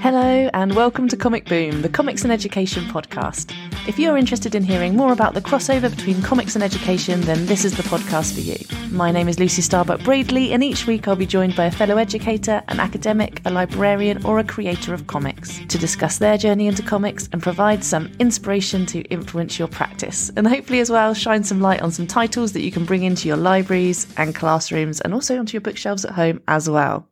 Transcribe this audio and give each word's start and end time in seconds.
Hello, 0.00 0.48
and 0.54 0.76
welcome 0.76 1.08
to 1.08 1.16
Comic 1.16 1.46
Boom, 1.46 1.82
the 1.82 1.88
comics 1.88 2.22
and 2.22 2.32
education 2.32 2.84
podcast. 2.84 3.52
If 3.88 3.98
you're 3.98 4.16
interested 4.16 4.54
in 4.54 4.62
hearing 4.62 4.94
more 4.94 5.12
about 5.12 5.34
the 5.34 5.40
crossover 5.40 5.90
between 5.90 6.22
comics 6.22 6.54
and 6.54 6.62
education, 6.62 7.20
then 7.22 7.46
this 7.46 7.64
is 7.64 7.76
the 7.76 7.82
podcast 7.82 8.34
for 8.34 8.40
you. 8.40 8.85
My 8.96 9.12
name 9.12 9.28
is 9.28 9.38
Lucy 9.38 9.60
Starbuck 9.60 10.00
Braidley, 10.00 10.52
and 10.52 10.64
each 10.64 10.86
week 10.86 11.06
I'll 11.06 11.16
be 11.16 11.26
joined 11.26 11.54
by 11.54 11.66
a 11.66 11.70
fellow 11.70 11.98
educator, 11.98 12.62
an 12.68 12.80
academic, 12.80 13.42
a 13.44 13.50
librarian, 13.50 14.24
or 14.24 14.38
a 14.38 14.44
creator 14.44 14.94
of 14.94 15.06
comics 15.06 15.60
to 15.68 15.76
discuss 15.76 16.16
their 16.16 16.38
journey 16.38 16.66
into 16.66 16.82
comics 16.82 17.28
and 17.30 17.42
provide 17.42 17.84
some 17.84 18.10
inspiration 18.20 18.86
to 18.86 19.02
influence 19.02 19.58
your 19.58 19.68
practice. 19.68 20.30
And 20.34 20.48
hopefully, 20.48 20.80
as 20.80 20.88
well, 20.88 21.12
shine 21.12 21.44
some 21.44 21.60
light 21.60 21.82
on 21.82 21.90
some 21.90 22.06
titles 22.06 22.54
that 22.54 22.62
you 22.62 22.72
can 22.72 22.86
bring 22.86 23.02
into 23.02 23.28
your 23.28 23.36
libraries 23.36 24.06
and 24.16 24.34
classrooms 24.34 25.02
and 25.02 25.12
also 25.12 25.38
onto 25.38 25.52
your 25.52 25.60
bookshelves 25.60 26.06
at 26.06 26.12
home 26.12 26.40
as 26.48 26.70
well. 26.70 27.06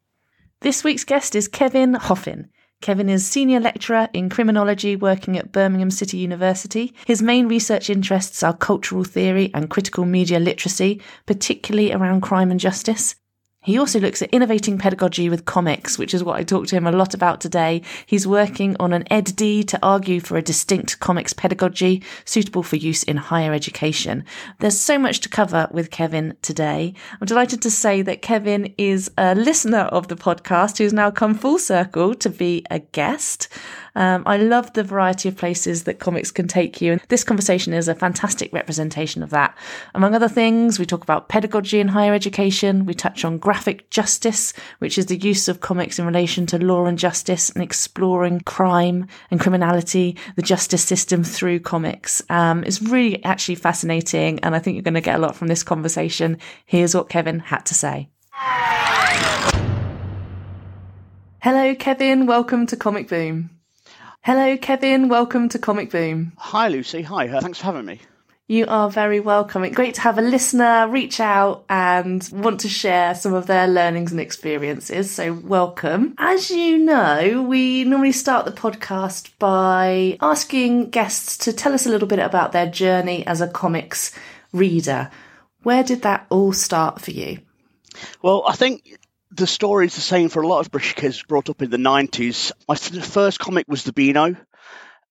This 0.62 0.84
week's 0.84 1.04
guest 1.04 1.36
is 1.36 1.48
Kevin 1.48 1.92
Hoffin. 1.92 2.48
Kevin 2.84 3.08
is 3.08 3.26
senior 3.26 3.60
lecturer 3.60 4.10
in 4.12 4.28
criminology 4.28 4.94
working 4.94 5.38
at 5.38 5.52
Birmingham 5.52 5.90
City 5.90 6.18
University. 6.18 6.92
His 7.06 7.22
main 7.22 7.48
research 7.48 7.88
interests 7.88 8.42
are 8.42 8.52
cultural 8.52 9.04
theory 9.04 9.50
and 9.54 9.70
critical 9.70 10.04
media 10.04 10.38
literacy, 10.38 11.00
particularly 11.24 11.94
around 11.94 12.20
crime 12.20 12.50
and 12.50 12.60
justice. 12.60 13.14
He 13.64 13.78
also 13.78 13.98
looks 13.98 14.20
at 14.20 14.28
innovating 14.28 14.76
pedagogy 14.76 15.30
with 15.30 15.46
comics, 15.46 15.98
which 15.98 16.12
is 16.12 16.22
what 16.22 16.36
I 16.36 16.42
talked 16.44 16.68
to 16.68 16.76
him 16.76 16.86
a 16.86 16.92
lot 16.92 17.14
about 17.14 17.40
today. 17.40 17.80
He's 18.04 18.26
working 18.26 18.76
on 18.78 18.92
an 18.92 19.04
EdD 19.10 19.66
to 19.68 19.78
argue 19.82 20.20
for 20.20 20.36
a 20.36 20.42
distinct 20.42 21.00
comics 21.00 21.32
pedagogy 21.32 22.02
suitable 22.26 22.62
for 22.62 22.76
use 22.76 23.02
in 23.02 23.16
higher 23.16 23.54
education. 23.54 24.26
There's 24.60 24.78
so 24.78 24.98
much 24.98 25.20
to 25.20 25.30
cover 25.30 25.66
with 25.70 25.90
Kevin 25.90 26.36
today. 26.42 26.92
I'm 27.18 27.26
delighted 27.26 27.62
to 27.62 27.70
say 27.70 28.02
that 28.02 28.20
Kevin 28.20 28.74
is 28.76 29.10
a 29.16 29.34
listener 29.34 29.84
of 29.90 30.08
the 30.08 30.16
podcast 30.16 30.76
who's 30.76 30.92
now 30.92 31.10
come 31.10 31.34
full 31.34 31.58
circle 31.58 32.14
to 32.16 32.28
be 32.28 32.66
a 32.70 32.80
guest. 32.80 33.48
Um, 33.94 34.22
I 34.26 34.36
love 34.36 34.72
the 34.72 34.82
variety 34.82 35.28
of 35.28 35.36
places 35.36 35.84
that 35.84 35.98
comics 35.98 36.30
can 36.30 36.48
take 36.48 36.80
you. 36.80 36.92
And 36.92 37.00
this 37.08 37.24
conversation 37.24 37.72
is 37.72 37.88
a 37.88 37.94
fantastic 37.94 38.52
representation 38.52 39.22
of 39.22 39.30
that. 39.30 39.56
Among 39.94 40.14
other 40.14 40.28
things, 40.28 40.78
we 40.78 40.86
talk 40.86 41.02
about 41.02 41.28
pedagogy 41.28 41.80
in 41.80 41.88
higher 41.88 42.14
education. 42.14 42.86
We 42.86 42.94
touch 42.94 43.24
on 43.24 43.38
graphic 43.38 43.90
justice, 43.90 44.52
which 44.78 44.98
is 44.98 45.06
the 45.06 45.16
use 45.16 45.48
of 45.48 45.60
comics 45.60 45.98
in 45.98 46.06
relation 46.06 46.46
to 46.46 46.58
law 46.58 46.86
and 46.86 46.98
justice 46.98 47.50
and 47.50 47.62
exploring 47.62 48.40
crime 48.40 49.06
and 49.30 49.40
criminality, 49.40 50.16
the 50.36 50.42
justice 50.42 50.84
system 50.84 51.22
through 51.22 51.60
comics. 51.60 52.22
Um, 52.28 52.64
it's 52.64 52.82
really 52.82 53.22
actually 53.24 53.56
fascinating. 53.56 54.40
And 54.40 54.54
I 54.54 54.58
think 54.58 54.74
you're 54.74 54.82
going 54.82 54.94
to 54.94 55.00
get 55.00 55.16
a 55.16 55.22
lot 55.22 55.36
from 55.36 55.48
this 55.48 55.62
conversation. 55.62 56.38
Here's 56.66 56.94
what 56.94 57.08
Kevin 57.08 57.38
had 57.38 57.64
to 57.66 57.74
say. 57.74 58.08
Hello, 61.42 61.74
Kevin. 61.74 62.26
Welcome 62.26 62.66
to 62.66 62.76
Comic 62.76 63.06
Boom. 63.08 63.53
Hello, 64.24 64.56
Kevin. 64.56 65.10
Welcome 65.10 65.50
to 65.50 65.58
Comic 65.58 65.90
Boom. 65.90 66.32
Hi, 66.38 66.68
Lucy. 66.68 67.02
Hi. 67.02 67.28
Uh, 67.28 67.42
thanks 67.42 67.58
for 67.58 67.66
having 67.66 67.84
me. 67.84 68.00
You 68.48 68.64
are 68.68 68.88
very 68.88 69.20
welcome. 69.20 69.64
It's 69.64 69.76
great 69.76 69.96
to 69.96 70.00
have 70.00 70.16
a 70.16 70.22
listener 70.22 70.88
reach 70.88 71.20
out 71.20 71.66
and 71.68 72.26
want 72.32 72.60
to 72.60 72.68
share 72.70 73.14
some 73.14 73.34
of 73.34 73.46
their 73.46 73.68
learnings 73.68 74.12
and 74.12 74.20
experiences. 74.22 75.10
So, 75.10 75.34
welcome. 75.34 76.14
As 76.16 76.50
you 76.50 76.78
know, 76.78 77.42
we 77.46 77.84
normally 77.84 78.12
start 78.12 78.46
the 78.46 78.52
podcast 78.52 79.30
by 79.38 80.16
asking 80.22 80.88
guests 80.88 81.36
to 81.44 81.52
tell 81.52 81.74
us 81.74 81.84
a 81.84 81.90
little 81.90 82.08
bit 82.08 82.18
about 82.18 82.52
their 82.52 82.70
journey 82.70 83.26
as 83.26 83.42
a 83.42 83.48
comics 83.48 84.10
reader. 84.54 85.10
Where 85.64 85.84
did 85.84 86.00
that 86.00 86.24
all 86.30 86.54
start 86.54 86.98
for 86.98 87.10
you? 87.10 87.40
Well, 88.22 88.44
I 88.48 88.56
think 88.56 88.98
the 89.34 89.46
story 89.46 89.86
is 89.86 89.94
the 89.94 90.00
same 90.00 90.28
for 90.28 90.42
a 90.42 90.46
lot 90.46 90.60
of 90.60 90.70
British 90.70 90.94
kids 90.94 91.22
brought 91.22 91.50
up 91.50 91.60
in 91.60 91.70
the 91.70 91.76
90s. 91.76 92.52
My 92.68 92.76
first 92.76 93.38
comic 93.38 93.66
was 93.68 93.82
the 93.82 93.92
Beano, 93.92 94.36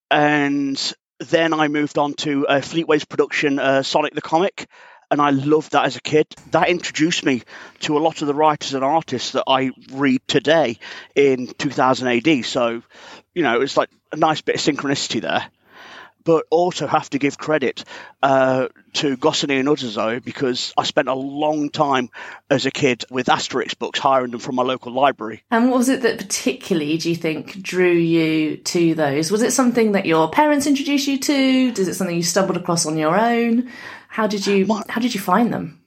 and 0.09 0.93
then 1.19 1.53
I 1.53 1.67
moved 1.67 1.97
on 1.97 2.13
to 2.15 2.47
uh, 2.47 2.61
Fleetway's 2.61 3.05
production, 3.05 3.59
uh, 3.59 3.83
Sonic 3.83 4.15
the 4.15 4.21
Comic, 4.21 4.67
and 5.11 5.21
I 5.21 5.31
loved 5.31 5.73
that 5.73 5.85
as 5.85 5.97
a 5.97 6.01
kid. 6.01 6.27
That 6.51 6.69
introduced 6.69 7.25
me 7.25 7.43
to 7.81 7.97
a 7.97 7.99
lot 7.99 8.21
of 8.21 8.27
the 8.27 8.33
writers 8.33 8.73
and 8.73 8.83
artists 8.83 9.31
that 9.31 9.43
I 9.45 9.71
read 9.91 10.21
today 10.27 10.79
in 11.15 11.47
2000 11.47 12.07
AD. 12.07 12.45
So, 12.45 12.81
you 13.33 13.43
know, 13.43 13.61
it's 13.61 13.77
like 13.77 13.89
a 14.11 14.15
nice 14.15 14.41
bit 14.41 14.55
of 14.55 14.61
synchronicity 14.61 15.21
there 15.21 15.49
but 16.23 16.45
also 16.49 16.87
have 16.87 17.09
to 17.11 17.19
give 17.19 17.37
credit 17.37 17.83
uh, 18.21 18.67
to 18.93 19.17
Goscinny 19.17 19.57
and 19.57 19.67
Uderzo 19.67 20.23
because 20.23 20.73
I 20.77 20.83
spent 20.83 21.07
a 21.07 21.13
long 21.13 21.69
time 21.69 22.09
as 22.49 22.65
a 22.65 22.71
kid 22.71 23.05
with 23.09 23.27
Asterix 23.27 23.77
books, 23.77 23.99
hiring 23.99 24.31
them 24.31 24.39
from 24.39 24.55
my 24.55 24.63
local 24.63 24.91
library. 24.91 25.43
And 25.51 25.69
what 25.69 25.77
was 25.77 25.89
it 25.89 26.01
that 26.01 26.17
particularly, 26.17 26.97
do 26.97 27.09
you 27.09 27.15
think, 27.15 27.61
drew 27.61 27.91
you 27.91 28.57
to 28.57 28.95
those? 28.95 29.31
Was 29.31 29.41
it 29.41 29.51
something 29.53 29.93
that 29.93 30.05
your 30.05 30.29
parents 30.29 30.67
introduced 30.67 31.07
you 31.07 31.19
to? 31.19 31.33
Is 31.33 31.87
it 31.87 31.95
something 31.95 32.15
you 32.15 32.23
stumbled 32.23 32.57
across 32.57 32.85
on 32.85 32.97
your 32.97 33.17
own? 33.17 33.69
How 34.07 34.27
did 34.27 34.45
you 34.45 34.65
my, 34.65 34.83
How 34.89 35.01
did 35.01 35.15
you 35.15 35.21
find 35.21 35.51
them? 35.51 35.81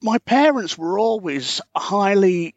My 0.00 0.18
parents 0.18 0.78
were 0.78 0.98
always 0.98 1.60
highly 1.74 2.54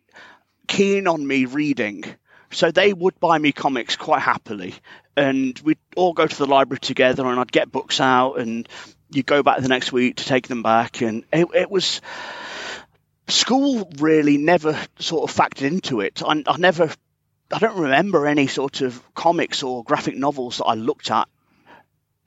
keen 0.68 1.08
on 1.08 1.26
me 1.26 1.46
reading. 1.46 2.04
So 2.52 2.72
they 2.72 2.94
would 2.94 3.20
buy 3.20 3.38
me 3.38 3.52
comics 3.52 3.96
quite 3.96 4.22
happily 4.22 4.76
and 5.18 5.58
we'd 5.60 5.78
all 5.96 6.14
go 6.14 6.28
to 6.28 6.38
the 6.38 6.46
library 6.46 6.80
together, 6.80 7.26
and 7.26 7.40
I'd 7.40 7.52
get 7.52 7.72
books 7.72 8.00
out, 8.00 8.36
and 8.36 8.68
you'd 9.10 9.26
go 9.26 9.44
back 9.44 9.62
the 9.62 9.68
next 9.68 9.92
week 9.92 10.18
to 10.18 10.26
take 10.26 10.48
them 10.48 10.64
back, 10.64 11.02
and 11.02 11.24
it, 11.32 11.48
it 11.54 11.72
was 11.72 12.02
school 13.28 13.90
really 14.00 14.38
never 14.38 14.78
sort 15.00 15.30
of 15.30 15.36
factored 15.36 15.68
into 15.68 16.02
it. 16.02 16.22
I, 16.26 16.44
I 16.46 16.58
never, 16.58 16.92
I 17.52 17.60
don't 17.60 17.78
remember 17.78 18.28
any 18.28 18.48
sort 18.48 18.82
of 18.82 19.02
comics 19.14 19.64
or 19.64 19.84
graphic 19.84 20.18
novels 20.18 20.58
that 20.58 20.66
I 20.66 20.76
looked 20.76 21.12
at 21.12 21.28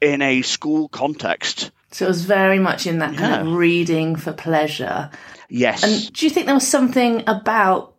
in 0.01 0.23
a 0.23 0.43
school 0.43 0.89
context. 0.89 1.71
So 1.91 2.05
it 2.05 2.09
was 2.09 2.25
very 2.25 2.59
much 2.59 2.87
in 2.87 2.99
that 2.99 3.17
kind 3.17 3.35
yeah. 3.35 3.41
of 3.41 3.55
reading 3.57 4.17
for 4.17 4.33
pleasure. 4.33 5.11
Yes. 5.49 5.83
And 5.83 6.13
do 6.13 6.27
you 6.27 6.31
think 6.31 6.47
there 6.47 6.55
was 6.55 6.67
something 6.67 7.25
about 7.27 7.95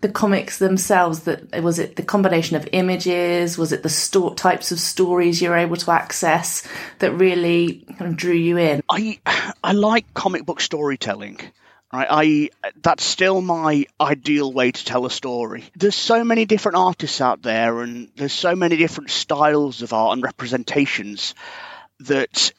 the 0.00 0.08
comics 0.08 0.58
themselves 0.58 1.20
that 1.20 1.62
was 1.62 1.78
it 1.78 1.96
the 1.96 2.02
combination 2.02 2.56
of 2.56 2.68
images? 2.72 3.58
Was 3.58 3.72
it 3.72 3.82
the 3.82 3.88
sto- 3.88 4.34
types 4.34 4.70
of 4.70 4.78
stories 4.78 5.42
you're 5.42 5.56
able 5.56 5.76
to 5.76 5.90
access 5.90 6.66
that 7.00 7.12
really 7.12 7.84
kind 7.98 8.10
of 8.10 8.16
drew 8.16 8.34
you 8.34 8.58
in? 8.58 8.82
I 8.88 9.18
i 9.62 9.72
like 9.72 10.12
comic 10.14 10.44
book 10.44 10.60
storytelling. 10.60 11.40
Right, 11.90 12.06
I 12.10 12.50
that's 12.82 13.02
still 13.02 13.40
my 13.40 13.86
ideal 13.98 14.52
way 14.52 14.70
to 14.70 14.84
tell 14.84 15.06
a 15.06 15.10
story. 15.10 15.64
There's 15.74 15.96
so 15.96 16.22
many 16.22 16.44
different 16.44 16.76
artists 16.76 17.22
out 17.22 17.40
there, 17.40 17.80
and 17.80 18.10
there's 18.14 18.34
so 18.34 18.54
many 18.54 18.76
different 18.76 19.08
styles 19.08 19.80
of 19.80 19.94
art 19.94 20.12
and 20.12 20.22
representations 20.22 21.34
that 22.00 22.52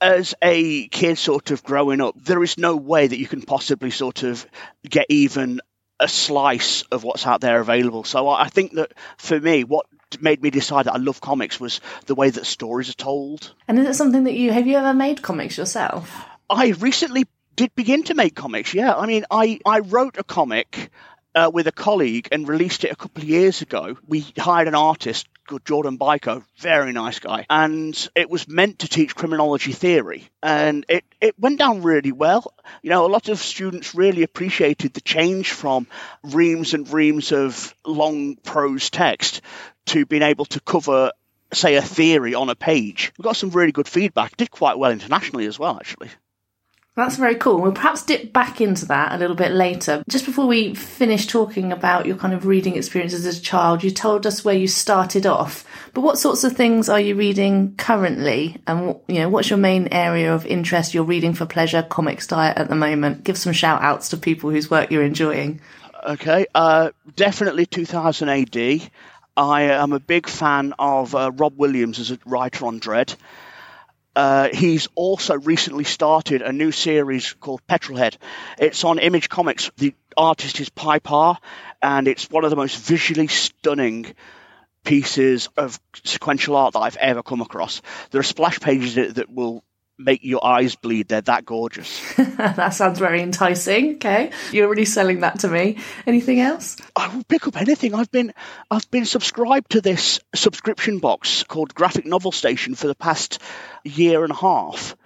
as 0.00 0.34
a 0.42 0.88
kid 0.88 1.18
sort 1.18 1.52
of 1.52 1.62
growing 1.62 2.00
up, 2.00 2.16
there 2.24 2.42
is 2.42 2.58
no 2.58 2.74
way 2.74 3.06
that 3.06 3.18
you 3.18 3.28
can 3.28 3.42
possibly 3.42 3.90
sort 3.90 4.22
of 4.22 4.44
get 4.82 5.06
even 5.08 5.60
a 6.00 6.08
slice 6.08 6.82
of 6.90 7.04
what's 7.04 7.26
out 7.26 7.40
there 7.40 7.60
available. 7.60 8.04
So 8.04 8.28
I 8.28 8.48
think 8.48 8.72
that 8.72 8.92
for 9.18 9.38
me, 9.38 9.64
what 9.64 9.86
made 10.20 10.42
me 10.42 10.50
decide 10.50 10.86
that 10.86 10.94
I 10.94 10.98
love 10.98 11.20
comics 11.20 11.60
was 11.60 11.80
the 12.06 12.14
way 12.14 12.30
that 12.30 12.46
stories 12.46 12.90
are 12.90 12.94
told. 12.94 13.54
And 13.68 13.78
is 13.78 13.86
it 13.86 13.94
something 13.94 14.24
that 14.24 14.34
you 14.34 14.50
have 14.50 14.66
you 14.66 14.76
ever 14.76 14.94
made 14.94 15.22
comics 15.22 15.56
yourself? 15.56 16.24
I 16.48 16.68
recently 16.70 17.26
did 17.54 17.74
begin 17.74 18.02
to 18.04 18.14
make 18.14 18.34
comics. 18.34 18.74
Yeah, 18.74 18.94
I 18.94 19.06
mean, 19.06 19.24
I 19.30 19.60
I 19.64 19.80
wrote 19.80 20.16
a 20.18 20.24
comic 20.24 20.90
uh, 21.34 21.50
with 21.52 21.66
a 21.66 21.72
colleague 21.72 22.28
and 22.32 22.48
released 22.48 22.84
it 22.84 22.92
a 22.92 22.96
couple 22.96 23.22
of 23.22 23.28
years 23.28 23.62
ago. 23.62 23.96
We 24.06 24.26
hired 24.38 24.68
an 24.68 24.74
artist 24.74 25.28
called 25.46 25.64
Jordan 25.64 25.98
Byko, 25.98 26.44
very 26.58 26.92
nice 26.92 27.18
guy, 27.18 27.46
and 27.50 28.08
it 28.14 28.30
was 28.30 28.48
meant 28.48 28.80
to 28.80 28.88
teach 28.88 29.14
criminology 29.14 29.72
theory, 29.72 30.28
and 30.42 30.86
it 30.88 31.04
it 31.20 31.38
went 31.38 31.58
down 31.58 31.82
really 31.82 32.12
well. 32.12 32.54
You 32.82 32.90
know, 32.90 33.04
a 33.04 33.08
lot 33.08 33.28
of 33.28 33.38
students 33.38 33.94
really 33.94 34.22
appreciated 34.22 34.94
the 34.94 35.00
change 35.00 35.50
from 35.50 35.86
reams 36.22 36.74
and 36.74 36.90
reams 36.90 37.32
of 37.32 37.74
long 37.84 38.36
prose 38.36 38.90
text 38.90 39.42
to 39.86 40.06
being 40.06 40.22
able 40.22 40.44
to 40.46 40.60
cover 40.60 41.12
say 41.52 41.74
a 41.74 41.82
theory 41.82 42.34
on 42.34 42.48
a 42.48 42.54
page. 42.54 43.12
We 43.18 43.24
got 43.24 43.36
some 43.36 43.50
really 43.50 43.72
good 43.72 43.88
feedback. 43.88 44.36
Did 44.36 44.50
quite 44.50 44.78
well 44.78 44.92
internationally 44.92 45.46
as 45.46 45.58
well, 45.58 45.76
actually. 45.76 46.10
That's 46.96 47.16
very 47.16 47.36
cool. 47.36 47.60
We'll 47.60 47.72
perhaps 47.72 48.04
dip 48.04 48.32
back 48.32 48.60
into 48.60 48.84
that 48.86 49.12
a 49.12 49.18
little 49.18 49.36
bit 49.36 49.52
later. 49.52 50.02
Just 50.08 50.26
before 50.26 50.46
we 50.46 50.74
finish 50.74 51.26
talking 51.26 51.70
about 51.70 52.04
your 52.04 52.16
kind 52.16 52.34
of 52.34 52.46
reading 52.46 52.76
experiences 52.76 53.24
as 53.24 53.38
a 53.38 53.42
child, 53.42 53.84
you 53.84 53.92
told 53.92 54.26
us 54.26 54.44
where 54.44 54.56
you 54.56 54.66
started 54.66 55.24
off. 55.24 55.64
But 55.94 56.00
what 56.00 56.18
sorts 56.18 56.42
of 56.42 56.56
things 56.56 56.88
are 56.88 57.00
you 57.00 57.14
reading 57.14 57.76
currently? 57.76 58.56
And 58.66 58.96
you 59.06 59.20
know, 59.20 59.28
what's 59.28 59.48
your 59.48 59.58
main 59.58 59.88
area 59.92 60.34
of 60.34 60.44
interest? 60.46 60.92
You're 60.92 61.04
reading 61.04 61.32
for 61.32 61.46
pleasure, 61.46 61.84
comics 61.84 62.26
diet 62.26 62.58
at 62.58 62.68
the 62.68 62.74
moment. 62.74 63.22
Give 63.22 63.38
some 63.38 63.52
shout 63.52 63.82
outs 63.82 64.08
to 64.08 64.16
people 64.16 64.50
whose 64.50 64.68
work 64.68 64.90
you're 64.90 65.04
enjoying. 65.04 65.60
Okay, 66.04 66.46
uh, 66.56 66.90
definitely 67.14 67.66
2000 67.66 68.28
AD. 68.28 68.90
I 69.36 69.62
am 69.62 69.92
a 69.92 70.00
big 70.00 70.28
fan 70.28 70.74
of 70.78 71.14
uh, 71.14 71.30
Rob 71.30 71.56
Williams 71.56 72.00
as 72.00 72.10
a 72.10 72.18
writer 72.26 72.66
on 72.66 72.80
Dredd 72.80 73.14
Uh, 74.16 74.48
he's 74.52 74.88
also 74.94 75.38
recently 75.38 75.84
started 75.84 76.42
a 76.42 76.52
new 76.52 76.72
series 76.72 77.32
called 77.34 77.60
Petrolhead. 77.68 78.16
It's 78.58 78.84
on 78.84 78.98
Image 78.98 79.28
Comics. 79.28 79.70
The 79.76 79.94
artist 80.16 80.60
is 80.60 80.68
Pye 80.68 80.98
Parr, 80.98 81.38
and 81.80 82.08
it's 82.08 82.28
one 82.28 82.44
of 82.44 82.50
the 82.50 82.56
most 82.56 82.76
visually 82.76 83.28
stunning 83.28 84.06
pieces 84.84 85.48
of 85.56 85.78
sequential 86.04 86.56
art 86.56 86.72
that 86.72 86.80
I've 86.80 86.96
ever 86.96 87.22
come 87.22 87.40
across. 87.40 87.82
There 88.10 88.20
are 88.20 88.24
splash 88.24 88.60
pages 88.60 89.14
that 89.14 89.30
will 89.30 89.62
make 90.00 90.24
your 90.24 90.44
eyes 90.44 90.74
bleed. 90.74 91.08
They're 91.08 91.20
that 91.22 91.44
gorgeous. 91.44 92.14
that 92.16 92.74
sounds 92.74 92.98
very 92.98 93.22
enticing. 93.22 93.94
Okay, 93.96 94.30
you're 94.52 94.68
really 94.68 94.84
selling 94.84 95.20
that 95.20 95.40
to 95.40 95.48
me. 95.48 95.78
Anything 96.06 96.40
else? 96.40 96.76
I 96.96 97.14
will 97.14 97.24
pick 97.24 97.46
up 97.46 97.60
anything. 97.60 97.94
I've 97.94 98.10
been 98.10 98.32
I've 98.70 98.90
been 98.90 99.04
subscribed 99.04 99.72
to 99.72 99.80
this 99.80 100.20
subscription 100.34 100.98
box 100.98 101.44
called 101.44 101.74
Graphic 101.74 102.06
Novel 102.06 102.32
Station 102.32 102.74
for 102.74 102.86
the 102.86 102.94
past 102.94 103.40
year 103.84 104.22
and 104.24 104.32
a 104.32 104.36
half. 104.36 104.96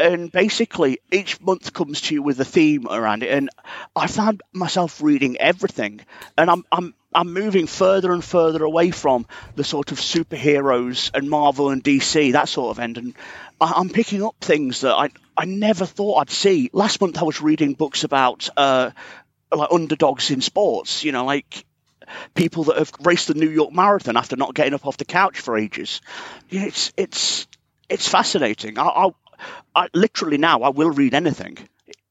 And 0.00 0.32
basically, 0.32 1.00
each 1.12 1.40
month 1.42 1.74
comes 1.74 2.00
to 2.02 2.14
you 2.14 2.22
with 2.22 2.40
a 2.40 2.44
theme 2.44 2.86
around 2.88 3.22
it, 3.22 3.30
and 3.30 3.50
I 3.94 4.06
found 4.06 4.42
myself 4.52 5.02
reading 5.02 5.36
everything. 5.36 6.00
And 6.38 6.48
I'm 6.50 6.64
I'm 6.72 6.94
I'm 7.12 7.34
moving 7.34 7.66
further 7.66 8.12
and 8.12 8.24
further 8.24 8.64
away 8.64 8.92
from 8.92 9.26
the 9.56 9.64
sort 9.64 9.92
of 9.92 9.98
superheroes 9.98 11.10
and 11.12 11.28
Marvel 11.28 11.68
and 11.68 11.84
DC 11.84 12.32
that 12.32 12.48
sort 12.48 12.70
of 12.70 12.78
end, 12.78 12.96
and 12.96 13.14
I'm 13.60 13.90
picking 13.90 14.22
up 14.24 14.36
things 14.40 14.80
that 14.80 14.94
I 14.94 15.10
I 15.36 15.44
never 15.44 15.84
thought 15.84 16.16
I'd 16.16 16.30
see. 16.30 16.70
Last 16.72 17.00
month 17.00 17.18
I 17.18 17.24
was 17.24 17.42
reading 17.42 17.74
books 17.74 18.04
about 18.04 18.48
uh, 18.56 18.90
like 19.54 19.70
underdogs 19.70 20.30
in 20.30 20.40
sports. 20.40 21.04
You 21.04 21.12
know, 21.12 21.26
like 21.26 21.66
people 22.34 22.64
that 22.64 22.78
have 22.78 22.92
raced 23.00 23.28
the 23.28 23.34
New 23.34 23.50
York 23.50 23.72
Marathon 23.72 24.16
after 24.16 24.36
not 24.36 24.54
getting 24.54 24.74
up 24.74 24.86
off 24.86 24.96
the 24.96 25.04
couch 25.04 25.40
for 25.40 25.58
ages. 25.58 26.00
It's 26.48 26.92
it's 26.96 27.46
it's 27.90 28.08
fascinating. 28.08 28.78
I, 28.78 29.10
I, 29.74 29.88
literally 29.94 30.38
now 30.38 30.60
I 30.62 30.68
will 30.70 30.90
read 30.90 31.14
anything 31.14 31.58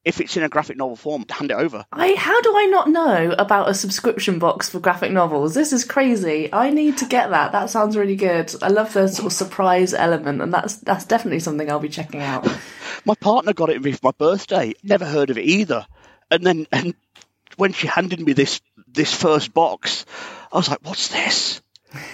if 0.04 0.20
it's 0.20 0.36
in 0.36 0.42
a 0.42 0.48
graphic 0.48 0.76
novel 0.76 0.96
form, 0.96 1.26
hand 1.28 1.50
it 1.50 1.54
over. 1.54 1.84
I 1.92 2.14
how 2.14 2.40
do 2.40 2.56
I 2.56 2.66
not 2.66 2.88
know 2.88 3.34
about 3.38 3.68
a 3.68 3.74
subscription 3.74 4.38
box 4.38 4.70
for 4.70 4.80
graphic 4.80 5.12
novels? 5.12 5.54
This 5.54 5.72
is 5.72 5.84
crazy. 5.84 6.52
I 6.52 6.70
need 6.70 6.98
to 6.98 7.04
get 7.04 7.30
that. 7.30 7.52
That 7.52 7.68
sounds 7.68 7.96
really 7.96 8.16
good. 8.16 8.54
I 8.62 8.68
love 8.68 8.92
the 8.94 9.08
sort 9.08 9.26
of 9.26 9.32
surprise 9.32 9.92
element, 9.92 10.40
and 10.40 10.52
that's 10.52 10.76
that's 10.76 11.04
definitely 11.04 11.40
something 11.40 11.70
I'll 11.70 11.80
be 11.80 11.90
checking 11.90 12.22
out. 12.22 12.48
my 13.04 13.14
partner 13.14 13.52
got 13.52 13.70
it 13.70 13.82
for 13.82 13.98
my 14.02 14.12
birthday. 14.12 14.72
Never 14.82 15.04
heard 15.04 15.30
of 15.30 15.36
it 15.36 15.44
either. 15.44 15.86
And 16.30 16.46
then 16.46 16.66
and 16.72 16.94
when 17.56 17.72
she 17.72 17.86
handed 17.86 18.20
me 18.20 18.32
this 18.32 18.62
this 18.88 19.14
first 19.14 19.52
box, 19.52 20.06
I 20.50 20.56
was 20.56 20.68
like, 20.70 20.80
"What's 20.82 21.08
this?" 21.08 21.60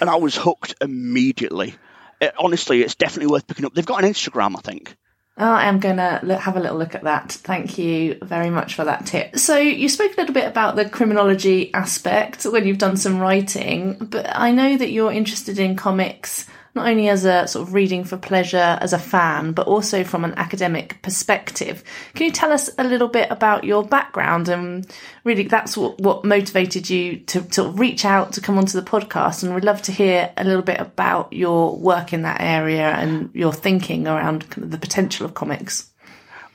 And 0.01 0.09
I 0.09 0.15
was 0.15 0.35
hooked 0.35 0.75
immediately. 0.81 1.75
It, 2.19 2.33
honestly, 2.37 2.81
it's 2.81 2.95
definitely 2.95 3.31
worth 3.31 3.47
picking 3.47 3.63
up. 3.65 3.73
They've 3.73 3.85
got 3.85 4.03
an 4.03 4.09
Instagram, 4.11 4.57
I 4.57 4.61
think. 4.61 4.97
Oh, 5.39 5.45
I 5.45 5.65
am 5.65 5.79
going 5.79 5.97
to 5.97 6.39
have 6.41 6.57
a 6.57 6.59
little 6.59 6.77
look 6.77 6.95
at 6.95 7.03
that. 7.03 7.31
Thank 7.31 7.77
you 7.77 8.17
very 8.23 8.49
much 8.49 8.73
for 8.73 8.85
that 8.85 9.05
tip. 9.05 9.37
So, 9.37 9.57
you 9.57 9.87
spoke 9.87 10.13
a 10.13 10.21
little 10.21 10.33
bit 10.33 10.47
about 10.47 10.75
the 10.75 10.89
criminology 10.89 11.71
aspect 11.73 12.43
when 12.45 12.65
you've 12.65 12.79
done 12.79 12.97
some 12.97 13.19
writing, 13.19 13.97
but 13.99 14.25
I 14.35 14.51
know 14.51 14.77
that 14.77 14.89
you're 14.89 15.11
interested 15.11 15.59
in 15.59 15.75
comics 15.75 16.47
not 16.77 16.87
only 16.87 17.09
as 17.09 17.25
a 17.25 17.47
sort 17.47 17.67
of 17.67 17.73
reading 17.73 18.03
for 18.03 18.17
pleasure 18.17 18.77
as 18.81 18.93
a 18.93 18.99
fan, 18.99 19.51
but 19.51 19.67
also 19.67 20.03
from 20.03 20.23
an 20.23 20.33
academic 20.37 21.01
perspective. 21.01 21.83
Can 22.15 22.25
you 22.25 22.31
tell 22.31 22.51
us 22.51 22.69
a 22.77 22.83
little 22.83 23.07
bit 23.09 23.29
about 23.29 23.63
your 23.63 23.83
background 23.83 24.47
and 24.47 24.87
really 25.23 25.43
that's 25.43 25.75
what, 25.75 25.99
what 25.99 26.23
motivated 26.23 26.89
you 26.89 27.17
to, 27.17 27.41
to 27.41 27.69
reach 27.69 28.05
out 28.05 28.33
to 28.33 28.41
come 28.41 28.57
onto 28.57 28.79
the 28.79 28.89
podcast? 28.89 29.43
And 29.43 29.53
we'd 29.53 29.63
love 29.63 29.81
to 29.83 29.91
hear 29.91 30.31
a 30.37 30.43
little 30.43 30.61
bit 30.61 30.79
about 30.79 31.33
your 31.33 31.75
work 31.75 32.13
in 32.13 32.21
that 32.21 32.39
area 32.39 32.89
and 32.91 33.29
your 33.33 33.51
thinking 33.51 34.07
around 34.07 34.43
the 34.55 34.77
potential 34.77 35.25
of 35.25 35.33
comics. 35.33 35.89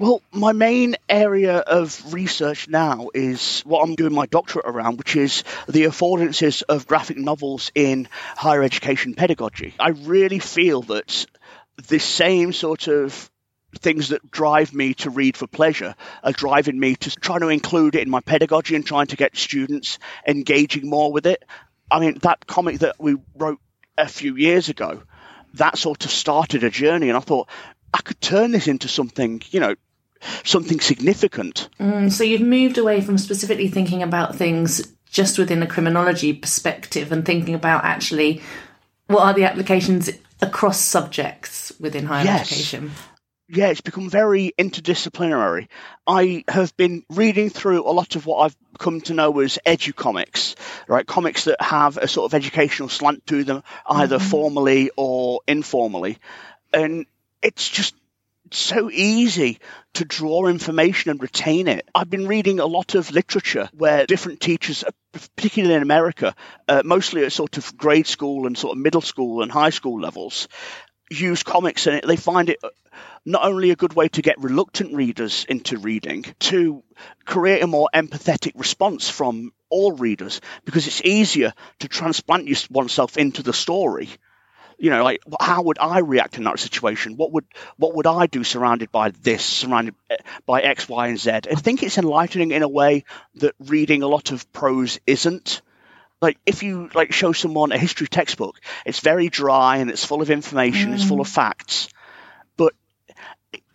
Well, 0.02 0.20
my 0.32 0.50
main 0.50 0.96
area 1.08 1.58
of 1.58 2.12
research 2.12 2.66
now 2.66 3.10
is 3.14 3.60
what 3.60 3.84
I'm 3.84 3.94
doing 3.94 4.12
my 4.12 4.26
doctorate 4.26 4.66
around, 4.66 4.98
which 4.98 5.14
is 5.14 5.44
the 5.68 5.84
affordances 5.84 6.64
of 6.68 6.88
graphic 6.88 7.18
novels 7.18 7.70
in 7.72 8.08
higher 8.34 8.64
education 8.64 9.14
pedagogy. 9.14 9.74
I 9.78 9.90
really 9.90 10.40
feel 10.40 10.82
that 10.82 11.26
the 11.86 12.00
same 12.00 12.52
sort 12.52 12.88
of 12.88 13.30
things 13.78 14.08
that 14.08 14.28
drive 14.28 14.74
me 14.74 14.94
to 14.94 15.10
read 15.10 15.36
for 15.36 15.46
pleasure 15.46 15.94
are 16.24 16.32
driving 16.32 16.80
me 16.80 16.96
to 16.96 17.10
try 17.10 17.38
to 17.38 17.46
include 17.46 17.94
it 17.94 18.02
in 18.02 18.10
my 18.10 18.22
pedagogy 18.22 18.74
and 18.74 18.84
trying 18.84 19.06
to 19.06 19.16
get 19.16 19.36
students 19.36 20.00
engaging 20.26 20.90
more 20.90 21.12
with 21.12 21.26
it. 21.26 21.44
I 21.92 22.00
mean, 22.00 22.18
that 22.22 22.44
comic 22.48 22.80
that 22.80 22.96
we 22.98 23.18
wrote 23.36 23.60
a 23.96 24.08
few 24.08 24.34
years 24.34 24.68
ago, 24.68 25.04
that 25.54 25.78
sort 25.78 26.04
of 26.04 26.10
started 26.10 26.64
a 26.64 26.70
journey, 26.70 27.08
and 27.08 27.16
I 27.16 27.20
thought 27.20 27.48
I 27.94 27.98
could 27.98 28.20
turn 28.20 28.50
this 28.50 28.66
into 28.66 28.88
something, 28.88 29.42
you 29.52 29.60
know, 29.60 29.76
something 30.44 30.80
significant. 30.80 31.68
Mm, 31.78 32.10
so 32.10 32.24
you've 32.24 32.40
moved 32.40 32.78
away 32.78 33.00
from 33.00 33.18
specifically 33.18 33.68
thinking 33.68 34.02
about 34.02 34.36
things 34.36 34.92
just 35.10 35.38
within 35.38 35.62
a 35.62 35.66
criminology 35.66 36.32
perspective 36.32 37.12
and 37.12 37.24
thinking 37.24 37.54
about 37.54 37.84
actually 37.84 38.42
what 39.06 39.22
are 39.22 39.34
the 39.34 39.44
applications 39.44 40.10
across 40.40 40.80
subjects 40.80 41.72
within 41.78 42.06
higher 42.06 42.24
yes. 42.24 42.50
education. 42.50 42.90
Yeah, 43.48 43.68
it's 43.68 43.82
become 43.82 44.08
very 44.08 44.54
interdisciplinary. 44.58 45.68
I 46.06 46.42
have 46.48 46.74
been 46.78 47.04
reading 47.10 47.50
through 47.50 47.86
a 47.86 47.92
lot 47.92 48.16
of 48.16 48.24
what 48.24 48.38
I've 48.38 48.56
come 48.78 49.02
to 49.02 49.14
know 49.14 49.40
as 49.40 49.58
educomics, 49.66 50.54
right? 50.88 51.06
Comics 51.06 51.44
that 51.44 51.60
have 51.60 51.98
a 51.98 52.08
sort 52.08 52.30
of 52.32 52.34
educational 52.34 52.88
slant 52.88 53.26
to 53.26 53.44
them, 53.44 53.62
either 53.86 54.16
mm-hmm. 54.16 54.26
formally 54.26 54.90
or 54.96 55.42
informally. 55.46 56.16
And 56.72 57.04
it's 57.42 57.68
just 57.68 57.94
so 58.54 58.90
easy 58.90 59.58
to 59.94 60.04
draw 60.04 60.46
information 60.46 61.10
and 61.10 61.22
retain 61.22 61.68
it. 61.68 61.88
I've 61.94 62.10
been 62.10 62.26
reading 62.26 62.60
a 62.60 62.66
lot 62.66 62.94
of 62.94 63.10
literature 63.10 63.68
where 63.72 64.06
different 64.06 64.40
teachers, 64.40 64.84
particularly 65.36 65.74
in 65.74 65.82
America, 65.82 66.34
uh, 66.68 66.82
mostly 66.84 67.24
at 67.24 67.32
sort 67.32 67.58
of 67.58 67.76
grade 67.76 68.06
school 68.06 68.46
and 68.46 68.56
sort 68.56 68.76
of 68.76 68.82
middle 68.82 69.00
school 69.00 69.42
and 69.42 69.50
high 69.50 69.70
school 69.70 70.00
levels, 70.00 70.48
use 71.10 71.42
comics 71.42 71.86
and 71.86 72.02
they 72.06 72.16
find 72.16 72.48
it 72.48 72.58
not 73.24 73.44
only 73.44 73.70
a 73.70 73.76
good 73.76 73.94
way 73.94 74.08
to 74.08 74.22
get 74.22 74.40
reluctant 74.40 74.94
readers 74.94 75.46
into 75.48 75.78
reading, 75.78 76.24
to 76.40 76.82
create 77.24 77.62
a 77.62 77.66
more 77.66 77.88
empathetic 77.94 78.52
response 78.56 79.08
from 79.08 79.52
all 79.70 79.92
readers, 79.92 80.40
because 80.64 80.86
it's 80.86 81.02
easier 81.02 81.52
to 81.78 81.88
transplant 81.88 82.48
oneself 82.70 83.16
into 83.16 83.42
the 83.42 83.52
story 83.52 84.08
you 84.82 84.90
know, 84.90 85.04
like 85.04 85.22
how 85.40 85.62
would 85.62 85.78
I 85.78 86.00
react 86.00 86.38
in 86.38 86.44
that 86.44 86.58
situation? 86.58 87.16
What 87.16 87.30
would 87.30 87.44
what 87.76 87.94
would 87.94 88.06
I 88.08 88.26
do 88.26 88.42
surrounded 88.42 88.90
by 88.90 89.10
this, 89.10 89.44
surrounded 89.44 89.94
eh, 90.10 90.16
by 90.44 90.60
X, 90.60 90.88
Y, 90.88 91.06
and 91.06 91.20
Z? 91.20 91.30
I 91.30 91.54
think 91.54 91.84
it's 91.84 91.98
enlightening 91.98 92.50
in 92.50 92.64
a 92.64 92.68
way 92.68 93.04
that 93.36 93.54
reading 93.60 94.02
a 94.02 94.08
lot 94.08 94.32
of 94.32 94.52
prose 94.52 94.98
isn't. 95.06 95.62
Like 96.20 96.36
if 96.44 96.64
you 96.64 96.90
like 96.94 97.12
show 97.12 97.32
someone 97.32 97.70
a 97.70 97.78
history 97.78 98.08
textbook, 98.08 98.58
it's 98.84 98.98
very 98.98 99.28
dry 99.28 99.76
and 99.76 99.88
it's 99.88 100.04
full 100.04 100.20
of 100.20 100.32
information, 100.32 100.90
mm. 100.90 100.94
it's 100.94 101.04
full 101.04 101.20
of 101.20 101.28
mm. 101.28 101.34
facts, 101.34 101.88
but 102.56 102.74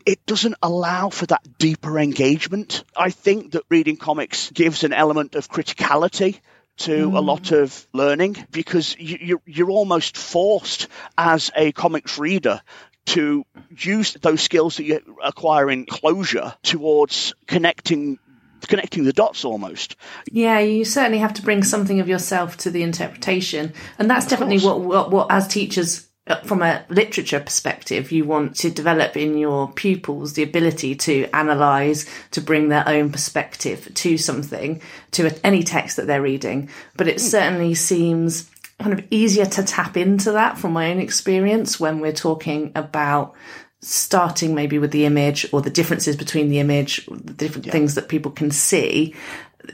it 0.05 0.25
doesn't 0.25 0.55
allow 0.61 1.07
for 1.07 1.25
that 1.27 1.57
deeper 1.57 1.97
engagement. 1.97 2.83
I 2.97 3.11
think 3.11 3.53
that 3.53 3.63
reading 3.69 3.95
comics 3.95 4.51
gives 4.51 4.83
an 4.83 4.91
element 4.91 5.35
of 5.35 5.47
criticality 5.47 6.41
to 6.77 7.09
mm. 7.09 7.17
a 7.17 7.21
lot 7.21 7.51
of 7.51 7.87
learning 7.93 8.37
because 8.51 8.95
you, 8.97 9.41
you're 9.45 9.71
almost 9.71 10.17
forced 10.17 10.87
as 11.17 11.51
a 11.55 11.71
comics 11.71 12.17
reader 12.17 12.61
to 13.07 13.45
use 13.69 14.13
those 14.13 14.41
skills 14.41 14.77
that 14.77 14.83
you 14.83 15.17
acquire 15.23 15.69
in 15.69 15.85
closure 15.85 16.53
towards 16.63 17.33
connecting 17.47 18.19
connecting 18.67 19.03
the 19.03 19.13
dots 19.13 19.45
almost. 19.45 19.95
Yeah, 20.31 20.59
you 20.59 20.83
certainly 20.83 21.19
have 21.19 21.33
to 21.35 21.41
bring 21.41 21.63
something 21.63 21.99
of 21.99 22.09
yourself 22.09 22.57
to 22.57 22.71
the 22.71 22.83
interpretation, 22.83 23.73
and 23.99 24.09
that's 24.09 24.25
of 24.25 24.31
definitely 24.31 24.59
what, 24.59 24.81
what, 24.81 25.11
what 25.11 25.27
as 25.29 25.47
teachers 25.47 26.06
Uh, 26.27 26.41
from 26.41 26.61
a 26.61 26.83
literature 26.89 27.39
perspective, 27.39 28.11
you 28.11 28.25
want 28.25 28.55
to 28.57 28.69
develop 28.69 29.15
in 29.15 29.37
your 29.37 29.71
pupils 29.71 30.33
the 30.33 30.43
ability 30.43 30.95
to 30.95 31.25
analyze, 31.33 32.05
to 32.31 32.41
bring 32.41 32.69
their 32.69 32.87
own 32.87 33.11
perspective 33.11 33.89
to 33.93 34.17
something, 34.17 34.81
to 35.11 35.29
any 35.45 35.63
text 35.63 35.97
that 35.97 36.07
they're 36.07 36.21
reading. 36.21 36.69
But 36.95 37.07
it 37.07 37.15
hmm. 37.15 37.27
certainly 37.27 37.75
seems 37.75 38.49
kind 38.79 38.97
of 38.97 39.05
easier 39.09 39.45
to 39.45 39.63
tap 39.63 39.97
into 39.97 40.33
that 40.33 40.57
from 40.57 40.73
my 40.73 40.91
own 40.91 40.99
experience 40.99 41.79
when 41.79 41.99
we're 41.99 42.11
talking 42.11 42.71
about 42.75 43.33
starting 43.79 44.53
maybe 44.53 44.79
with 44.79 44.91
the 44.91 45.05
image 45.05 45.47
or 45.53 45.61
the 45.61 45.69
differences 45.69 46.15
between 46.15 46.49
the 46.49 46.59
image, 46.59 47.05
the 47.05 47.33
different 47.33 47.65
yeah. 47.67 47.71
things 47.71 47.95
that 47.95 48.09
people 48.09 48.31
can 48.31 48.51
see 48.51 49.15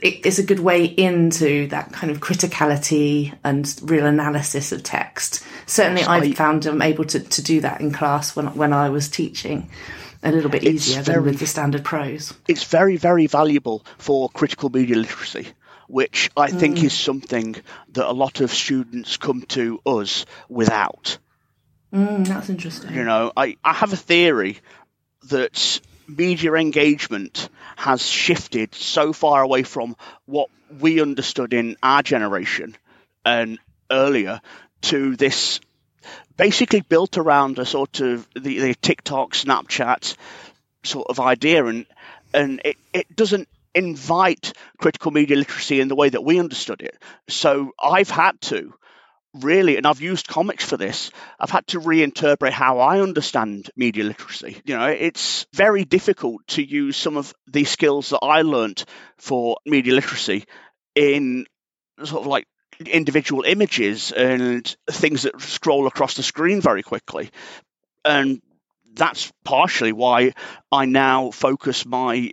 it's 0.02 0.38
a 0.38 0.42
good 0.42 0.60
way 0.60 0.84
into 0.84 1.66
that 1.68 1.92
kind 1.92 2.10
of 2.10 2.20
criticality 2.20 3.36
and 3.44 3.78
real 3.82 4.06
analysis 4.06 4.72
of 4.72 4.82
text. 4.82 5.44
Certainly, 5.66 6.04
I 6.04 6.32
found 6.32 6.66
I'm 6.66 6.82
able 6.82 7.04
to, 7.06 7.20
to 7.20 7.42
do 7.42 7.60
that 7.62 7.80
in 7.80 7.92
class 7.92 8.36
when 8.36 8.54
when 8.54 8.72
I 8.72 8.90
was 8.90 9.08
teaching 9.08 9.70
a 10.22 10.32
little 10.32 10.50
bit 10.50 10.64
easier 10.64 11.02
very, 11.02 11.16
than 11.16 11.24
with 11.24 11.38
the 11.38 11.46
standard 11.46 11.84
prose. 11.84 12.32
It's 12.48 12.64
very, 12.64 12.96
very 12.96 13.26
valuable 13.26 13.84
for 13.98 14.28
critical 14.30 14.70
media 14.70 14.96
literacy, 14.96 15.48
which 15.86 16.30
I 16.36 16.50
think 16.50 16.78
mm. 16.78 16.84
is 16.84 16.94
something 16.94 17.56
that 17.92 18.08
a 18.08 18.12
lot 18.12 18.40
of 18.40 18.52
students 18.52 19.18
come 19.18 19.42
to 19.48 19.80
us 19.84 20.24
without. 20.48 21.18
Mm, 21.92 22.26
that's 22.26 22.48
interesting. 22.48 22.94
You 22.94 23.04
know, 23.04 23.32
I, 23.36 23.56
I 23.62 23.74
have 23.74 23.92
a 23.92 23.96
theory 23.96 24.58
that 25.28 25.80
media 26.08 26.54
engagement 26.54 27.48
has 27.76 28.04
shifted 28.04 28.74
so 28.74 29.12
far 29.12 29.42
away 29.42 29.62
from 29.62 29.96
what 30.24 30.48
we 30.80 31.00
understood 31.00 31.52
in 31.52 31.76
our 31.82 32.02
generation 32.02 32.76
and 33.24 33.58
earlier 33.90 34.40
to 34.84 35.16
this 35.16 35.60
basically 36.36 36.80
built 36.80 37.16
around 37.16 37.58
a 37.58 37.66
sort 37.66 38.00
of 38.00 38.28
the, 38.34 38.58
the 38.58 38.74
TikTok, 38.74 39.32
Snapchat 39.32 40.16
sort 40.82 41.06
of 41.08 41.20
idea, 41.20 41.64
and 41.64 41.86
and 42.32 42.60
it, 42.64 42.76
it 42.92 43.14
doesn't 43.14 43.48
invite 43.74 44.52
critical 44.78 45.10
media 45.10 45.36
literacy 45.36 45.80
in 45.80 45.88
the 45.88 45.94
way 45.94 46.08
that 46.08 46.24
we 46.24 46.38
understood 46.38 46.80
it. 46.80 46.96
So 47.28 47.72
I've 47.80 48.10
had 48.10 48.40
to 48.42 48.74
really, 49.34 49.76
and 49.76 49.86
I've 49.86 50.00
used 50.00 50.28
comics 50.28 50.64
for 50.64 50.76
this, 50.76 51.10
I've 51.40 51.50
had 51.50 51.66
to 51.68 51.80
reinterpret 51.80 52.50
how 52.50 52.78
I 52.78 53.00
understand 53.00 53.70
media 53.76 54.04
literacy. 54.04 54.60
You 54.64 54.76
know, 54.76 54.86
it's 54.86 55.46
very 55.52 55.84
difficult 55.84 56.46
to 56.48 56.62
use 56.62 56.96
some 56.96 57.16
of 57.16 57.34
the 57.46 57.64
skills 57.64 58.10
that 58.10 58.20
I 58.22 58.42
learnt 58.42 58.84
for 59.18 59.56
media 59.66 59.94
literacy 59.94 60.44
in 60.94 61.46
sort 62.04 62.22
of 62.22 62.26
like 62.26 62.46
individual 62.80 63.42
images 63.42 64.12
and 64.12 64.76
things 64.90 65.22
that 65.22 65.40
scroll 65.40 65.86
across 65.86 66.14
the 66.14 66.22
screen 66.22 66.60
very 66.60 66.82
quickly. 66.82 67.30
And 68.04 68.40
that's 68.94 69.32
partially 69.44 69.92
why 69.92 70.34
I 70.70 70.84
now 70.84 71.30
focus 71.30 71.84
my 71.84 72.32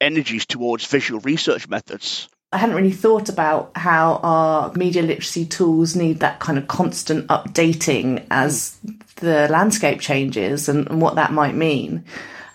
energies 0.00 0.46
towards 0.46 0.86
visual 0.86 1.20
research 1.20 1.68
methods. 1.68 2.28
I 2.52 2.58
hadn't 2.58 2.74
really 2.74 2.90
thought 2.90 3.28
about 3.28 3.70
how 3.76 4.16
our 4.24 4.72
media 4.74 5.02
literacy 5.02 5.46
tools 5.46 5.94
need 5.94 6.18
that 6.20 6.40
kind 6.40 6.58
of 6.58 6.66
constant 6.66 7.28
updating 7.28 8.26
as 8.30 8.76
the 9.16 9.46
landscape 9.48 10.00
changes 10.00 10.68
and, 10.68 10.88
and 10.88 11.00
what 11.00 11.14
that 11.14 11.32
might 11.32 11.54
mean. 11.54 12.04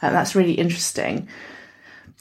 Uh, 0.02 0.10
that's 0.10 0.36
really 0.36 0.54
interesting. 0.54 1.30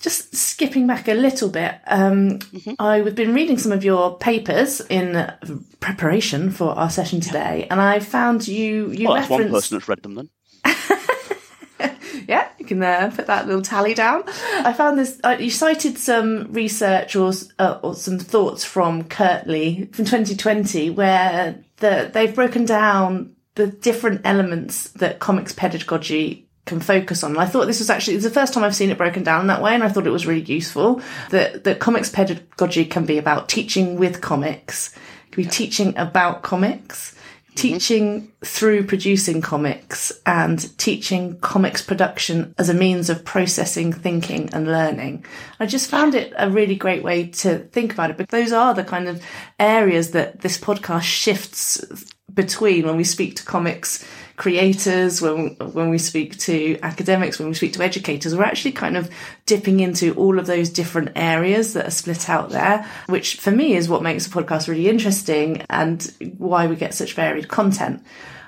Just 0.04 0.37
skipping 0.37 0.87
back 0.87 1.08
a 1.08 1.14
little 1.14 1.49
bit, 1.49 1.76
um, 1.87 2.38
mm-hmm. 2.38 2.75
I've 2.78 3.14
been 3.14 3.32
reading 3.32 3.56
some 3.56 3.73
of 3.73 3.82
your 3.84 4.18
papers 4.18 4.82
in 4.82 5.32
preparation 5.80 6.50
for 6.50 6.73
our 6.78 6.90
session 6.90 7.20
today, 7.20 7.66
and 7.70 7.80
I 7.80 8.00
found 8.00 8.46
you 8.46 8.90
you 8.90 9.08
well, 9.08 9.16
referenced... 9.16 9.30
one 9.30 9.50
person 9.50 9.78
that's 9.78 9.88
read 9.88 10.02
them 10.02 10.14
then. 10.14 10.28
yeah, 12.28 12.50
you 12.58 12.66
can 12.66 12.82
uh, 12.82 13.11
put 13.16 13.28
that 13.28 13.46
little 13.46 13.62
tally 13.62 13.94
down. 13.94 14.25
I 14.26 14.75
found 14.75 14.99
this. 14.99 15.18
Uh, 15.25 15.38
you 15.40 15.49
cited 15.49 15.96
some 15.96 16.52
research 16.52 17.16
or 17.16 17.32
uh, 17.58 17.78
or 17.82 17.94
some 17.94 18.18
thoughts 18.18 18.62
from 18.62 19.04
Kirtley 19.04 19.87
from 19.87 20.04
2020, 20.04 20.90
where 20.90 21.64
the, 21.78 22.11
they've 22.12 22.34
broken 22.34 22.66
down 22.66 23.34
the 23.54 23.68
different 23.68 24.20
elements 24.25 24.90
that 24.90 25.18
comics 25.18 25.52
pedagogy 25.52 26.43
can 26.66 26.80
focus 26.80 27.23
on. 27.23 27.33
And 27.33 27.40
I 27.40 27.47
thought 27.47 27.66
this 27.66 27.80
was 27.80 27.90
actually 27.90 28.16
the 28.16 28.30
first 28.30 28.54
time 28.54 28.64
I've 28.64 28.75
seen 28.75 28.90
it 28.90 28.99
broken 28.99 29.23
down 29.23 29.47
that 29.49 29.62
way, 29.62 29.75
and 29.75 29.83
I 29.83 29.88
thought 29.88 30.06
it 30.06 30.11
was 30.11 30.26
really 30.26 30.42
useful. 30.42 31.02
That 31.30 31.64
that 31.64 31.80
comics 31.80 32.11
pedagogy 32.11 32.85
can 32.85 33.06
be 33.06 33.18
about 33.18 33.49
teaching 33.49 33.97
with 33.97 34.21
comics, 34.21 34.94
can 35.30 35.42
be 35.42 35.49
teaching 35.49 35.97
about 35.97 36.42
comics 36.42 37.14
mm-hmm. 37.54 37.54
teaching 37.54 38.33
through 38.44 38.85
producing 38.85 39.40
comics 39.40 40.12
and 40.26 40.76
teaching 40.78 41.38
comics 41.38 41.83
production 41.83 42.54
as 42.59 42.68
a 42.68 42.75
means 42.75 43.11
of 43.11 43.25
processing, 43.25 43.92
thinking 43.92 44.50
and 44.52 44.66
learning. 44.66 45.25
I 45.61 45.66
just 45.66 45.90
found 45.90 46.14
it 46.14 46.33
a 46.37 46.50
really 46.50 46.75
great 46.75 47.02
way 47.02 47.28
to 47.28 47.59
think 47.59 47.92
about 47.92 48.11
it. 48.11 48.16
But 48.16 48.30
those 48.30 48.52
are 48.52 48.75
the 48.75 48.85
kind 48.85 49.09
of 49.09 49.23
areas 49.59 50.11
that 50.12 50.40
this 50.40 50.59
podcast 50.59 51.02
shifts 51.02 52.04
between 52.33 52.87
when 52.87 52.97
we 52.97 53.04
speak 53.04 53.37
to 53.37 53.44
comics 53.44 54.04
creators, 54.36 55.22
when 55.22 55.50
when 55.56 55.90
we 55.90 55.98
speak 55.98 56.38
to 56.38 56.78
academics, 56.82 57.38
when 57.38 57.48
we 57.48 57.54
speak 57.54 57.72
to 57.74 57.82
educators, 57.82 58.34
we're 58.34 58.44
actually 58.44 58.72
kind 58.72 58.96
of 58.96 59.10
dipping 59.46 59.80
into 59.80 60.14
all 60.14 60.38
of 60.38 60.46
those 60.46 60.70
different 60.70 61.12
areas 61.14 61.74
that 61.74 61.86
are 61.86 61.90
split 61.90 62.28
out 62.28 62.50
there, 62.50 62.88
which 63.06 63.36
for 63.36 63.50
me 63.50 63.74
is 63.74 63.88
what 63.88 64.02
makes 64.02 64.26
a 64.26 64.30
podcast 64.30 64.68
really 64.68 64.88
interesting 64.88 65.62
and 65.70 66.12
why 66.38 66.66
we 66.66 66.76
get 66.76 66.94
such 66.94 67.14
varied 67.14 67.48
content. 67.48 68.02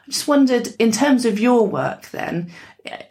I 0.06 0.10
just 0.10 0.28
wondered, 0.28 0.74
in 0.78 0.92
terms 0.92 1.24
of 1.24 1.38
your 1.38 1.66
work, 1.66 2.10
then, 2.10 2.52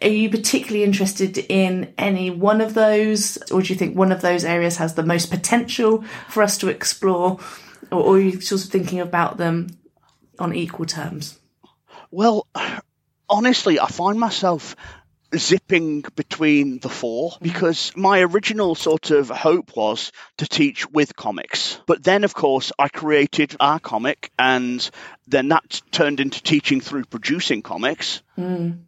are 0.00 0.08
you 0.08 0.30
particularly 0.30 0.84
interested 0.84 1.36
in 1.38 1.92
any 1.98 2.30
one 2.30 2.60
of 2.60 2.74
those, 2.74 3.36
or 3.50 3.60
do 3.62 3.72
you 3.72 3.78
think 3.78 3.96
one 3.96 4.12
of 4.12 4.22
those 4.22 4.44
areas 4.44 4.76
has 4.76 4.94
the 4.94 5.02
most 5.02 5.30
potential 5.30 6.02
for 6.28 6.42
us 6.42 6.56
to 6.58 6.68
explore, 6.68 7.38
or, 7.90 8.02
or 8.02 8.16
are 8.16 8.20
you 8.20 8.40
sort 8.40 8.64
of 8.64 8.70
thinking 8.70 9.00
about 9.00 9.36
them 9.36 9.68
on 10.38 10.54
equal 10.54 10.86
terms? 10.86 11.38
Well, 12.16 12.46
honestly, 13.28 13.78
I 13.78 13.88
find 13.88 14.18
myself 14.18 14.74
zipping 15.36 16.02
between 16.14 16.78
the 16.78 16.88
four 16.88 17.32
mm-hmm. 17.32 17.44
because 17.44 17.92
my 17.94 18.20
original 18.20 18.74
sort 18.74 19.10
of 19.10 19.28
hope 19.28 19.76
was 19.76 20.12
to 20.38 20.46
teach 20.46 20.90
with 20.90 21.14
comics. 21.14 21.78
But 21.86 22.02
then, 22.02 22.24
of 22.24 22.32
course, 22.32 22.72
I 22.78 22.88
created 22.88 23.54
our 23.60 23.78
comic, 23.78 24.30
and 24.38 24.88
then 25.28 25.48
that 25.48 25.82
turned 25.90 26.20
into 26.20 26.42
teaching 26.42 26.80
through 26.80 27.04
producing 27.04 27.60
comics. 27.60 28.22
Mm. 28.38 28.78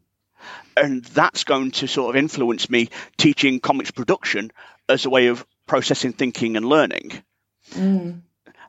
And 0.75 1.05
that's 1.05 1.45
going 1.45 1.73
to 1.73 1.87
sort 1.87 2.17
of 2.17 2.19
influence 2.19 2.71
me 2.71 2.89
teaching 3.19 3.61
comics 3.61 3.91
production 3.91 4.53
as 4.89 5.05
a 5.05 5.11
way 5.11 5.27
of 5.27 5.45
processing 5.67 6.15
thinking 6.15 6.57
and 6.57 6.65
learning. 6.65 7.23
Mm 7.73 8.23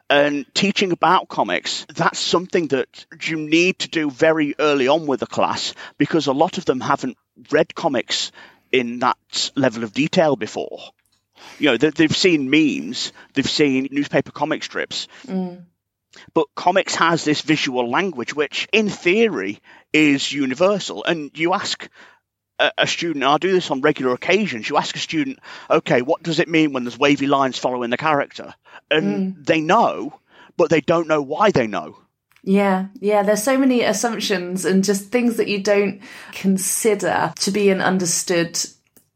and 0.10 0.46
teaching 0.54 0.92
about 0.92 1.28
comics, 1.28 1.86
that's 1.94 2.20
something 2.20 2.68
that 2.70 3.06
you 3.22 3.38
need 3.38 3.80
to 3.80 3.90
do 3.90 4.10
very 4.10 4.56
early 4.58 4.88
on 4.88 5.06
with 5.06 5.22
a 5.22 5.28
class 5.28 5.74
because 5.98 6.28
a 6.28 6.34
lot 6.34 6.58
of 6.58 6.66
them 6.66 6.80
haven't 6.80 7.18
read 7.52 7.76
comics 7.76 8.32
in 8.72 9.00
that 9.00 9.52
level 9.56 9.84
of 9.84 9.94
detail 9.94 10.36
before. 10.36 10.80
You 11.58 11.72
know, 11.72 11.78
they've 11.78 12.16
seen 12.16 12.50
memes, 12.50 13.14
they've 13.34 13.50
seen 13.50 13.88
newspaper 13.92 14.32
comic 14.32 14.64
strips. 14.64 15.08
Mm. 15.26 15.64
But 16.34 16.48
comics 16.56 16.96
has 16.96 17.24
this 17.24 17.42
visual 17.42 17.90
language, 17.90 18.34
which 18.34 18.68
in 18.74 18.90
theory 18.90 19.60
is 19.94 20.32
universal. 20.32 21.04
And 21.04 21.32
you 21.38 21.54
ask 21.54 21.88
a, 22.78 22.88
student, 22.88 23.24
I 23.24 23.38
do 23.38 23.52
this 23.52 23.72
on 23.72 23.82
regular 23.82 24.14
occasions, 24.14 24.70
you 24.70 24.78
ask 24.78 24.96
a 24.96 25.00
student, 25.00 25.40
okay, 25.70 26.02
what 26.02 26.24
does 26.24 26.40
it 26.40 26.48
mean 26.48 26.74
when 26.74 26.84
there's 26.84 27.00
wavy 27.00 27.28
lines 27.28 27.58
following 27.58 27.90
the 27.90 27.98
character? 27.98 28.54
and 28.92 29.36
mm. 29.36 29.46
they 29.46 29.62
know, 29.62 30.20
but 30.58 30.70
they 30.70 30.82
don't 30.82 31.08
know 31.08 31.22
why 31.22 31.52
they 31.52 31.68
know. 31.68 31.98
Yeah, 32.44 32.88
yeah, 33.00 33.24
there's 33.24 33.44
so 33.44 33.58
many 33.58 33.82
assumptions 33.82 34.66
and 34.66 34.84
just 34.84 35.12
things 35.12 35.38
that 35.38 35.50
you 35.50 35.62
don't 35.62 36.02
consider 36.32 37.34
to 37.38 37.52
be 37.52 37.70
an 37.70 37.82
understood 37.82 38.58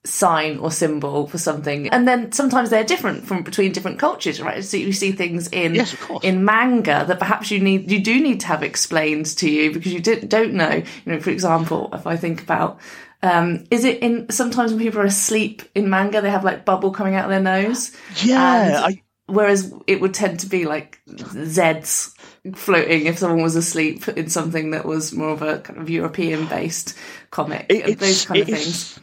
sign 0.05 0.57
or 0.57 0.69
symbol 0.69 1.27
for 1.27 1.37
something. 1.37 1.87
And 1.87 2.05
then 2.05 2.33
sometimes 2.33 2.69
they're 2.69 2.83
different 2.83 3.25
from 3.25 3.43
between 3.43 3.71
different 3.71 3.99
cultures, 3.99 4.41
right? 4.41 4.61
So 4.61 4.75
you 4.75 4.91
see 4.91 5.13
things 5.13 5.47
in 5.47 5.75
yes, 5.75 5.95
in 6.21 6.43
manga 6.43 7.05
that 7.07 7.19
perhaps 7.19 7.49
you 7.49 7.61
need 7.61 7.89
you 7.89 8.01
do 8.01 8.19
need 8.19 8.41
to 8.41 8.47
have 8.47 8.61
explained 8.61 9.27
to 9.37 9.49
you 9.49 9.71
because 9.71 9.93
you 9.93 10.01
don't 10.01 10.53
know. 10.53 10.83
You 11.05 11.13
know, 11.13 11.21
for 11.21 11.29
example, 11.29 11.89
if 11.93 12.05
I 12.05 12.17
think 12.17 12.43
about 12.43 12.79
um, 13.23 13.63
is 13.71 13.85
it 13.85 14.03
in 14.03 14.29
sometimes 14.29 14.73
when 14.73 14.81
people 14.81 14.99
are 14.99 15.05
asleep 15.05 15.63
in 15.73 15.89
manga, 15.89 16.21
they 16.21 16.29
have 16.29 16.43
like 16.43 16.65
bubble 16.65 16.91
coming 16.91 17.15
out 17.15 17.23
of 17.23 17.29
their 17.31 17.39
nose? 17.39 17.95
Yeah, 18.21 18.83
I, 18.85 19.01
whereas 19.27 19.73
it 19.87 20.01
would 20.01 20.13
tend 20.13 20.41
to 20.41 20.47
be 20.47 20.65
like 20.65 20.99
Zeds 21.07 22.13
floating 22.55 23.05
if 23.05 23.17
someone 23.17 23.41
was 23.41 23.55
asleep 23.55 24.07
in 24.09 24.29
something 24.29 24.71
that 24.71 24.83
was 24.83 25.13
more 25.13 25.29
of 25.29 25.41
a 25.41 25.59
kind 25.59 25.79
of 25.79 25.89
European 25.89 26.47
based 26.47 26.97
comic, 27.31 27.67
it, 27.69 27.97
those 27.97 28.25
kind 28.25 28.41
of 28.41 28.47
things. 28.47 28.99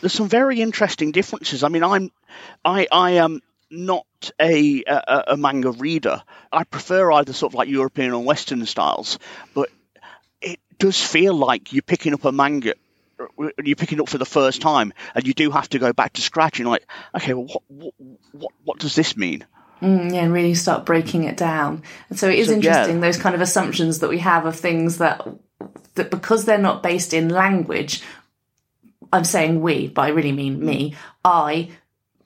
There's 0.00 0.12
some 0.12 0.28
very 0.28 0.60
interesting 0.60 1.10
differences. 1.10 1.64
I 1.64 1.68
mean, 1.68 1.82
I'm, 1.82 2.12
I, 2.64 2.86
I 2.92 3.10
am 3.12 3.40
not 3.70 4.06
a, 4.40 4.84
a, 4.86 5.24
a 5.28 5.36
manga 5.36 5.72
reader. 5.72 6.22
I 6.52 6.62
prefer 6.62 7.10
either 7.10 7.32
sort 7.32 7.52
of 7.52 7.54
like 7.56 7.68
European 7.68 8.12
or 8.12 8.22
Western 8.22 8.64
styles, 8.66 9.18
but 9.52 9.68
it 10.40 10.60
does 10.78 11.02
feel 11.02 11.34
like 11.34 11.72
you're 11.72 11.82
picking 11.82 12.14
up 12.14 12.24
a 12.24 12.30
manga 12.30 12.74
you're 13.62 13.76
picking 13.76 14.00
up 14.00 14.08
for 14.08 14.18
the 14.18 14.26
first 14.26 14.60
time, 14.60 14.92
and 15.14 15.26
you 15.26 15.34
do 15.34 15.50
have 15.50 15.68
to 15.70 15.78
go 15.78 15.92
back 15.92 16.14
to 16.14 16.20
scratch. 16.20 16.58
And 16.60 16.68
like, 16.68 16.86
okay, 17.14 17.34
well, 17.34 17.62
what, 17.68 17.94
what, 18.32 18.52
what 18.64 18.78
does 18.78 18.94
this 18.94 19.16
mean? 19.16 19.46
Mm, 19.82 20.12
yeah, 20.12 20.22
and 20.22 20.32
really 20.32 20.54
start 20.54 20.86
breaking 20.86 21.24
it 21.24 21.36
down. 21.36 21.82
And 22.08 22.18
so 22.18 22.28
it 22.28 22.38
is 22.38 22.48
so, 22.48 22.54
interesting 22.54 22.96
yeah. 22.96 23.00
those 23.00 23.18
kind 23.18 23.34
of 23.34 23.40
assumptions 23.40 23.98
that 23.98 24.08
we 24.08 24.18
have 24.20 24.46
of 24.46 24.56
things 24.56 24.98
that 24.98 25.26
that 25.94 26.10
because 26.10 26.44
they're 26.44 26.58
not 26.58 26.82
based 26.82 27.12
in 27.12 27.28
language. 27.28 28.02
I'm 29.12 29.24
saying 29.24 29.60
we, 29.60 29.88
but 29.88 30.02
I 30.02 30.08
really 30.08 30.32
mean 30.32 30.64
me. 30.64 30.94
I 31.24 31.70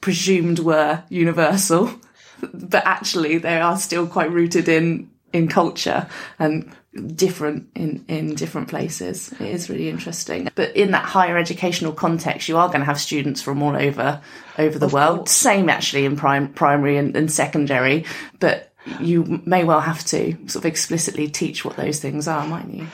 presumed 0.01 0.59
were 0.59 1.03
universal, 1.09 1.93
but 2.53 2.87
actually 2.87 3.39
they 3.39 3.61
are 3.61 3.77
still 3.77 4.07
quite 4.07 4.31
rooted 4.31 4.69
in 4.69 5.11
in 5.33 5.49
culture 5.49 6.09
and 6.39 6.73
different 7.15 7.69
in 7.75 8.05
in 8.09 8.35
different 8.35 8.69
places. 8.69 9.33
It 9.33 9.43
is 9.43 9.69
really 9.69 9.89
interesting. 9.89 10.49
But 10.55 10.77
in 10.77 10.93
that 10.93 11.05
higher 11.05 11.37
educational 11.37 11.93
context, 11.93 12.49
you 12.49 12.57
are 12.57 12.69
going 12.69 12.81
to 12.81 12.87
have 12.87 13.01
students 13.01 13.43
from 13.43 13.63
all 13.63 13.77
over 13.77 14.21
over 14.59 14.79
the 14.79 14.87
of 14.87 14.93
world. 14.93 15.19
Course. 15.19 15.33
Same 15.33 15.69
actually 15.69 16.05
in 16.05 16.17
prime, 16.17 16.53
primary 16.53 16.97
and, 16.97 17.17
and 17.17 17.31
secondary, 17.31 18.05
but 18.41 18.73
you 19.01 19.43
may 19.45 19.65
well 19.65 19.81
have 19.81 20.05
to 20.07 20.33
sort 20.49 20.57
of 20.57 20.67
explicitly 20.67 21.29
teach 21.29 21.65
what 21.65 21.77
those 21.77 22.01
things 22.01 22.27
are, 22.27 22.47
mightn't 22.47 22.75
you? 22.75 22.87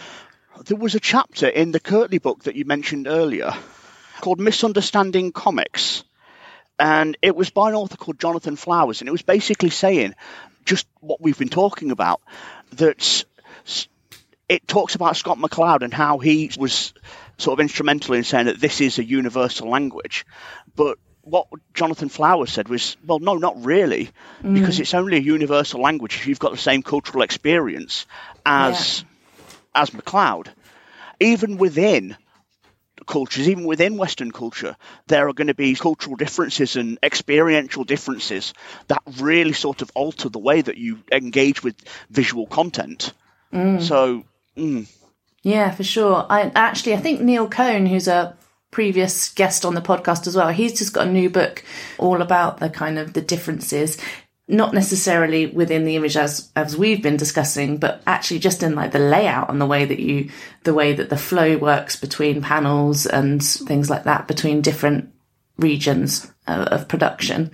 there 0.65 0.77
was 0.77 0.95
a 0.95 1.01
chapter 1.01 1.47
in 1.47 1.73
the 1.73 1.81
Kirtley 1.81 2.19
book 2.19 2.45
that 2.45 2.57
you 2.57 2.65
mentioned 2.65 3.07
earlier 3.07 3.53
called 4.21 4.41
Misunderstanding 4.41 5.33
Comics. 5.33 6.05
And 6.79 7.17
it 7.23 7.37
was 7.37 7.51
by 7.51 7.69
an 7.69 7.75
author 7.75 7.97
called 7.97 8.19
Jonathan 8.19 8.57
Flowers. 8.57 9.01
And 9.01 9.09
it 9.09 9.13
was 9.13 9.23
basically 9.23 9.71
saying 9.71 10.15
just 10.65 10.87
what 11.01 11.21
we've 11.21 11.39
been 11.39 11.49
talking 11.49 11.91
about 11.91 12.21
that 12.73 13.25
it 14.49 14.67
talks 14.69 14.95
about 14.95 15.17
Scott 15.17 15.39
McCloud 15.39 15.83
and 15.83 15.93
how 15.93 16.19
he 16.19 16.51
was 16.59 16.93
sort 17.39 17.59
of 17.59 17.63
instrumental 17.63 18.15
in 18.15 18.25
saying 18.25 18.47
that 18.47 18.61
this 18.61 18.81
is 18.81 18.99
a 18.99 19.05
universal 19.05 19.69
language. 19.69 20.27
But 20.77 20.99
what 21.23 21.49
Jonathan 21.73 22.09
Flowers 22.09 22.53
said 22.53 22.69
was, 22.69 22.97
well, 23.07 23.19
no, 23.19 23.35
not 23.35 23.65
really, 23.65 24.11
mm. 24.43 24.55
because 24.55 24.79
it's 24.79 24.95
only 24.95 25.17
a 25.17 25.21
universal 25.21 25.81
language 25.81 26.17
if 26.17 26.27
you've 26.27 26.39
got 26.39 26.53
the 26.53 26.59
same 26.59 26.83
cultural 26.83 27.23
experience 27.23 28.07
as 28.45 29.03
yeah. 29.03 29.83
as 29.83 29.91
McCloud. 29.91 30.49
Even 31.21 31.57
within 31.57 32.17
cultures, 33.07 33.49
even 33.49 33.65
within 33.65 33.97
Western 33.97 34.31
culture, 34.31 34.77
there 35.07 35.29
are 35.29 35.33
going 35.33 35.49
to 35.49 35.55
be 35.55 35.75
cultural 35.75 36.17
differences 36.17 36.77
and 36.77 36.99
experiential 37.03 37.85
differences 37.85 38.55
that 38.89 39.03
really 39.19 39.53
sort 39.53 39.83
of 39.83 39.91
alter 39.95 40.29
the 40.29 40.39
way 40.39 40.61
that 40.61 40.79
you 40.79 40.99
engage 41.13 41.63
with 41.63 41.77
visual 42.11 42.47
content. 42.47 43.13
Mm. 43.53 43.83
So, 43.83 44.25
mm. 44.57 44.89
yeah, 45.43 45.71
for 45.71 45.85
sure. 45.85 46.27
I 46.29 46.51
actually, 46.55 46.95
I 46.95 46.99
think 46.99 47.21
Neil 47.21 47.49
Cohn, 47.49 47.87
who's 47.87 48.09
a 48.09 48.37
previous 48.71 49.33
guest 49.33 49.65
on 49.65 49.75
the 49.75 49.81
podcast 49.81 50.27
as 50.27 50.37
well, 50.37 50.49
he's 50.49 50.77
just 50.79 50.93
got 50.93 51.07
a 51.07 51.11
new 51.11 51.31
book 51.31 51.65
all 51.99 52.21
about 52.23 52.59
the 52.59 52.69
kind 52.69 52.99
of 52.99 53.13
the 53.13 53.23
differences 53.23 53.99
not 54.47 54.75
necessarily 54.75 55.47
within 55.47 55.85
the 55.85 55.97
image 55.97 56.17
as 56.17 56.51
as 56.55 56.77
we've 56.77 57.03
been 57.03 57.17
discussing, 57.17 57.79
but 57.79 58.03
actually 58.07 58.41
just 58.41 58.63
in 58.63 58.75
like 58.75 58.93
the 58.93 58.99
layout 58.99 59.49
and 59.49 59.61
the 59.61 59.67
way 59.67 59.85
that 59.85 59.99
you 59.99 60.31
the 60.65 60.75
way 60.75 60.93
that 60.93 61.09
the 61.09 61.17
flow 61.17 61.57
works 61.57 61.97
between 61.97 62.43
panels 62.43 63.07
and 63.07 63.43
things 63.43 63.89
like 63.89 64.05
that 64.05 64.29
between 64.29 64.61
different 64.61 65.11
regions 65.57 66.31
of, 66.47 66.67
of 66.69 66.89
production. 66.89 67.51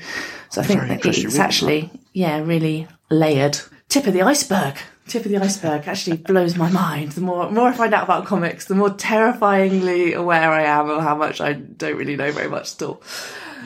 So 0.51 0.63
I 0.63 0.65
think 0.65 0.81
that 0.81 1.07
it's 1.07 1.39
actually 1.39 1.91
yeah 2.13 2.41
really 2.41 2.89
layered. 3.09 3.59
Tip 3.89 4.07
of 4.07 4.13
the 4.13 4.23
iceberg. 4.23 4.77
Tip 5.07 5.25
of 5.25 5.31
the 5.31 5.39
iceberg 5.39 5.89
actually 5.89 6.17
blows 6.17 6.57
my 6.57 6.71
mind. 6.71 7.13
The 7.13 7.21
more 7.21 7.51
more 7.53 7.69
I 7.69 7.73
find 7.73 7.95
out 7.95 8.05
about 8.05 8.27
comics, 8.27 8.65
the 8.67 8.75
more 8.75 8.91
terrifyingly 8.91 10.15
aware 10.15 10.51
I 10.51 10.65
am 10.65 10.91
of 10.91 11.03
how 11.03 11.15
much 11.15 11.41
I 11.41 11.53
don't 11.53 11.97
really 11.97 12.17
know 12.17 12.33
very 12.33 12.49
much 12.49 12.67
still. 12.67 13.01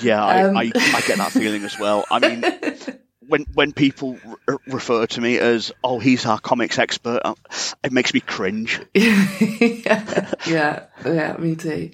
Yeah, 0.00 0.24
um, 0.24 0.56
I, 0.56 0.64
I, 0.74 0.92
I 0.96 1.00
get 1.06 1.18
that 1.18 1.32
feeling 1.32 1.62
as 1.62 1.78
well. 1.78 2.04
I 2.10 2.18
mean, 2.18 2.44
when 3.28 3.46
when 3.54 3.72
people 3.72 4.18
re- 4.46 4.56
refer 4.66 5.06
to 5.06 5.20
me 5.20 5.38
as 5.38 5.72
oh 5.82 5.98
he's 5.98 6.26
our 6.26 6.38
comics 6.38 6.78
expert, 6.78 7.20
uh, 7.24 7.34
it 7.82 7.92
makes 7.92 8.14
me 8.14 8.20
cringe. 8.20 8.80
yeah, 8.94 10.32
yeah, 10.46 10.84
yeah, 11.04 11.36
me 11.38 11.56
too. 11.56 11.90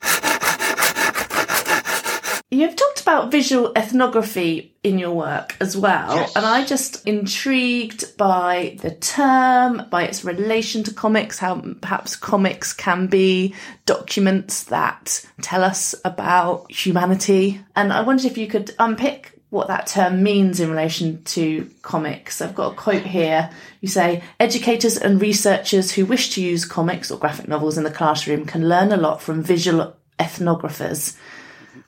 You've 2.52 2.74
talked 2.74 3.00
about 3.00 3.30
visual 3.30 3.72
ethnography 3.76 4.74
in 4.82 4.98
your 4.98 5.12
work 5.12 5.54
as 5.60 5.76
well, 5.76 6.16
yes. 6.16 6.34
and 6.34 6.44
I 6.44 6.64
just 6.64 7.06
intrigued 7.06 8.16
by 8.16 8.76
the 8.82 8.90
term, 8.90 9.86
by 9.88 10.02
its 10.02 10.24
relation 10.24 10.82
to 10.84 10.92
comics, 10.92 11.38
how 11.38 11.62
perhaps 11.80 12.16
comics 12.16 12.72
can 12.72 13.06
be 13.06 13.54
documents 13.86 14.64
that 14.64 15.24
tell 15.42 15.62
us 15.62 15.94
about 16.04 16.72
humanity. 16.72 17.60
And 17.76 17.92
I 17.92 18.00
wondered 18.00 18.26
if 18.26 18.36
you 18.36 18.48
could 18.48 18.74
unpick 18.80 19.39
what 19.50 19.66
that 19.68 19.88
term 19.88 20.22
means 20.22 20.60
in 20.60 20.70
relation 20.70 21.22
to 21.24 21.68
comics. 21.82 22.40
I've 22.40 22.54
got 22.54 22.72
a 22.72 22.76
quote 22.76 23.02
here. 23.02 23.50
You 23.80 23.88
say, 23.88 24.22
educators 24.38 24.96
and 24.96 25.20
researchers 25.20 25.90
who 25.92 26.06
wish 26.06 26.34
to 26.34 26.42
use 26.42 26.64
comics 26.64 27.10
or 27.10 27.18
graphic 27.18 27.48
novels 27.48 27.76
in 27.76 27.84
the 27.84 27.90
classroom 27.90 28.46
can 28.46 28.68
learn 28.68 28.92
a 28.92 28.96
lot 28.96 29.20
from 29.20 29.42
visual 29.42 29.96
ethnographers. 30.18 31.16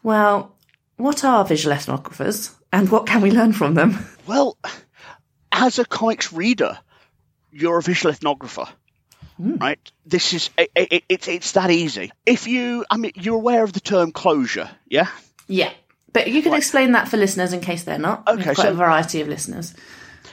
Well, 0.02 0.54
what 0.96 1.24
are 1.24 1.44
visual 1.44 1.76
ethnographers 1.76 2.52
and 2.72 2.90
what 2.90 3.06
can 3.06 3.20
we 3.20 3.30
learn 3.30 3.52
from 3.52 3.74
them? 3.74 4.06
Well, 4.26 4.56
as 5.52 5.78
a 5.78 5.84
comics 5.84 6.32
reader, 6.32 6.78
you're 7.52 7.78
a 7.78 7.82
visual 7.82 8.12
ethnographer. 8.12 8.68
Mm. 9.40 9.60
Right. 9.60 9.92
This 10.04 10.34
is 10.34 10.50
it, 10.58 10.70
it, 10.74 11.04
it, 11.08 11.28
it's 11.28 11.52
that 11.52 11.70
easy. 11.70 12.12
If 12.26 12.46
you, 12.46 12.84
I 12.90 12.96
mean, 12.96 13.12
you're 13.14 13.36
aware 13.36 13.62
of 13.62 13.72
the 13.72 13.80
term 13.80 14.12
closure, 14.12 14.70
yeah? 14.88 15.08
Yeah. 15.48 15.72
But 16.12 16.28
you 16.30 16.42
can 16.42 16.52
right. 16.52 16.58
explain 16.58 16.92
that 16.92 17.08
for 17.08 17.16
listeners 17.16 17.52
in 17.52 17.60
case 17.60 17.84
they're 17.84 17.98
not. 17.98 18.28
Okay, 18.28 18.54
quite 18.54 18.56
so 18.56 18.70
a 18.70 18.74
variety 18.74 19.20
of 19.20 19.28
listeners. 19.28 19.74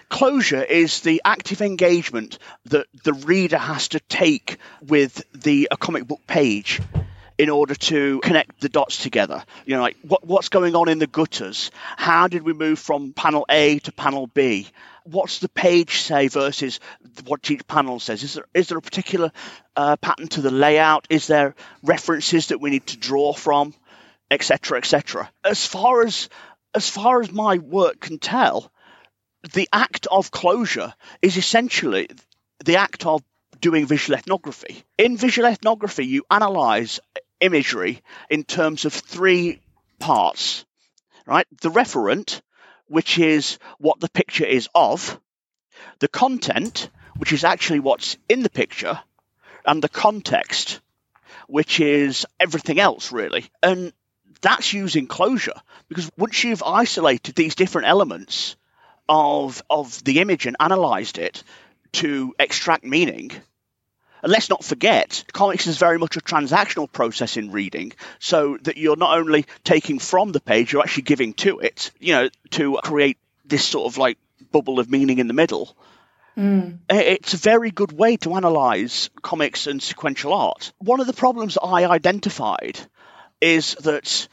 Closure 0.09 0.63
is 0.63 1.01
the 1.01 1.21
active 1.23 1.61
engagement 1.61 2.39
that 2.65 2.87
the 3.03 3.13
reader 3.13 3.57
has 3.57 3.89
to 3.89 3.99
take 4.01 4.57
with 4.81 5.23
the 5.33 5.67
a 5.71 5.77
comic 5.77 6.07
book 6.07 6.21
page 6.27 6.81
in 7.37 7.49
order 7.49 7.73
to 7.73 8.19
connect 8.19 8.59
the 8.59 8.69
dots 8.69 9.01
together. 9.01 9.43
You 9.65 9.77
know, 9.77 9.81
like 9.81 9.97
what, 10.01 10.25
what's 10.25 10.49
going 10.49 10.75
on 10.75 10.89
in 10.89 10.99
the 10.99 11.07
gutters? 11.07 11.71
How 11.95 12.27
did 12.27 12.43
we 12.43 12.53
move 12.53 12.79
from 12.79 13.13
panel 13.13 13.45
A 13.49 13.79
to 13.79 13.91
panel 13.91 14.27
B? 14.27 14.67
What's 15.05 15.39
the 15.39 15.49
page 15.49 16.01
say 16.01 16.27
versus 16.27 16.79
what 17.25 17.49
each 17.49 17.65
panel 17.65 17.99
says? 17.99 18.23
Is 18.23 18.33
there 18.33 18.45
is 18.53 18.67
there 18.67 18.77
a 18.77 18.81
particular 18.81 19.31
uh, 19.75 19.95
pattern 19.95 20.27
to 20.29 20.41
the 20.41 20.51
layout? 20.51 21.07
Is 21.09 21.27
there 21.27 21.55
references 21.81 22.47
that 22.47 22.59
we 22.59 22.69
need 22.71 22.87
to 22.87 22.97
draw 22.97 23.33
from? 23.33 23.73
Etc., 24.31 24.77
etc. 24.77 25.31
As 25.43 25.65
far 25.65 26.03
as 26.03 26.29
as 26.73 26.89
far 26.89 27.21
as 27.21 27.31
my 27.31 27.57
work 27.57 27.99
can 27.99 28.19
tell, 28.19 28.71
the 29.53 29.67
act 29.73 30.07
of 30.11 30.31
closure 30.31 30.93
is 31.21 31.37
essentially 31.37 32.07
the 32.63 32.77
act 32.77 33.05
of 33.05 33.23
doing 33.59 33.85
visual 33.85 34.17
ethnography. 34.17 34.83
In 34.97 35.17
visual 35.17 35.47
ethnography, 35.47 36.05
you 36.05 36.25
analyze 36.29 36.99
imagery 37.39 38.01
in 38.29 38.43
terms 38.43 38.85
of 38.85 38.93
three 38.93 39.61
parts, 39.97 40.65
right? 41.25 41.47
The 41.61 41.71
referent, 41.71 42.41
which 42.87 43.17
is 43.17 43.59
what 43.77 43.99
the 43.99 44.09
picture 44.09 44.45
is 44.45 44.69
of, 44.75 45.19
the 45.99 46.07
content, 46.07 46.89
which 47.17 47.33
is 47.33 47.43
actually 47.43 47.79
what's 47.79 48.17
in 48.27 48.43
the 48.43 48.49
picture, 48.49 48.99
and 49.65 49.81
the 49.81 49.89
context, 49.89 50.81
which 51.47 51.79
is 51.79 52.25
everything 52.39 52.79
else, 52.79 53.11
really. 53.11 53.49
And 53.61 53.93
that's 54.41 54.73
using 54.73 55.07
closure 55.07 55.59
because 55.87 56.09
once 56.17 56.43
you've 56.43 56.63
isolated 56.63 57.35
these 57.35 57.55
different 57.55 57.87
elements 57.87 58.55
of 59.07 59.61
of 59.69 60.03
the 60.03 60.19
image 60.19 60.45
and 60.45 60.55
analyzed 60.59 61.17
it 61.17 61.43
to 61.91 62.33
extract 62.39 62.83
meaning 62.83 63.31
and 64.21 64.31
let's 64.31 64.49
not 64.49 64.63
forget, 64.63 65.23
comics 65.31 65.67
is 65.67 65.77
very 65.77 65.97
much 65.97 66.17
a 66.17 66.21
transactional 66.21 66.91
process 66.91 67.37
in 67.37 67.51
reading, 67.51 67.93
so 68.19 68.57
that 68.63 68.77
you're 68.77 68.97
not 68.97 69.17
only 69.17 69.45
taking 69.63 69.99
from 69.99 70.31
the 70.31 70.41
page, 70.41 70.73
you're 70.73 70.81
actually 70.81 71.03
giving 71.03 71.33
to 71.35 71.59
it, 71.59 71.91
you 71.99 72.13
know, 72.13 72.29
to 72.51 72.79
create 72.83 73.17
this 73.45 73.63
sort 73.63 73.91
of 73.91 73.97
like 73.97 74.17
bubble 74.51 74.79
of 74.79 74.89
meaning 74.89 75.19
in 75.19 75.27
the 75.27 75.33
middle. 75.33 75.75
Mm. 76.37 76.79
It's 76.89 77.33
a 77.33 77.37
very 77.37 77.71
good 77.71 77.91
way 77.91 78.17
to 78.17 78.35
analyze 78.35 79.09
comics 79.21 79.67
and 79.67 79.81
sequential 79.81 80.33
art. 80.33 80.71
One 80.79 80.99
of 80.99 81.07
the 81.07 81.13
problems 81.13 81.57
I 81.61 81.85
identified 81.85 82.79
is 83.41 83.75
that 83.75 84.27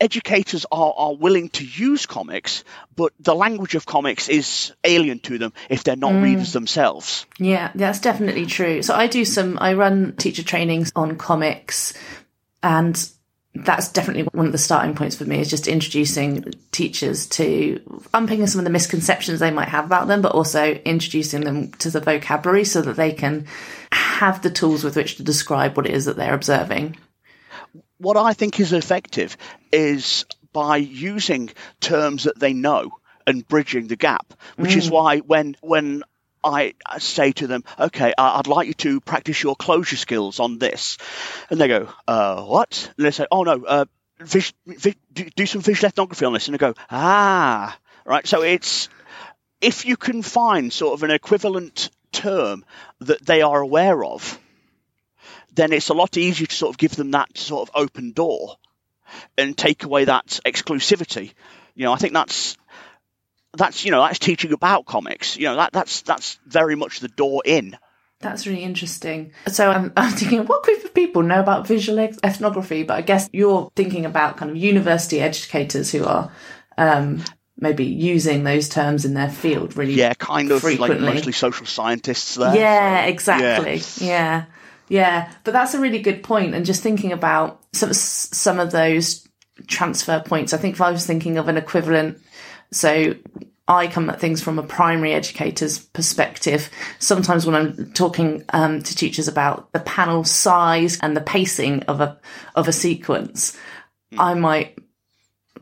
educators 0.00 0.66
are, 0.72 0.94
are 0.96 1.14
willing 1.14 1.50
to 1.50 1.64
use 1.64 2.06
comics, 2.06 2.64
but 2.96 3.12
the 3.20 3.34
language 3.34 3.74
of 3.74 3.86
comics 3.86 4.28
is 4.28 4.72
alien 4.82 5.18
to 5.20 5.38
them 5.38 5.52
if 5.68 5.84
they're 5.84 5.96
not 5.96 6.12
mm. 6.12 6.22
readers 6.22 6.52
themselves. 6.52 7.26
Yeah, 7.38 7.70
that's 7.74 8.00
definitely 8.00 8.46
true. 8.46 8.82
So 8.82 8.94
I 8.94 9.06
do 9.06 9.24
some, 9.24 9.58
I 9.60 9.74
run 9.74 10.16
teacher 10.16 10.42
trainings 10.42 10.90
on 10.96 11.16
comics, 11.16 11.92
and 12.62 13.10
that's 13.54 13.92
definitely 13.92 14.22
one 14.32 14.46
of 14.46 14.52
the 14.52 14.58
starting 14.58 14.94
points 14.94 15.16
for 15.16 15.24
me 15.24 15.40
is 15.40 15.50
just 15.50 15.66
introducing 15.66 16.54
teachers 16.70 17.26
to 17.26 17.80
unpicking 18.14 18.46
some 18.46 18.60
of 18.60 18.64
the 18.64 18.70
misconceptions 18.70 19.40
they 19.40 19.50
might 19.50 19.68
have 19.68 19.84
about 19.84 20.08
them, 20.08 20.22
but 20.22 20.32
also 20.32 20.72
introducing 20.72 21.42
them 21.42 21.72
to 21.72 21.90
the 21.90 22.00
vocabulary 22.00 22.64
so 22.64 22.80
that 22.80 22.96
they 22.96 23.12
can 23.12 23.46
have 23.92 24.40
the 24.42 24.50
tools 24.50 24.84
with 24.84 24.96
which 24.96 25.16
to 25.16 25.24
describe 25.24 25.76
what 25.76 25.86
it 25.86 25.92
is 25.92 26.04
that 26.04 26.16
they're 26.16 26.34
observing 26.34 26.96
what 28.00 28.16
I 28.16 28.32
think 28.32 28.58
is 28.58 28.72
effective 28.72 29.36
is 29.70 30.24
by 30.52 30.78
using 30.78 31.50
terms 31.80 32.24
that 32.24 32.38
they 32.38 32.52
know 32.52 32.98
and 33.26 33.46
bridging 33.46 33.86
the 33.86 33.96
gap, 33.96 34.34
which 34.56 34.72
mm. 34.72 34.78
is 34.78 34.90
why 34.90 35.18
when 35.18 35.56
when 35.60 36.02
I 36.42 36.74
say 36.98 37.32
to 37.32 37.46
them, 37.46 37.64
okay, 37.78 38.14
I'd 38.16 38.46
like 38.46 38.66
you 38.66 38.74
to 38.74 39.00
practice 39.00 39.42
your 39.42 39.54
closure 39.54 39.96
skills 39.96 40.40
on 40.40 40.58
this. 40.58 40.96
And 41.50 41.60
they 41.60 41.68
go, 41.68 41.88
uh, 42.08 42.42
what? 42.42 42.90
And 42.96 43.04
they 43.04 43.10
say, 43.10 43.26
oh 43.30 43.42
no, 43.42 43.62
uh, 43.62 43.84
vis- 44.18 44.54
vis- 44.66 44.94
do 45.12 45.44
some 45.46 45.60
visual 45.60 45.88
ethnography 45.88 46.24
on 46.24 46.32
this. 46.32 46.48
And 46.48 46.54
I 46.54 46.58
go, 46.58 46.74
ah, 46.90 47.78
right. 48.06 48.26
So 48.26 48.42
it's, 48.42 48.88
if 49.60 49.84
you 49.84 49.98
can 49.98 50.22
find 50.22 50.72
sort 50.72 50.94
of 50.94 51.02
an 51.02 51.10
equivalent 51.10 51.90
term 52.10 52.64
that 53.00 53.24
they 53.24 53.42
are 53.42 53.60
aware 53.60 54.02
of, 54.02 54.38
then 55.54 55.72
it's 55.72 55.88
a 55.88 55.94
lot 55.94 56.16
easier 56.16 56.46
to 56.46 56.54
sort 56.54 56.70
of 56.70 56.78
give 56.78 56.96
them 56.96 57.12
that 57.12 57.36
sort 57.36 57.68
of 57.68 57.74
open 57.74 58.12
door 58.12 58.56
and 59.36 59.56
take 59.56 59.84
away 59.84 60.04
that 60.04 60.40
exclusivity. 60.44 61.32
You 61.74 61.84
know, 61.84 61.92
I 61.92 61.96
think 61.96 62.12
that's 62.12 62.56
that's 63.56 63.84
you 63.84 63.90
know 63.90 64.02
that's 64.02 64.18
teaching 64.18 64.52
about 64.52 64.86
comics. 64.86 65.36
You 65.36 65.46
know, 65.46 65.56
that 65.56 65.72
that's 65.72 66.02
that's 66.02 66.38
very 66.46 66.76
much 66.76 67.00
the 67.00 67.08
door 67.08 67.42
in 67.44 67.76
That's 68.20 68.46
really 68.46 68.62
interesting. 68.62 69.32
So 69.48 69.70
I'm, 69.70 69.92
I'm 69.96 70.12
thinking, 70.12 70.44
what 70.46 70.62
group 70.62 70.84
of 70.84 70.94
people 70.94 71.22
know 71.22 71.40
about 71.40 71.66
visual 71.66 71.98
ethnography? 71.98 72.84
But 72.84 72.98
I 72.98 73.02
guess 73.02 73.28
you're 73.32 73.70
thinking 73.74 74.06
about 74.06 74.36
kind 74.36 74.50
of 74.50 74.56
university 74.56 75.20
educators 75.20 75.90
who 75.90 76.04
are 76.04 76.30
um, 76.78 77.22
maybe 77.60 77.84
using 77.84 78.44
those 78.44 78.68
terms 78.68 79.04
in 79.04 79.14
their 79.14 79.28
field 79.28 79.76
really 79.76 79.92
yeah 79.92 80.14
kind 80.14 80.50
of 80.50 80.62
frequently. 80.62 80.98
like 80.98 81.14
mostly 81.14 81.32
social 81.32 81.66
scientists 81.66 82.36
there 82.36 82.56
yeah 82.56 83.04
exactly 83.04 83.82
yeah. 84.06 84.08
yeah 84.08 84.44
yeah 84.90 85.32
but 85.44 85.52
that's 85.52 85.72
a 85.72 85.80
really 85.80 86.00
good 86.00 86.22
point. 86.22 86.54
and 86.54 86.66
just 86.66 86.82
thinking 86.82 87.12
about 87.12 87.62
some 87.72 87.94
some 87.94 88.60
of 88.60 88.70
those 88.70 89.26
transfer 89.66 90.20
points 90.20 90.52
i 90.52 90.58
think 90.58 90.74
if 90.74 90.80
i 90.82 90.90
was 90.90 91.06
thinking 91.06 91.38
of 91.38 91.48
an 91.48 91.56
equivalent 91.56 92.18
so 92.72 93.14
I 93.70 93.86
come 93.86 94.10
at 94.10 94.18
things 94.18 94.42
from 94.42 94.58
a 94.58 94.64
primary 94.64 95.14
educator's 95.14 95.78
perspective. 95.78 96.68
Sometimes 96.98 97.46
when 97.46 97.54
I'm 97.54 97.92
talking 97.92 98.44
um, 98.52 98.82
to 98.82 98.96
teachers 98.96 99.28
about 99.28 99.72
the 99.72 99.78
panel 99.78 100.24
size 100.24 100.98
and 101.00 101.16
the 101.16 101.20
pacing 101.20 101.84
of 101.84 102.00
a 102.00 102.18
of 102.56 102.66
a 102.66 102.72
sequence, 102.72 103.56
I 104.18 104.34
might 104.34 104.76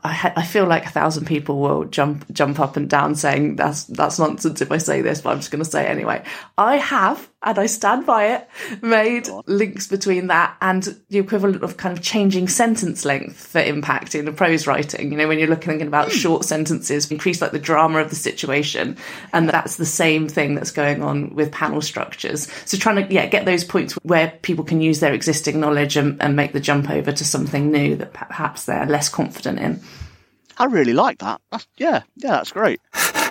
I, 0.02 0.12
ha- 0.12 0.32
I 0.36 0.44
feel 0.44 0.64
like 0.66 0.86
a 0.86 0.90
thousand 0.90 1.26
people 1.26 1.58
will 1.58 1.84
jump 1.84 2.24
jump 2.32 2.60
up 2.60 2.76
and 2.76 2.88
down 2.88 3.14
saying 3.14 3.56
that's 3.56 3.84
that's 3.84 4.18
nonsense 4.18 4.62
if 4.62 4.70
I 4.70 4.78
say 4.78 5.02
this, 5.02 5.20
but 5.20 5.30
I'm 5.30 5.38
just 5.38 5.50
going 5.50 5.64
to 5.64 5.70
say 5.70 5.84
it 5.84 5.90
anyway. 5.90 6.22
I 6.56 6.76
have, 6.76 7.28
and 7.42 7.58
I 7.58 7.66
stand 7.66 8.04
by 8.04 8.34
it, 8.34 8.48
made 8.82 9.28
links 9.46 9.86
between 9.86 10.26
that 10.26 10.56
and 10.60 10.82
the 11.08 11.18
equivalent 11.18 11.62
of 11.62 11.76
kind 11.76 11.96
of 11.96 12.02
changing 12.02 12.48
sentence 12.48 13.04
length 13.04 13.46
for 13.46 13.60
impact 13.60 14.14
in 14.14 14.26
a 14.26 14.32
prose 14.32 14.66
writing. 14.66 15.12
You 15.12 15.18
know, 15.18 15.28
when 15.28 15.38
you're 15.38 15.48
looking 15.48 15.80
at 15.80 15.86
about 15.86 16.08
mm. 16.08 16.12
short 16.12 16.44
sentences, 16.44 17.10
increase 17.10 17.40
like 17.40 17.52
the 17.52 17.58
drama 17.60 18.00
of 18.00 18.10
the 18.10 18.16
situation, 18.16 18.96
and 19.32 19.48
that's 19.48 19.76
the 19.76 19.86
same 19.86 20.28
thing 20.28 20.56
that's 20.56 20.72
going 20.72 21.02
on 21.02 21.34
with 21.34 21.52
panel 21.52 21.80
structures. 21.80 22.50
So 22.64 22.76
trying 22.76 23.06
to 23.06 23.14
yeah 23.14 23.26
get 23.26 23.44
those 23.44 23.62
points 23.62 23.94
where 24.02 24.36
people 24.42 24.64
can 24.64 24.80
use 24.80 24.98
their 24.98 25.14
existing 25.14 25.60
knowledge 25.60 25.96
and, 25.96 26.20
and 26.20 26.34
make 26.34 26.52
the 26.52 26.60
jump 26.60 26.90
over 26.90 27.12
to 27.12 27.24
something 27.24 27.70
new 27.70 27.94
that 27.96 28.12
perhaps 28.12 28.64
they're 28.64 28.86
less 28.86 29.08
confident 29.08 29.60
in. 29.60 29.80
I 30.56 30.64
really 30.64 30.92
like 30.92 31.18
that. 31.18 31.40
That's, 31.52 31.68
yeah, 31.76 32.02
yeah, 32.16 32.32
that's 32.32 32.50
great. 32.50 32.80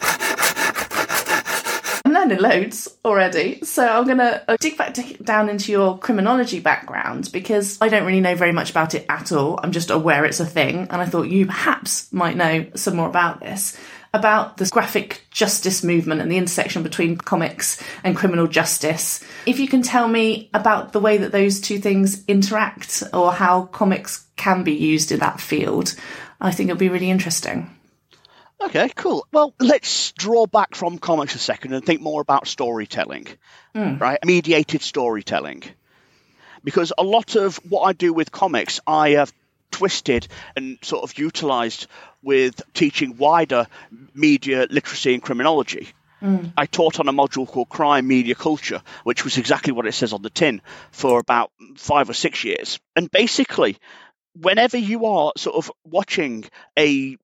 Learning 2.28 2.44
loads 2.44 2.90
already, 3.06 3.64
so 3.64 3.88
I'm 3.88 4.04
going 4.04 4.18
to 4.18 4.44
uh, 4.52 4.58
dig 4.60 4.78
back 4.78 4.98
down 5.24 5.48
into 5.48 5.72
your 5.72 5.98
criminology 5.98 6.60
background 6.60 7.30
because 7.32 7.78
I 7.80 7.88
don't 7.88 8.06
really 8.06 8.20
know 8.20 8.36
very 8.36 8.52
much 8.52 8.70
about 8.70 8.96
it 8.96 9.06
at 9.08 9.32
all. 9.32 9.58
I'm 9.64 9.72
just 9.72 9.90
aware 9.90 10.26
it's 10.26 10.42
a 10.42 10.46
thing, 10.46 10.88
and 10.90 11.02
I 11.02 11.06
thought 11.06 11.30
you 11.30 11.46
perhaps 11.46 12.12
might 12.12 12.36
know 12.36 12.66
some 12.76 12.98
more 12.98 13.08
about 13.08 13.40
this 13.40 13.80
about 14.14 14.58
the 14.58 14.66
graphic 14.66 15.26
justice 15.32 15.86
movement 15.86 16.20
and 16.20 16.30
the 16.30 16.38
intersection 16.38 16.84
between 16.84 17.16
comics 17.16 17.82
and 18.04 18.16
criminal 18.16 18.48
justice. 18.48 19.24
If 19.46 19.60
you 19.60 19.68
can 19.70 19.82
tell 19.82 20.08
me 20.10 20.50
about 20.54 20.92
the 20.92 21.00
way 21.00 21.18
that 21.18 21.32
those 21.32 21.62
two 21.62 21.78
things 21.78 22.26
interact 22.26 23.04
or 23.14 23.32
how 23.32 23.68
comics 23.68 24.26
can 24.36 24.64
be 24.64 24.74
used 24.74 25.14
in 25.14 25.20
that 25.20 25.40
field, 25.40 25.96
I 26.42 26.52
think 26.52 26.70
it'll 26.70 26.80
be 26.80 26.90
really 26.90 27.10
interesting. 27.10 27.77
Okay, 28.60 28.90
cool. 28.96 29.26
Well, 29.32 29.54
let's 29.60 30.12
draw 30.14 30.48
back 30.48 30.76
from 30.76 30.98
comics 30.98 31.36
a 31.36 31.40
second 31.40 31.74
and 31.74 31.86
think 31.86 32.02
more 32.02 32.22
about 32.22 32.48
storytelling, 32.48 33.28
mm. 33.76 34.00
right? 34.00 34.20
Mediated 34.26 34.82
storytelling. 34.82 35.64
Because 36.64 36.92
a 36.98 37.04
lot 37.04 37.36
of 37.36 37.58
what 37.70 37.84
I 37.84 37.94
do 37.94 38.14
with 38.14 38.32
comics, 38.32 38.80
I 38.88 39.12
have 39.12 39.32
twisted 39.72 40.28
and 40.56 40.80
sort 40.82 41.04
of 41.04 41.18
utilized 41.18 41.88
with 42.24 42.62
teaching 42.74 43.18
wider 43.18 43.68
media 44.14 44.66
literacy 44.70 45.14
and 45.14 45.22
criminology. 45.22 45.90
Mm. 46.22 46.52
I 46.58 46.66
taught 46.66 47.00
on 47.00 47.08
a 47.08 47.14
module 47.14 47.48
called 47.48 47.70
Crime 47.70 48.08
Media 48.08 48.34
Culture, 48.34 48.82
which 49.04 49.24
was 49.24 49.38
exactly 49.38 49.72
what 49.72 49.86
it 49.86 49.94
says 49.94 50.14
on 50.14 50.24
the 50.24 50.32
tin 50.32 50.62
for 50.92 51.20
about 51.20 51.52
five 51.76 52.10
or 52.10 52.14
six 52.14 52.44
years. 52.44 52.80
And 52.96 53.12
basically, 53.12 53.78
whenever 54.34 54.78
you 54.78 55.06
are 55.06 55.32
sort 55.38 55.58
of 55.58 55.72
watching 55.84 56.46
a 56.78 57.18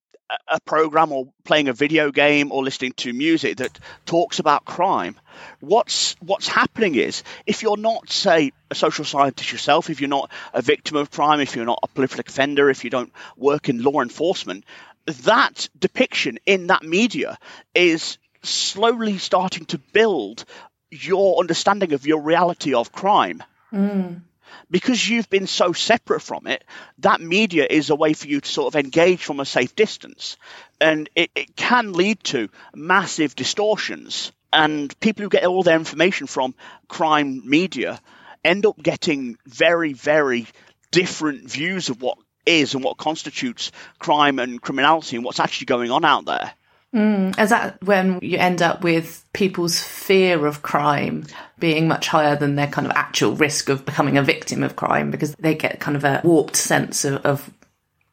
a 0.48 0.60
program 0.62 1.12
or 1.12 1.28
playing 1.44 1.68
a 1.68 1.74
video 1.74 2.12
game 2.12 2.52
or 2.52 2.64
listening 2.64 2.94
to 2.94 3.14
music 3.14 3.58
that 3.58 3.78
talks 4.06 4.40
about 4.40 4.66
crime 4.66 5.20
what's 5.60 6.16
what's 6.22 6.48
happening 6.48 6.96
is 6.96 7.24
if 7.46 7.64
you're 7.64 7.78
not 7.78 8.10
say 8.10 8.52
a 8.70 8.76
social 8.76 9.06
scientist 9.06 9.52
yourself 9.52 9.90
if 9.90 10.02
you're 10.02 10.10
not 10.10 10.32
a 10.54 10.62
victim 10.62 10.98
of 10.98 11.12
crime 11.12 11.40
if 11.40 11.56
you're 11.56 11.66
not 11.66 11.80
a 11.84 11.88
prolific 11.88 12.28
offender 12.30 12.70
if 12.70 12.84
you 12.84 12.90
don't 12.90 13.12
work 13.38 13.70
in 13.70 13.82
law 13.82 14.02
enforcement 14.02 14.64
that 15.06 15.70
depiction 15.78 16.40
in 16.46 16.68
that 16.68 16.84
media 16.84 17.38
is 17.76 18.18
slowly 18.42 19.18
starting 19.18 19.66
to 19.66 19.78
build 19.78 20.46
your 20.92 21.40
understanding 21.40 21.94
of 21.94 22.06
your 22.06 22.22
reality 22.22 22.74
of 22.74 22.92
crime. 22.92 23.44
Mm 23.74 24.22
because 24.70 25.08
you've 25.08 25.30
been 25.30 25.48
so 25.48 25.74
separate 25.74 26.22
from 26.22 26.48
it, 26.48 26.64
that 27.00 27.22
media 27.22 27.66
is 27.70 27.90
a 27.90 27.96
way 27.96 28.14
for 28.14 28.28
you 28.28 28.42
to 28.42 28.50
sort 28.50 28.74
of 28.74 28.80
engage 28.80 29.24
from 29.24 29.40
a 29.40 29.46
safe 29.46 29.76
distance. 29.76 30.38
And 30.80 31.10
it, 31.16 31.32
it 31.36 31.56
can 31.56 31.94
lead 31.94 32.24
to 32.26 32.50
massive 32.76 33.36
distortions. 33.36 34.32
And 34.52 34.98
people 35.00 35.24
who 35.24 35.30
get 35.30 35.46
all 35.46 35.64
their 35.64 35.78
information 35.78 36.28
from 36.28 36.56
crime 36.88 37.42
media 37.46 38.00
end 38.44 38.66
up 38.66 38.82
getting 38.82 39.38
very, 39.46 39.94
very 39.94 40.48
different 40.92 41.50
views 41.50 41.90
of 41.90 42.02
what 42.02 42.18
is 42.46 42.76
and 42.76 42.84
what 42.84 42.98
constitutes 42.98 43.72
crime 44.00 44.40
and 44.40 44.62
criminality 44.62 45.16
and 45.16 45.26
what's 45.26 45.40
actually 45.40 45.66
going 45.66 45.92
on 45.92 46.06
out 46.06 46.26
there. 46.26 46.52
Mm, 46.94 47.40
is 47.40 47.50
that 47.50 47.82
when 47.84 48.20
you 48.22 48.38
end 48.38 48.62
up 48.62 48.84
with 48.84 49.26
people's 49.34 49.82
fear 49.82 50.46
of 50.46 50.62
crime 50.62 51.26
being 51.58 51.88
much 51.88 52.08
higher 52.08 52.36
than 52.36 52.56
their 52.56 52.68
kind 52.68 52.86
of 52.86 52.94
actual 52.96 53.34
risk 53.34 53.70
of 53.70 53.84
becoming 53.84 54.18
a 54.18 54.24
victim 54.24 54.62
of 54.62 54.76
crime 54.76 55.10
because 55.10 55.34
they 55.36 55.56
get 55.56 55.80
kind 55.80 55.98
of 55.98 56.04
a 56.04 56.22
warped 56.24 56.56
sense 56.56 57.04
of, 57.04 57.26
of 57.26 57.54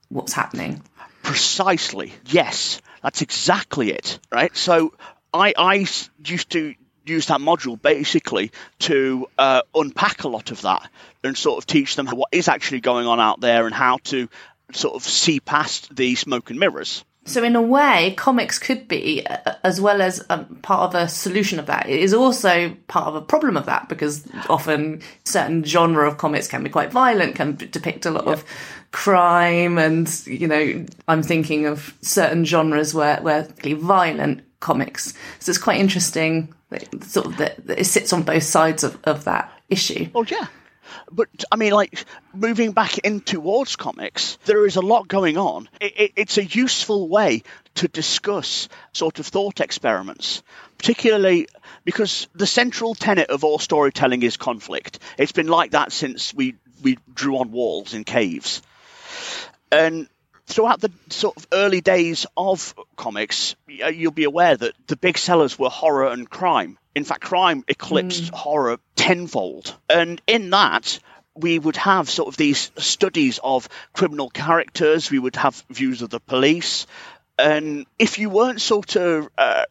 what's 0.08 0.32
happening? 0.32 0.82
Precisely. 1.22 2.14
Yes, 2.26 2.80
that's 3.02 3.20
exactly 3.20 3.92
it. 3.92 4.18
Right. 4.32 4.56
So 4.56 4.94
I, 5.34 5.52
I 5.58 5.74
used 6.24 6.50
to 6.50 6.74
use 7.04 7.26
that 7.26 7.40
module 7.40 7.80
basically 7.80 8.50
to 8.78 9.26
uh, 9.36 9.62
unpack 9.74 10.24
a 10.24 10.28
lot 10.28 10.52
of 10.52 10.62
that 10.62 10.88
and 11.22 11.36
sort 11.36 11.58
of 11.58 11.66
teach 11.66 11.96
them 11.96 12.06
what 12.06 12.30
is 12.32 12.48
actually 12.48 12.80
going 12.80 13.06
on 13.06 13.20
out 13.20 13.40
there 13.40 13.66
and 13.66 13.74
how 13.74 13.98
to 14.04 14.28
sort 14.72 14.94
of 14.94 15.02
see 15.02 15.40
past 15.40 15.94
the 15.94 16.14
smoke 16.14 16.50
and 16.50 16.58
mirrors. 16.58 17.04
So, 17.30 17.44
in 17.44 17.54
a 17.54 17.62
way, 17.62 18.14
comics 18.16 18.58
could 18.58 18.88
be, 18.88 19.24
uh, 19.24 19.54
as 19.62 19.80
well 19.80 20.02
as 20.02 20.24
um, 20.30 20.46
part 20.62 20.82
of 20.82 21.00
a 21.00 21.08
solution 21.08 21.60
of 21.60 21.66
that, 21.66 21.88
it 21.88 22.00
is 22.00 22.12
also 22.12 22.74
part 22.88 23.06
of 23.06 23.14
a 23.14 23.20
problem 23.20 23.56
of 23.56 23.66
that 23.66 23.88
because 23.88 24.26
often 24.48 25.00
certain 25.24 25.62
genre 25.62 26.08
of 26.08 26.18
comics 26.18 26.48
can 26.48 26.64
be 26.64 26.70
quite 26.70 26.90
violent, 26.90 27.36
can 27.36 27.54
depict 27.54 28.04
a 28.04 28.10
lot 28.10 28.26
of 28.26 28.44
crime, 28.90 29.78
and 29.78 30.26
you 30.26 30.48
know, 30.48 30.84
I'm 31.06 31.22
thinking 31.22 31.66
of 31.66 31.94
certain 32.02 32.44
genres 32.44 32.94
where 32.94 33.20
where 33.20 33.48
violent 33.64 34.42
comics. 34.58 35.14
So 35.38 35.50
it's 35.50 35.58
quite 35.58 35.80
interesting, 35.80 36.52
that, 36.70 37.04
sort 37.04 37.26
of 37.26 37.36
that, 37.36 37.66
that 37.66 37.78
it 37.78 37.84
sits 37.84 38.12
on 38.12 38.22
both 38.22 38.42
sides 38.42 38.84
of, 38.84 38.98
of 39.04 39.24
that 39.24 39.52
issue. 39.68 40.08
Oh 40.14 40.24
yeah, 40.24 40.46
but 41.11 41.29
I 41.50 41.57
mean, 41.57 41.72
like 41.72 42.05
moving 42.35 42.72
back 42.72 42.98
in 42.98 43.20
towards 43.20 43.76
comics, 43.76 44.38
there 44.44 44.66
is 44.66 44.76
a 44.76 44.81
lot 44.81 45.09
going 45.09 45.37
on. 45.37 45.68
It, 45.81 46.00
it, 46.00 46.12
it's 46.16 46.38
a 46.38 46.44
useful 46.44 47.09
way 47.09 47.42
to 47.76 47.88
discuss 47.88 48.68
sort 48.92 49.18
of 49.18 49.26
thought 49.26 49.61
experiments, 49.61 50.42
particularly 50.79 51.48
because 51.85 52.29
the 52.35 52.46
central 52.46 52.94
tenet 52.94 53.31
of 53.31 53.44
all 53.44 53.59
storytelling 53.59 54.22
is 54.22 54.37
conflict. 54.37 54.98
It's 55.18 55.33
been 55.33 55.48
like 55.48 55.72
that 55.72 55.92
since 55.92 56.35
we 56.35 56.55
we 56.83 56.98
drew 57.12 57.38
on 57.38 57.53
walls 57.53 57.94
in 57.94 58.05
caves, 58.05 58.62
and 59.70 60.09
throughout 60.50 60.80
the 60.80 60.90
sort 61.08 61.36
of 61.36 61.46
early 61.52 61.80
days 61.80 62.26
of 62.36 62.74
comics, 62.96 63.54
you'll 63.66 64.12
be 64.12 64.24
aware 64.24 64.56
that 64.56 64.74
the 64.86 64.96
big 64.96 65.16
sellers 65.16 65.58
were 65.58 65.70
horror 65.70 66.08
and 66.08 66.28
crime. 66.28 66.78
In 66.94 67.04
fact, 67.04 67.22
crime 67.22 67.64
eclipsed 67.68 68.24
mm. 68.24 68.34
horror 68.34 68.78
tenfold. 68.96 69.74
And 69.88 70.20
in 70.26 70.50
that, 70.50 70.98
we 71.34 71.58
would 71.58 71.76
have 71.76 72.10
sort 72.10 72.28
of 72.28 72.36
these 72.36 72.70
studies 72.76 73.38
of 73.42 73.68
criminal 73.92 74.28
characters, 74.28 75.10
we 75.10 75.18
would 75.18 75.36
have 75.36 75.64
views 75.70 76.02
of 76.02 76.10
the 76.10 76.20
police. 76.20 76.86
And 77.40 77.87
if 77.98 78.18
you 78.18 78.29
weren't 78.29 78.61
sort 78.61 78.96
of, 78.96 79.29
uh, 79.38 79.64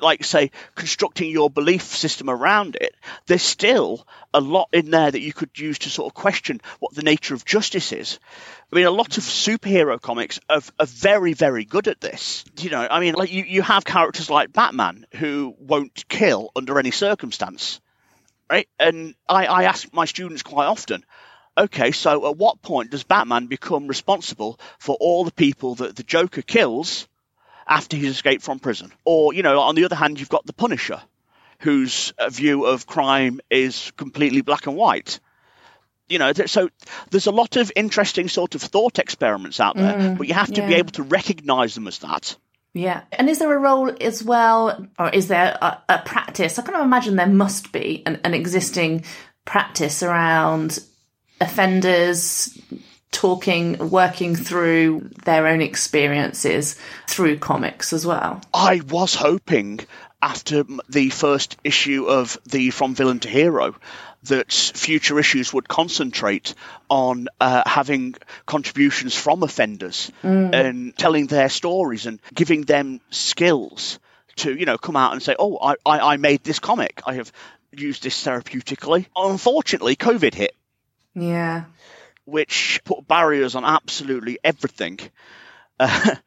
like, 0.00 0.24
say, 0.24 0.50
constructing 0.74 1.30
your 1.30 1.48
belief 1.48 1.82
system 1.82 2.28
around 2.28 2.76
it, 2.80 2.94
there's 3.26 3.42
still 3.42 4.06
a 4.34 4.40
lot 4.40 4.68
in 4.72 4.90
there 4.90 5.10
that 5.10 5.20
you 5.20 5.32
could 5.32 5.58
use 5.58 5.78
to 5.80 5.90
sort 5.90 6.10
of 6.10 6.14
question 6.14 6.60
what 6.78 6.94
the 6.94 7.02
nature 7.02 7.34
of 7.34 7.44
justice 7.44 7.92
is. 7.92 8.18
I 8.70 8.76
mean, 8.76 8.86
a 8.86 8.90
lot 8.90 9.16
of 9.16 9.24
superhero 9.24 10.00
comics 10.00 10.40
are, 10.50 10.60
are, 10.78 10.86
very, 10.86 11.32
very 11.32 11.64
good 11.64 11.88
at 11.88 12.00
this. 12.00 12.44
You 12.58 12.70
know, 12.70 12.86
I 12.90 13.00
mean, 13.00 13.14
like 13.14 13.32
you, 13.32 13.44
you 13.44 13.62
have 13.62 13.84
characters 13.84 14.28
like 14.28 14.52
Batman 14.52 15.06
who 15.14 15.54
won't 15.58 16.08
kill 16.08 16.50
under 16.54 16.78
any 16.78 16.90
circumstance, 16.90 17.80
right? 18.50 18.68
And 18.78 19.14
I, 19.28 19.46
I 19.46 19.62
ask 19.64 19.92
my 19.94 20.04
students 20.04 20.42
quite 20.42 20.66
often, 20.66 21.04
okay, 21.56 21.90
so 21.92 22.28
at 22.28 22.36
what 22.36 22.62
point 22.62 22.90
does 22.90 23.04
Batman 23.04 23.46
become 23.46 23.86
responsible 23.86 24.58
for 24.78 24.96
all 25.00 25.24
the 25.24 25.32
people 25.32 25.76
that 25.76 25.96
the 25.96 26.02
Joker 26.02 26.42
kills 26.42 27.08
after 27.66 27.96
he's 27.96 28.10
escaped 28.10 28.42
from 28.42 28.58
prison? 28.58 28.92
Or, 29.04 29.32
you 29.32 29.42
know, 29.42 29.60
on 29.60 29.74
the 29.74 29.84
other 29.84 29.96
hand, 29.96 30.20
you've 30.20 30.28
got 30.28 30.46
the 30.46 30.52
Punisher 30.52 31.00
whose 31.60 32.12
uh, 32.18 32.28
view 32.28 32.66
of 32.66 32.86
crime 32.86 33.40
is 33.50 33.92
completely 33.96 34.42
black 34.42 34.66
and 34.66 34.76
white. 34.76 35.20
You 36.08 36.18
know, 36.18 36.32
so 36.32 36.68
there's 37.10 37.26
a 37.26 37.32
lot 37.32 37.56
of 37.56 37.72
interesting 37.74 38.28
sort 38.28 38.54
of 38.54 38.62
thought 38.62 38.98
experiments 38.98 39.58
out 39.58 39.76
there, 39.76 39.94
mm, 39.94 40.18
but 40.18 40.28
you 40.28 40.34
have 40.34 40.52
to 40.52 40.60
yeah. 40.60 40.68
be 40.68 40.74
able 40.74 40.92
to 40.92 41.02
recognize 41.02 41.74
them 41.74 41.88
as 41.88 41.98
that. 42.00 42.36
Yeah. 42.74 43.02
And 43.10 43.28
is 43.28 43.38
there 43.38 43.52
a 43.52 43.58
role 43.58 43.90
as 44.00 44.22
well, 44.22 44.86
or 44.98 45.08
is 45.08 45.28
there 45.28 45.58
a, 45.60 45.82
a 45.88 46.02
practice? 46.04 46.58
I 46.58 46.62
kind 46.62 46.76
of 46.76 46.82
imagine 46.82 47.16
there 47.16 47.26
must 47.26 47.72
be 47.72 48.02
an, 48.06 48.20
an 48.22 48.34
existing 48.34 49.04
practice 49.44 50.02
around 50.02 50.78
offenders 51.40 52.58
talking, 53.12 53.90
working 53.90 54.36
through 54.36 55.08
their 55.24 55.46
own 55.46 55.62
experiences 55.62 56.76
through 57.06 57.38
comics 57.38 57.92
as 57.92 58.06
well. 58.06 58.42
I 58.52 58.82
was 58.86 59.14
hoping 59.14 59.80
after 60.20 60.64
the 60.88 61.10
first 61.10 61.56
issue 61.64 62.06
of 62.06 62.38
the 62.46 62.70
From 62.70 62.94
Villain 62.94 63.20
to 63.20 63.28
Hero 63.28 63.74
that 64.24 64.52
future 64.52 65.18
issues 65.18 65.52
would 65.52 65.68
concentrate 65.68 66.54
on 66.88 67.28
uh, 67.40 67.62
having 67.64 68.14
contributions 68.44 69.14
from 69.14 69.42
offenders 69.42 70.10
mm. 70.22 70.54
and 70.54 70.96
telling 70.96 71.26
their 71.26 71.48
stories 71.48 72.06
and 72.06 72.20
giving 72.34 72.62
them 72.62 73.00
skills 73.10 73.98
to 74.36 74.54
you 74.54 74.66
know 74.66 74.78
come 74.78 74.96
out 74.96 75.12
and 75.12 75.22
say 75.22 75.34
oh 75.38 75.58
I, 75.60 75.74
I, 75.86 76.12
I 76.12 76.16
made 76.16 76.44
this 76.44 76.58
comic 76.58 77.00
i 77.06 77.14
have 77.14 77.32
used 77.72 78.02
this 78.02 78.22
therapeutically 78.24 79.06
unfortunately 79.16 79.96
covid 79.96 80.34
hit 80.34 80.54
yeah 81.16 81.64
which 82.24 82.80
put 82.84 83.06
barriers 83.08 83.54
on 83.54 83.64
absolutely 83.64 84.38
everything 84.44 84.98
uh, 85.80 86.14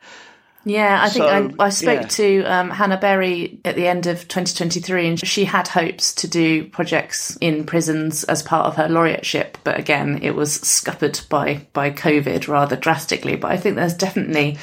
Yeah, 0.65 0.99
I 1.01 1.09
think 1.09 1.23
so, 1.23 1.63
I, 1.63 1.67
I, 1.67 1.69
spoke 1.69 2.01
yeah. 2.01 2.07
to 2.07 2.43
um, 2.43 2.69
Hannah 2.69 2.97
Berry 2.97 3.59
at 3.63 3.75
the 3.75 3.87
end 3.87 4.07
of 4.07 4.27
2023, 4.27 5.07
and 5.07 5.27
she 5.27 5.45
had 5.45 5.69
hopes 5.69 6.13
to 6.15 6.27
do 6.27 6.65
projects 6.65 7.37
in 7.39 7.65
prisons 7.65 8.25
as 8.25 8.43
part 8.43 8.67
of 8.67 8.75
her 8.75 8.87
laureateship, 8.87 9.55
but 9.63 9.79
again, 9.79 10.19
it 10.21 10.31
was 10.35 10.53
scuppered 10.53 11.21
by 11.29 11.65
by 11.71 11.91
COVID 11.91 12.47
rather 12.49 12.75
drastically. 12.75 13.37
But 13.37 13.51
I 13.51 13.57
think 13.57 13.77
there's 13.77 13.93
definitely 13.93 14.57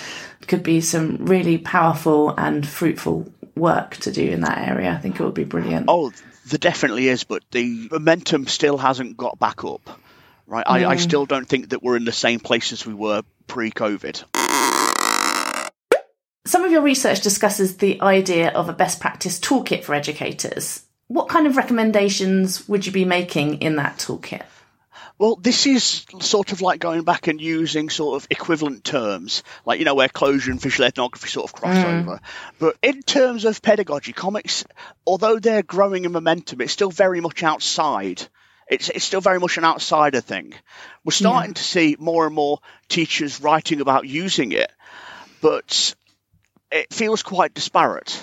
could 0.46 0.62
be 0.62 0.82
some 0.82 1.16
really 1.26 1.56
powerful 1.56 2.34
and 2.36 2.66
fruitful 2.66 3.32
work 3.56 3.96
to 3.96 4.12
do 4.12 4.22
in 4.22 4.42
that 4.42 4.68
area. 4.68 4.92
I 4.92 4.98
think 4.98 5.18
it 5.18 5.24
would 5.24 5.34
be 5.34 5.44
brilliant. 5.44 5.86
Oh, 5.88 6.12
there 6.46 6.58
definitely 6.58 7.08
is, 7.08 7.24
but 7.24 7.42
the 7.52 7.88
momentum 7.90 8.46
still 8.46 8.76
hasn't 8.76 9.16
got 9.16 9.38
back 9.38 9.64
up. 9.64 9.98
Right, 10.46 10.64
mm. 10.64 10.70
I, 10.70 10.90
I 10.90 10.96
still 10.96 11.26
don't 11.26 11.48
think 11.48 11.70
that 11.70 11.82
we're 11.82 11.96
in 11.96 12.04
the 12.04 12.12
same 12.12 12.40
place 12.40 12.72
as 12.72 12.86
we 12.86 12.94
were 12.94 13.22
pre-COVID. 13.46 14.24
Some 16.46 16.62
of 16.62 16.70
your 16.70 16.82
research 16.82 17.22
discusses 17.22 17.78
the 17.78 18.00
idea 18.00 18.50
of 18.50 18.68
a 18.68 18.72
best 18.72 19.00
practice 19.00 19.40
toolkit 19.40 19.82
for 19.82 19.94
educators. 19.94 20.82
What 21.08 21.28
kind 21.28 21.48
of 21.48 21.56
recommendations 21.56 22.68
would 22.68 22.86
you 22.86 22.92
be 22.92 23.04
making 23.04 23.62
in 23.62 23.76
that 23.76 23.98
toolkit? 23.98 24.42
Well, 25.18 25.36
this 25.36 25.66
is 25.66 26.04
sort 26.20 26.52
of 26.52 26.60
like 26.60 26.78
going 26.78 27.02
back 27.02 27.26
and 27.26 27.40
using 27.40 27.88
sort 27.88 28.22
of 28.22 28.28
equivalent 28.30 28.84
terms, 28.84 29.42
like, 29.64 29.78
you 29.78 29.86
know, 29.86 29.94
where 29.94 30.08
closure 30.08 30.50
and 30.50 30.60
visual 30.60 30.86
ethnography 30.86 31.28
sort 31.28 31.50
of 31.50 31.54
cross 31.54 31.76
mm. 31.76 32.02
over. 32.02 32.20
But 32.58 32.76
in 32.82 33.02
terms 33.02 33.46
of 33.46 33.62
pedagogy, 33.62 34.12
comics, 34.12 34.64
although 35.06 35.38
they're 35.38 35.62
growing 35.62 36.04
in 36.04 36.12
momentum, 36.12 36.60
it's 36.60 36.72
still 36.72 36.90
very 36.90 37.20
much 37.20 37.42
outside. 37.42 38.22
It's, 38.68 38.88
it's 38.88 39.04
still 39.04 39.20
very 39.20 39.38
much 39.38 39.58
an 39.58 39.64
outsider 39.64 40.20
thing. 40.20 40.54
We're 41.04 41.12
starting 41.12 41.50
yeah. 41.50 41.54
to 41.54 41.64
see 41.64 41.96
more 41.98 42.26
and 42.26 42.34
more 42.34 42.58
teachers 42.88 43.40
writing 43.40 43.80
about 43.80 44.06
using 44.06 44.52
it, 44.52 44.70
but 45.40 45.94
it 46.72 46.92
feels 46.92 47.22
quite 47.22 47.54
disparate. 47.54 48.22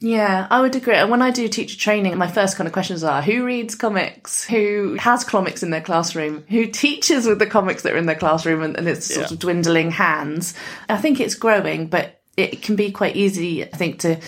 Yeah, 0.00 0.46
I 0.48 0.60
would 0.60 0.76
agree. 0.76 0.94
And 0.94 1.10
when 1.10 1.22
I 1.22 1.32
do 1.32 1.48
teacher 1.48 1.76
training, 1.76 2.16
my 2.18 2.28
first 2.28 2.56
kind 2.56 2.68
of 2.68 2.72
questions 2.72 3.02
are 3.02 3.20
who 3.20 3.44
reads 3.44 3.74
comics? 3.74 4.44
Who 4.44 4.94
has 4.94 5.24
comics 5.24 5.64
in 5.64 5.70
their 5.70 5.80
classroom? 5.80 6.44
Who 6.48 6.66
teaches 6.66 7.26
with 7.26 7.40
the 7.40 7.46
comics 7.46 7.82
that 7.82 7.94
are 7.94 7.96
in 7.96 8.06
their 8.06 8.14
classroom? 8.14 8.62
And, 8.62 8.76
and 8.76 8.86
it's 8.86 9.12
sort 9.12 9.30
yeah. 9.30 9.34
of 9.34 9.40
dwindling 9.40 9.90
hands. 9.90 10.54
I 10.88 10.98
think 10.98 11.18
it's 11.18 11.34
growing, 11.34 11.88
but 11.88 12.20
it 12.36 12.62
can 12.62 12.76
be 12.76 12.92
quite 12.92 13.16
easy, 13.16 13.64
I 13.64 13.76
think, 13.76 14.00
to 14.00 14.20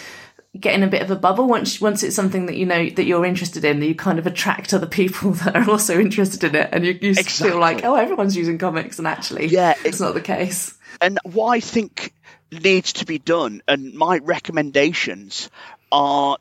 get 0.58 0.74
in 0.74 0.82
a 0.82 0.88
bit 0.88 1.02
of 1.02 1.10
a 1.10 1.16
bubble 1.16 1.46
once 1.46 1.80
once 1.80 2.02
it's 2.02 2.16
something 2.16 2.46
that 2.46 2.56
you 2.56 2.66
know 2.66 2.90
that 2.90 3.04
you're 3.04 3.24
interested 3.24 3.64
in 3.64 3.78
that 3.78 3.86
you 3.86 3.94
kind 3.94 4.18
of 4.18 4.26
attract 4.26 4.74
other 4.74 4.86
people 4.86 5.30
that 5.44 5.54
are 5.54 5.70
also 5.70 6.00
interested 6.00 6.42
in 6.42 6.56
it 6.56 6.68
and 6.72 6.84
you, 6.84 6.98
you 7.00 7.10
exactly. 7.10 7.50
feel 7.50 7.60
like 7.60 7.84
oh 7.84 7.94
everyone's 7.94 8.36
using 8.36 8.58
comics 8.58 8.98
and 8.98 9.06
actually 9.06 9.46
yeah 9.46 9.74
it's 9.84 10.00
not 10.00 10.14
the 10.14 10.20
case 10.20 10.76
and 11.00 11.18
what 11.24 11.50
i 11.50 11.60
think 11.60 12.12
needs 12.52 12.94
to 12.94 13.06
be 13.06 13.18
done. 13.18 13.62
And 13.68 13.94
my 13.94 14.18
recommendations 14.18 15.50
are 15.92 16.38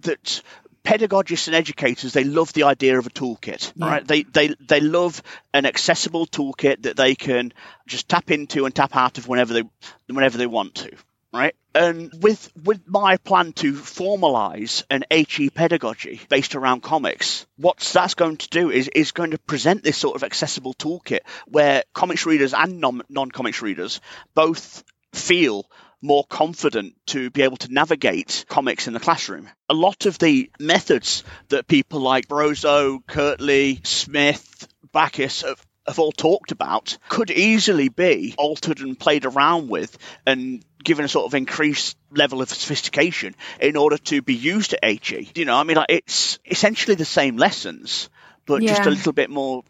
that 0.00 0.42
pedagogists 0.82 1.46
and 1.46 1.54
educators 1.54 2.14
they 2.14 2.24
love 2.24 2.54
the 2.54 2.62
idea 2.62 2.98
of 2.98 3.06
a 3.06 3.10
toolkit 3.10 3.70
yeah. 3.76 3.86
right 3.86 4.08
they 4.08 4.22
they 4.22 4.54
they 4.66 4.80
love 4.80 5.22
an 5.52 5.66
accessible 5.66 6.26
toolkit 6.26 6.82
that 6.82 6.96
they 6.96 7.14
can 7.14 7.52
just 7.86 8.08
tap 8.08 8.30
into 8.30 8.64
and 8.64 8.74
tap 8.74 8.96
out 8.96 9.18
of 9.18 9.28
whenever 9.28 9.52
they 9.52 9.62
whenever 10.06 10.38
they 10.38 10.46
want 10.46 10.74
to 10.74 10.90
right 11.32 11.54
and 11.74 12.12
with 12.20 12.50
with 12.64 12.80
my 12.86 13.16
plan 13.18 13.52
to 13.52 13.72
formalize 13.72 14.82
an 14.90 15.04
HE 15.10 15.50
pedagogy 15.50 16.20
based 16.28 16.54
around 16.54 16.82
comics 16.82 17.46
what 17.56 17.78
that's 17.78 18.14
going 18.14 18.36
to 18.36 18.48
do 18.48 18.70
is 18.70 18.88
is 18.88 19.12
going 19.12 19.30
to 19.30 19.38
present 19.38 19.82
this 19.82 19.96
sort 19.96 20.16
of 20.16 20.24
accessible 20.24 20.74
toolkit 20.74 21.20
where 21.46 21.84
comics 21.92 22.26
readers 22.26 22.54
and 22.54 22.80
non 22.80 23.02
non 23.08 23.30
comics 23.30 23.62
readers 23.62 24.00
both 24.34 24.82
feel 25.12 25.66
more 26.02 26.24
confident 26.24 26.94
to 27.06 27.30
be 27.30 27.42
able 27.42 27.56
to 27.58 27.72
navigate 27.72 28.44
comics 28.48 28.86
in 28.86 28.94
the 28.94 29.00
classroom. 29.00 29.48
A 29.68 29.74
lot 29.74 30.06
of 30.06 30.18
the 30.18 30.50
methods 30.58 31.24
that 31.48 31.66
people 31.66 32.00
like 32.00 32.26
Brozo, 32.26 33.04
Kirtley, 33.06 33.80
Smith, 33.84 34.66
Backus 34.92 35.42
have, 35.42 35.64
have 35.86 35.98
all 35.98 36.12
talked 36.12 36.52
about 36.52 36.98
could 37.08 37.30
easily 37.30 37.88
be 37.88 38.34
altered 38.38 38.80
and 38.80 38.98
played 38.98 39.24
around 39.24 39.68
with 39.68 39.96
and 40.26 40.64
given 40.82 41.04
a 41.04 41.08
sort 41.08 41.26
of 41.26 41.34
increased 41.34 41.96
level 42.10 42.42
of 42.42 42.48
sophistication 42.48 43.34
in 43.60 43.76
order 43.76 43.98
to 43.98 44.22
be 44.22 44.34
used 44.34 44.74
at 44.74 44.84
HE. 44.84 45.30
You 45.34 45.44
know, 45.44 45.56
I 45.56 45.64
mean, 45.64 45.76
like 45.76 45.90
it's 45.90 46.38
essentially 46.44 46.94
the 46.94 47.04
same 47.04 47.36
lessons, 47.36 48.08
but 48.46 48.62
yeah. 48.62 48.74
just 48.74 48.86
a 48.86 48.90
little 48.90 49.12
bit 49.12 49.30
more 49.30 49.64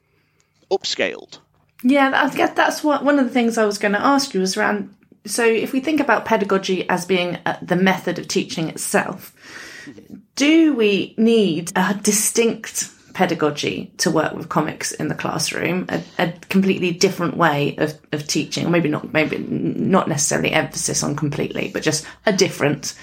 upscaled. 0.70 1.38
Yeah, 1.82 2.10
I 2.14 2.34
guess 2.34 2.54
that's 2.54 2.84
what 2.84 3.04
one 3.04 3.18
of 3.18 3.24
the 3.24 3.32
things 3.32 3.56
I 3.56 3.64
was 3.64 3.78
going 3.78 3.92
to 3.92 4.00
ask 4.02 4.34
you 4.34 4.40
was 4.40 4.56
around 4.56 4.94
so 5.26 5.44
if 5.44 5.72
we 5.72 5.80
think 5.80 6.00
about 6.00 6.24
pedagogy 6.24 6.88
as 6.88 7.04
being 7.04 7.38
uh, 7.44 7.58
the 7.62 7.76
method 7.76 8.18
of 8.18 8.28
teaching 8.28 8.68
itself, 8.68 9.34
do 10.34 10.74
we 10.74 11.14
need 11.18 11.72
a 11.76 11.94
distinct 11.94 12.90
pedagogy 13.20 13.92
to 13.98 14.10
work 14.10 14.32
with 14.32 14.48
comics 14.48 14.92
in 14.92 15.08
the 15.08 15.14
classroom 15.14 15.84
a, 15.90 16.02
a, 16.18 16.32
completely 16.48 16.90
different 16.90 17.36
way 17.36 17.76
of, 17.76 18.00
of 18.12 18.26
teaching. 18.26 18.64
Or 18.64 18.70
maybe 18.70 18.88
not 18.88 19.12
maybe 19.12 19.36
not 19.36 20.08
necessarily 20.08 20.52
emphasis 20.52 21.02
on 21.02 21.16
completely 21.16 21.68
but 21.68 21.82
just 21.82 22.06
a 22.24 22.32
different 22.32 22.94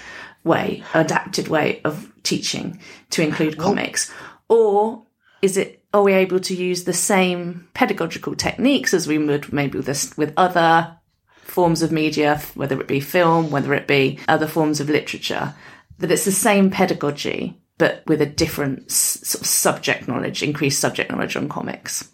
way 0.42 0.82
adapted 0.92 1.46
way 1.46 1.80
of 1.84 2.10
teaching 2.24 2.80
to 3.10 3.22
include 3.22 3.58
comics. 3.58 4.12
Or 4.48 5.06
is 5.40 5.56
it 5.56 5.84
are 5.94 6.02
we 6.02 6.14
able 6.14 6.40
to 6.40 6.54
use 6.56 6.82
the 6.82 6.92
same 6.92 7.68
pedagogical 7.72 8.34
techniques 8.34 8.92
as 8.92 9.06
we 9.06 9.18
would 9.18 9.52
maybe 9.52 9.78
with 9.78 9.86
this 9.86 10.16
with 10.16 10.34
other 10.36 10.96
forms 11.42 11.80
of 11.80 11.92
media, 11.92 12.42
whether 12.56 12.80
it 12.80 12.88
be 12.88 12.98
film, 12.98 13.52
whether 13.52 13.72
it 13.72 13.86
be 13.86 14.18
other 14.26 14.48
forms 14.48 14.80
of 14.80 14.90
literature, 14.90 15.54
that 16.00 16.10
it's 16.10 16.24
the 16.24 16.32
same 16.32 16.70
pedagogy, 16.70 17.56
but 17.78 18.02
with 18.06 18.20
a 18.20 18.26
different 18.26 18.90
sort 18.90 19.40
of 19.40 19.46
subject 19.46 20.08
knowledge, 20.08 20.42
increased 20.42 20.80
subject 20.80 21.10
knowledge 21.10 21.36
on 21.36 21.48
comics? 21.48 22.10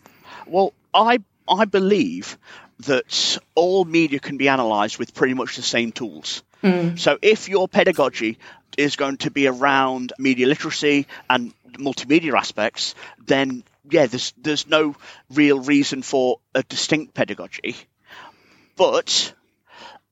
Well, 0.46 0.72
I 0.92 1.18
I 1.48 1.64
believe 1.64 2.38
that 2.80 3.38
all 3.54 3.84
media 3.84 4.18
can 4.18 4.36
be 4.36 4.48
analysed 4.48 4.98
with 4.98 5.14
pretty 5.14 5.34
much 5.34 5.56
the 5.56 5.62
same 5.62 5.92
tools. 5.92 6.42
Mm. 6.62 6.98
So 6.98 7.18
if 7.22 7.48
your 7.48 7.68
pedagogy 7.68 8.38
is 8.76 8.96
going 8.96 9.18
to 9.18 9.30
be 9.30 9.46
around 9.46 10.12
media 10.18 10.46
literacy 10.46 11.06
and 11.28 11.54
multimedia 11.72 12.34
aspects, 12.34 12.94
then 13.24 13.64
yeah, 13.90 14.06
there's 14.06 14.32
there's 14.38 14.66
no 14.66 14.94
real 15.30 15.60
reason 15.60 16.02
for 16.02 16.40
a 16.54 16.62
distinct 16.62 17.14
pedagogy. 17.14 17.76
But 18.76 19.34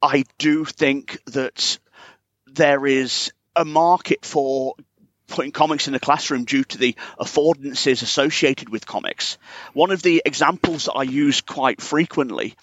I 0.01 0.25
do 0.39 0.65
think 0.65 1.21
that 1.27 1.79
there 2.47 2.87
is 2.87 3.33
a 3.57 3.65
market 3.65 4.25
for 4.25 4.75
putting 5.33 5.51
comics 5.51 5.87
in 5.87 5.95
the 5.95 6.01
classroom 6.01 6.45
due 6.45 6.63
to 6.63 6.79
the 6.79 6.95
affordances 7.19 8.03
associated 8.03 8.69
with 8.69 8.87
comics. 8.87 9.39
One 9.73 9.91
of 9.91 10.03
the 10.03 10.23
examples 10.25 10.85
that 10.85 10.93
I 10.93 11.05
use 11.05 11.41
quite 11.41 11.81
frequently 11.81 12.55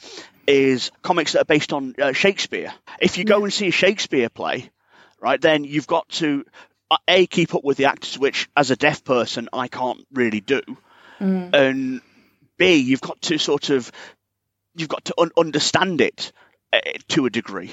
is 0.45 0.91
comics 1.01 1.33
that 1.33 1.41
are 1.41 1.45
based 1.45 1.73
on 1.73 1.95
uh, 1.99 2.13
Shakespeare. 2.13 2.71
If 3.01 3.17
you 3.17 3.25
go 3.25 3.43
and 3.43 3.51
see 3.51 3.67
a 3.67 3.71
Shakespeare 3.71 4.29
play, 4.29 4.69
right, 5.19 5.41
then 5.41 5.63
you've 5.63 5.87
got 5.87 6.07
to 6.09 6.45
uh, 6.91 6.97
a 7.07 7.25
keep 7.25 7.55
up 7.55 7.63
with 7.63 7.77
the 7.77 7.85
actors, 7.85 8.19
which 8.19 8.47
as 8.55 8.69
a 8.69 8.75
deaf 8.75 9.03
person 9.03 9.49
I 9.51 9.67
can't 9.67 10.05
really 10.13 10.41
do, 10.41 10.61
mm. 11.19 11.53
and 11.53 12.01
b 12.57 12.75
you've 12.75 13.01
got 13.01 13.21
to 13.23 13.37
sort 13.39 13.69
of 13.71 13.91
you've 14.75 14.89
got 14.89 15.05
to 15.05 15.15
un- 15.17 15.31
understand 15.37 16.01
it 16.01 16.31
uh, 16.71 16.79
to 17.09 17.25
a 17.25 17.29
degree. 17.29 17.71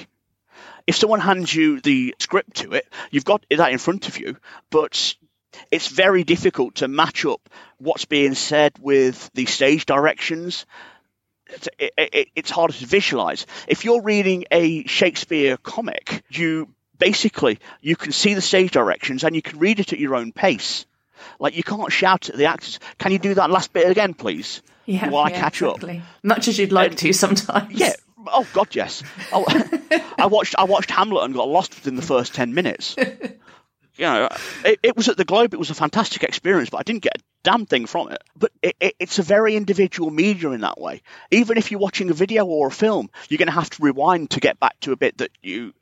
If 0.87 0.95
someone 0.95 1.19
hands 1.19 1.53
you 1.53 1.81
the 1.81 2.15
script 2.19 2.55
to 2.57 2.71
it, 2.71 2.87
you've 3.11 3.25
got 3.25 3.45
that 3.49 3.71
in 3.71 3.77
front 3.77 4.07
of 4.07 4.17
you, 4.17 4.37
but 4.69 5.15
it's 5.71 5.87
very 5.87 6.23
difficult 6.23 6.75
to 6.75 6.87
match 6.87 7.25
up 7.25 7.49
what's 7.77 8.05
being 8.05 8.35
said 8.35 8.73
with 8.79 9.29
the 9.33 9.45
stage 9.45 9.85
directions. 9.85 10.65
It's, 11.47 11.69
it, 11.77 11.93
it, 11.97 12.27
it's 12.35 12.49
harder 12.49 12.73
to 12.73 12.85
visualize. 12.85 13.45
If 13.67 13.85
you're 13.85 14.01
reading 14.01 14.45
a 14.51 14.85
Shakespeare 14.85 15.57
comic, 15.57 16.23
you 16.29 16.69
basically 16.97 17.59
you 17.81 17.95
can 17.95 18.11
see 18.11 18.33
the 18.33 18.41
stage 18.41 18.71
directions 18.71 19.23
and 19.23 19.35
you 19.35 19.41
can 19.41 19.59
read 19.59 19.79
it 19.79 19.93
at 19.93 19.99
your 19.99 20.15
own 20.15 20.31
pace. 20.31 20.85
Like 21.39 21.55
you 21.55 21.63
can't 21.63 21.91
shout 21.91 22.29
at 22.29 22.37
the 22.37 22.45
actors. 22.45 22.79
Can 22.97 23.11
you 23.11 23.19
do 23.19 23.33
that 23.35 23.49
last 23.49 23.73
bit 23.73 23.89
again, 23.89 24.13
please? 24.13 24.61
Yeah, 24.85 25.09
while 25.09 25.25
I 25.25 25.31
catch 25.31 25.61
exactly. 25.61 25.97
up. 25.97 26.03
Much 26.23 26.47
as 26.47 26.57
you'd 26.57 26.71
like 26.71 26.95
to 26.97 27.11
sometimes. 27.11 27.77
Yeah. 27.77 27.93
Oh 28.31 28.47
God, 28.53 28.75
yes. 28.75 29.03
Oh, 29.31 29.45
I 30.17 30.27
watched 30.27 30.55
I 30.57 30.63
watched 30.65 30.91
Hamlet 30.91 31.23
and 31.23 31.33
got 31.33 31.47
lost 31.47 31.75
within 31.75 31.95
the 31.95 32.01
first 32.01 32.33
ten 32.33 32.53
minutes. 32.53 32.95
you 32.97 34.05
know, 34.05 34.29
it, 34.63 34.79
it, 34.83 34.97
was 34.97 35.09
at 35.09 35.17
the 35.17 35.25
Globe. 35.25 35.53
It 35.53 35.59
was 35.59 35.69
a 35.69 35.75
fantastic 35.75 36.23
experience, 36.23 36.69
but 36.69 36.77
I 36.77 36.83
didn't 36.83 37.01
get 37.01 37.17
a 37.17 37.21
damn 37.43 37.65
thing 37.65 37.85
from 37.85 38.11
it. 38.11 38.23
But 38.35 38.51
it, 38.61 38.75
it, 38.79 38.95
it's 38.99 39.19
a 39.19 39.23
very 39.23 39.55
individual 39.55 40.11
media 40.11 40.51
in 40.51 40.61
that 40.61 40.79
way. 40.79 41.01
Even 41.31 41.57
if 41.57 41.71
you're 41.71 41.79
watching 41.79 42.09
a 42.09 42.13
video 42.13 42.45
or 42.45 42.67
a 42.67 42.71
film, 42.71 43.09
you're 43.29 43.39
going 43.39 43.47
to 43.47 43.53
have 43.53 43.69
to 43.71 43.83
rewind 43.83 44.31
to 44.31 44.39
get 44.39 44.59
back 44.59 44.79
to 44.81 44.91
a 44.91 44.97
bit 44.97 45.17
that 45.17 45.31
you 45.41 45.73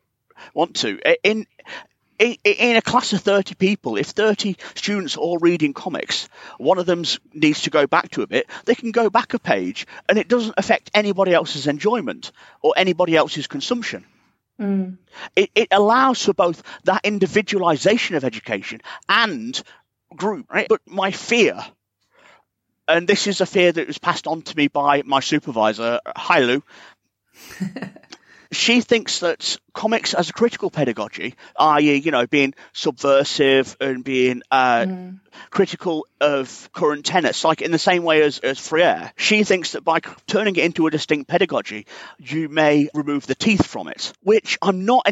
want 0.53 0.77
to. 0.77 0.99
In 1.23 1.45
in, 2.19 2.35
in 2.43 2.75
a 2.75 2.81
class 2.81 3.13
of 3.13 3.21
30 3.21 3.55
people, 3.55 3.97
if 3.97 4.07
30 4.07 4.55
students 4.75 5.17
are 5.17 5.21
all 5.21 5.37
reading 5.37 5.73
comics, 5.73 6.29
one 6.57 6.77
of 6.77 6.85
them 6.85 7.03
needs 7.33 7.63
to 7.63 7.69
go 7.69 7.87
back 7.87 8.09
to 8.11 8.21
a 8.21 8.27
bit, 8.27 8.47
they 8.65 8.75
can 8.75 8.91
go 8.91 9.09
back 9.09 9.33
a 9.33 9.39
page 9.39 9.87
and 10.07 10.17
it 10.17 10.27
doesn't 10.27 10.55
affect 10.57 10.91
anybody 10.93 11.33
else's 11.33 11.67
enjoyment 11.67 12.31
or 12.61 12.73
anybody 12.77 13.15
else's 13.15 13.47
consumption. 13.47 14.05
Mm. 14.59 14.97
It, 15.35 15.49
it 15.55 15.67
allows 15.71 16.23
for 16.23 16.33
both 16.33 16.63
that 16.85 17.01
individualization 17.03 18.15
of 18.15 18.23
education 18.23 18.81
and 19.09 19.61
group, 20.15 20.45
right? 20.51 20.67
But 20.69 20.81
my 20.85 21.11
fear, 21.11 21.59
and 22.87 23.07
this 23.07 23.27
is 23.27 23.41
a 23.41 23.45
fear 23.45 23.71
that 23.71 23.87
was 23.87 23.97
passed 23.97 24.27
on 24.27 24.43
to 24.43 24.55
me 24.55 24.67
by 24.67 25.01
my 25.03 25.19
supervisor, 25.19 25.99
Hi 26.15 26.39
Lou. 26.39 26.63
she 28.51 28.81
thinks 28.81 29.19
that 29.19 29.57
comics 29.73 30.13
as 30.13 30.29
a 30.29 30.33
critical 30.33 30.69
pedagogy, 30.69 31.35
i.e., 31.59 31.95
you 31.95 32.11
know, 32.11 32.27
being 32.27 32.53
subversive 32.73 33.75
and 33.79 34.03
being 34.03 34.41
uh, 34.51 34.85
mm. 34.85 35.19
critical 35.49 36.07
of 36.21 36.69
current 36.73 37.05
tenets, 37.05 37.43
like 37.43 37.61
in 37.61 37.71
the 37.71 37.79
same 37.79 38.03
way 38.03 38.21
as, 38.21 38.39
as 38.39 38.59
Freire, 38.59 39.11
she 39.17 39.43
thinks 39.43 39.73
that 39.73 39.83
by 39.83 39.99
turning 40.27 40.55
it 40.55 40.63
into 40.63 40.87
a 40.87 40.91
distinct 40.91 41.29
pedagogy, 41.29 41.85
you 42.17 42.49
may 42.49 42.89
remove 42.93 43.27
the 43.27 43.35
teeth 43.35 43.65
from 43.65 43.87
it, 43.87 44.13
which 44.21 44.57
I'm 44.61 44.85
not. 44.85 45.07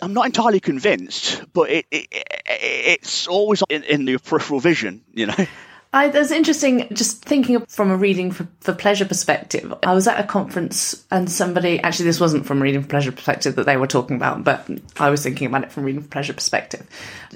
I'm 0.00 0.14
not 0.14 0.26
entirely 0.26 0.58
convinced, 0.58 1.42
but 1.52 1.70
it, 1.70 1.86
it, 1.92 2.08
it 2.10 2.32
it's 2.46 3.28
always 3.28 3.62
in, 3.68 3.84
in 3.84 4.04
the 4.04 4.18
peripheral 4.18 4.58
vision, 4.58 5.04
you 5.12 5.26
know. 5.26 5.34
I, 5.94 6.08
that's 6.08 6.30
interesting. 6.30 6.88
Just 6.94 7.22
thinking 7.22 7.60
from 7.66 7.90
a 7.90 7.96
reading 7.96 8.30
for, 8.30 8.48
for 8.60 8.72
pleasure 8.72 9.04
perspective, 9.04 9.74
I 9.82 9.92
was 9.92 10.08
at 10.08 10.18
a 10.18 10.26
conference 10.26 11.04
and 11.10 11.30
somebody 11.30 11.80
actually 11.80 12.06
this 12.06 12.18
wasn't 12.18 12.46
from 12.46 12.62
reading 12.62 12.82
for 12.82 12.88
pleasure 12.88 13.12
perspective 13.12 13.56
that 13.56 13.66
they 13.66 13.76
were 13.76 13.86
talking 13.86 14.16
about, 14.16 14.42
but 14.42 14.66
I 14.98 15.10
was 15.10 15.22
thinking 15.22 15.46
about 15.46 15.64
it 15.64 15.72
from 15.72 15.84
reading 15.84 16.00
for 16.00 16.08
pleasure 16.08 16.32
perspective. 16.32 16.86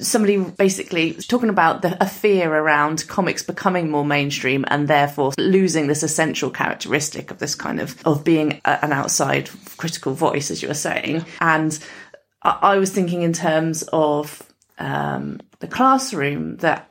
Somebody 0.01 0.39
basically 0.39 1.13
was 1.13 1.27
talking 1.27 1.51
about 1.51 1.83
the, 1.83 2.03
a 2.03 2.09
fear 2.09 2.51
around 2.51 3.07
comics 3.09 3.43
becoming 3.43 3.91
more 3.91 4.07
mainstream 4.07 4.65
and 4.69 4.89
therefore 4.89 5.33
losing 5.37 5.87
this 5.87 6.03
essential 6.03 6.49
characteristic 6.49 7.31
of 7.31 7.39
this 7.39 7.55
kind 7.55 7.79
of 7.79 7.95
of 8.07 8.25
being 8.25 8.63
a, 8.65 8.85
an 8.85 8.93
outside 8.93 9.51
critical 9.77 10.15
voice, 10.15 10.51
as 10.51 10.63
you 10.63 10.69
were 10.69 10.75
saying. 10.75 11.27
And 11.43 11.79
I, 12.43 12.59
I 12.63 12.77
was 12.79 12.91
thinking 12.91 13.21
in 13.21 13.35
terms 13.35 13.83
of 13.93 14.43
um, 14.79 15.41
the 15.59 15.69
classroom 15.69 16.57
that 16.59 16.91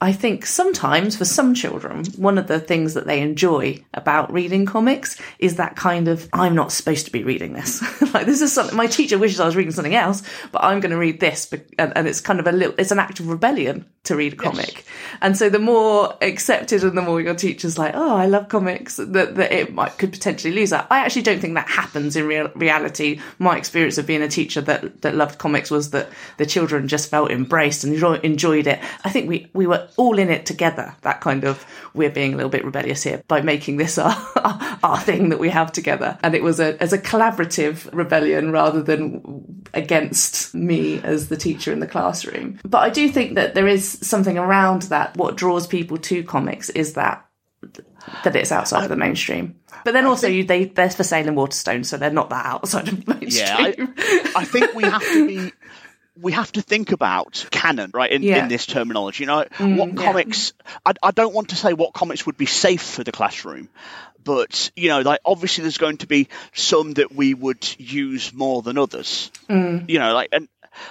I 0.00 0.12
think 0.12 0.46
sometimes 0.46 1.16
for 1.16 1.24
some 1.24 1.54
children, 1.54 2.04
one 2.16 2.38
of 2.38 2.46
the 2.46 2.60
things 2.60 2.94
that 2.94 3.06
they 3.06 3.20
enjoy 3.20 3.82
about 3.94 4.32
reading 4.32 4.66
comics 4.66 5.20
is 5.38 5.56
that 5.56 5.76
kind 5.76 6.08
of, 6.08 6.28
I'm 6.32 6.54
not 6.54 6.72
supposed 6.72 7.06
to 7.06 7.12
be 7.12 7.24
reading 7.24 7.52
this. 7.52 7.82
like, 8.14 8.26
this 8.26 8.40
is 8.40 8.52
something, 8.52 8.76
my 8.76 8.86
teacher 8.86 9.18
wishes 9.18 9.40
I 9.40 9.46
was 9.46 9.56
reading 9.56 9.72
something 9.72 9.94
else, 9.94 10.22
but 10.50 10.64
I'm 10.64 10.80
going 10.80 10.90
to 10.90 10.98
read 10.98 11.20
this. 11.20 11.52
And, 11.78 11.92
and, 11.96 12.08
it's 12.08 12.20
kind 12.20 12.40
of 12.40 12.46
a 12.46 12.52
little, 12.52 12.74
it's 12.78 12.90
an 12.90 12.98
act 12.98 13.20
of 13.20 13.28
rebellion 13.28 13.86
to 14.04 14.16
read 14.16 14.34
a 14.34 14.36
comic. 14.36 14.74
Yes. 14.74 14.84
And 15.20 15.36
so 15.36 15.48
the 15.48 15.58
more 15.58 16.16
accepted 16.20 16.82
and 16.84 16.96
the 16.96 17.02
more 17.02 17.20
your 17.20 17.34
teacher's 17.34 17.78
like, 17.78 17.94
oh, 17.94 18.16
I 18.16 18.26
love 18.26 18.48
comics, 18.48 18.96
that, 18.96 19.36
that 19.36 19.52
it 19.52 19.72
might, 19.72 19.98
could 19.98 20.12
potentially 20.12 20.54
lose 20.54 20.70
that. 20.70 20.86
I 20.90 20.98
actually 20.98 21.22
don't 21.22 21.40
think 21.40 21.54
that 21.54 21.68
happens 21.68 22.16
in 22.16 22.26
real, 22.26 22.50
reality. 22.54 23.20
My 23.38 23.56
experience 23.56 23.98
of 23.98 24.06
being 24.06 24.22
a 24.22 24.28
teacher 24.28 24.60
that, 24.62 25.02
that 25.02 25.14
loved 25.14 25.38
comics 25.38 25.70
was 25.70 25.90
that 25.90 26.08
the 26.38 26.46
children 26.46 26.88
just 26.88 27.10
felt 27.10 27.30
embraced 27.30 27.84
and 27.84 27.94
enjoyed 28.24 28.66
it. 28.66 28.80
I 29.04 29.10
think 29.10 29.28
we, 29.28 29.41
we 29.52 29.66
were 29.66 29.88
all 29.96 30.18
in 30.18 30.30
it 30.30 30.46
together. 30.46 30.94
That 31.02 31.20
kind 31.20 31.44
of 31.44 31.64
we're 31.94 32.10
being 32.10 32.34
a 32.34 32.36
little 32.36 32.50
bit 32.50 32.64
rebellious 32.64 33.02
here 33.02 33.22
by 33.28 33.40
making 33.40 33.76
this 33.76 33.98
our 33.98 34.14
our 34.82 35.00
thing 35.00 35.30
that 35.30 35.38
we 35.38 35.48
have 35.50 35.72
together. 35.72 36.18
And 36.22 36.34
it 36.34 36.42
was 36.42 36.60
a 36.60 36.80
as 36.82 36.92
a 36.92 36.98
collaborative 36.98 37.92
rebellion 37.92 38.52
rather 38.52 38.82
than 38.82 39.64
against 39.74 40.54
me 40.54 41.00
as 41.02 41.28
the 41.28 41.36
teacher 41.36 41.72
in 41.72 41.80
the 41.80 41.86
classroom. 41.86 42.58
But 42.64 42.78
I 42.78 42.90
do 42.90 43.08
think 43.08 43.34
that 43.34 43.54
there 43.54 43.68
is 43.68 43.98
something 44.02 44.38
around 44.38 44.82
that. 44.82 45.16
What 45.16 45.36
draws 45.36 45.66
people 45.66 45.98
to 45.98 46.22
comics 46.22 46.70
is 46.70 46.94
that 46.94 47.26
that 48.24 48.34
it's 48.36 48.52
outside 48.52 48.84
of 48.84 48.88
the 48.88 48.96
mainstream. 48.96 49.56
But 49.84 49.92
then 49.92 50.06
also, 50.06 50.28
think, 50.28 50.48
they 50.48 50.64
they're 50.64 50.90
for 50.90 51.04
sale 51.04 51.26
in 51.26 51.34
Waterstone, 51.34 51.84
so 51.84 51.96
they're 51.96 52.10
not 52.10 52.30
that 52.30 52.46
outside 52.46 52.88
of 52.88 53.06
mainstream. 53.06 53.76
Yeah, 53.78 53.86
I, 54.36 54.42
I 54.42 54.44
think 54.44 54.74
we 54.74 54.84
have 54.84 55.02
to 55.02 55.26
be 55.26 55.52
we 56.20 56.32
have 56.32 56.52
to 56.52 56.62
think 56.62 56.92
about 56.92 57.46
canon, 57.50 57.90
right, 57.94 58.10
in, 58.10 58.22
yeah. 58.22 58.42
in 58.42 58.48
this 58.48 58.66
terminology. 58.66 59.24
You 59.24 59.28
know, 59.28 59.44
mm, 59.58 59.76
what 59.78 59.96
comics, 59.96 60.52
yeah. 60.64 60.72
I, 60.86 61.08
I 61.08 61.10
don't 61.10 61.32
want 61.32 61.50
to 61.50 61.56
say 61.56 61.72
what 61.72 61.94
comics 61.94 62.26
would 62.26 62.36
be 62.36 62.46
safe 62.46 62.82
for 62.82 63.02
the 63.02 63.12
classroom, 63.12 63.68
but, 64.22 64.70
you 64.76 64.88
know, 64.88 65.00
like 65.00 65.20
obviously 65.24 65.62
there's 65.62 65.78
going 65.78 65.98
to 65.98 66.06
be 66.06 66.28
some 66.54 66.92
that 66.94 67.14
we 67.14 67.34
would 67.34 67.66
use 67.78 68.32
more 68.32 68.62
than 68.62 68.78
others. 68.78 69.30
Mm. 69.48 69.88
You 69.88 69.98
know, 69.98 70.14
like, 70.14 70.28
and 70.32 70.48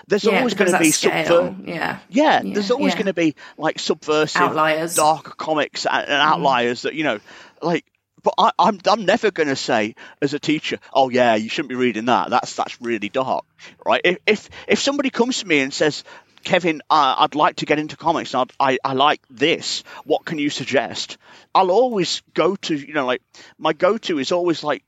there's 0.08 0.24
yeah, 0.24 0.38
always 0.38 0.54
going 0.54 0.72
to 0.72 0.80
be 0.80 0.90
subver- 0.90 1.68
yeah. 1.68 2.00
yeah. 2.10 2.42
yeah, 2.44 2.54
there's 2.54 2.72
always 2.72 2.94
going 2.94 3.08
to 3.08 3.14
be 3.14 3.36
like 3.58 3.80
subversive, 3.80 4.42
outliers, 4.42 4.96
dark 4.96 5.38
comics 5.38 5.86
and, 5.86 6.04
and 6.04 6.14
outliers 6.14 6.80
mm. 6.80 6.84
that 6.84 6.94
you 6.94 7.04
know, 7.04 7.20
like 7.62 7.86
but 8.24 8.34
I, 8.38 8.48
am 8.48 8.52
I'm, 8.60 8.80
I'm 8.86 9.06
never 9.06 9.32
going 9.32 9.50
to 9.50 9.56
say 9.56 9.96
as 10.22 10.34
a 10.34 10.40
teacher, 10.40 10.78
oh 10.94 11.10
yeah, 11.10 11.36
you 11.36 11.50
shouldn't 11.50 11.70
be 11.70 11.76
reading 11.76 12.06
that. 12.06 12.30
That's 12.30 12.56
that's 12.56 12.82
really 12.82 13.10
dark, 13.10 13.46
right? 13.86 14.02
If 14.04 14.18
if, 14.26 14.50
if 14.68 14.80
somebody 14.80 15.10
comes 15.10 15.40
to 15.40 15.48
me 15.48 15.60
and 15.60 15.74
says, 15.74 16.04
Kevin, 16.44 16.82
uh, 16.90 17.16
I'd 17.20 17.36
like 17.36 17.58
to 17.58 17.66
get 17.66 17.80
into 17.80 17.98
comics. 17.98 18.34
And 18.34 18.52
I 18.60 18.78
I 18.84 18.94
like 18.94 19.22
this. 19.30 19.84
What 20.06 20.26
can 20.26 20.40
you 20.40 20.50
suggest? 20.50 21.18
I'll 21.54 21.72
always 21.72 22.22
go 22.34 22.56
to 22.56 22.76
you 22.76 22.94
know 22.94 23.06
like 23.06 23.22
my 23.58 23.74
go 23.74 23.98
to 23.98 24.20
is 24.20 24.32
always 24.32 24.64
like 24.64 24.84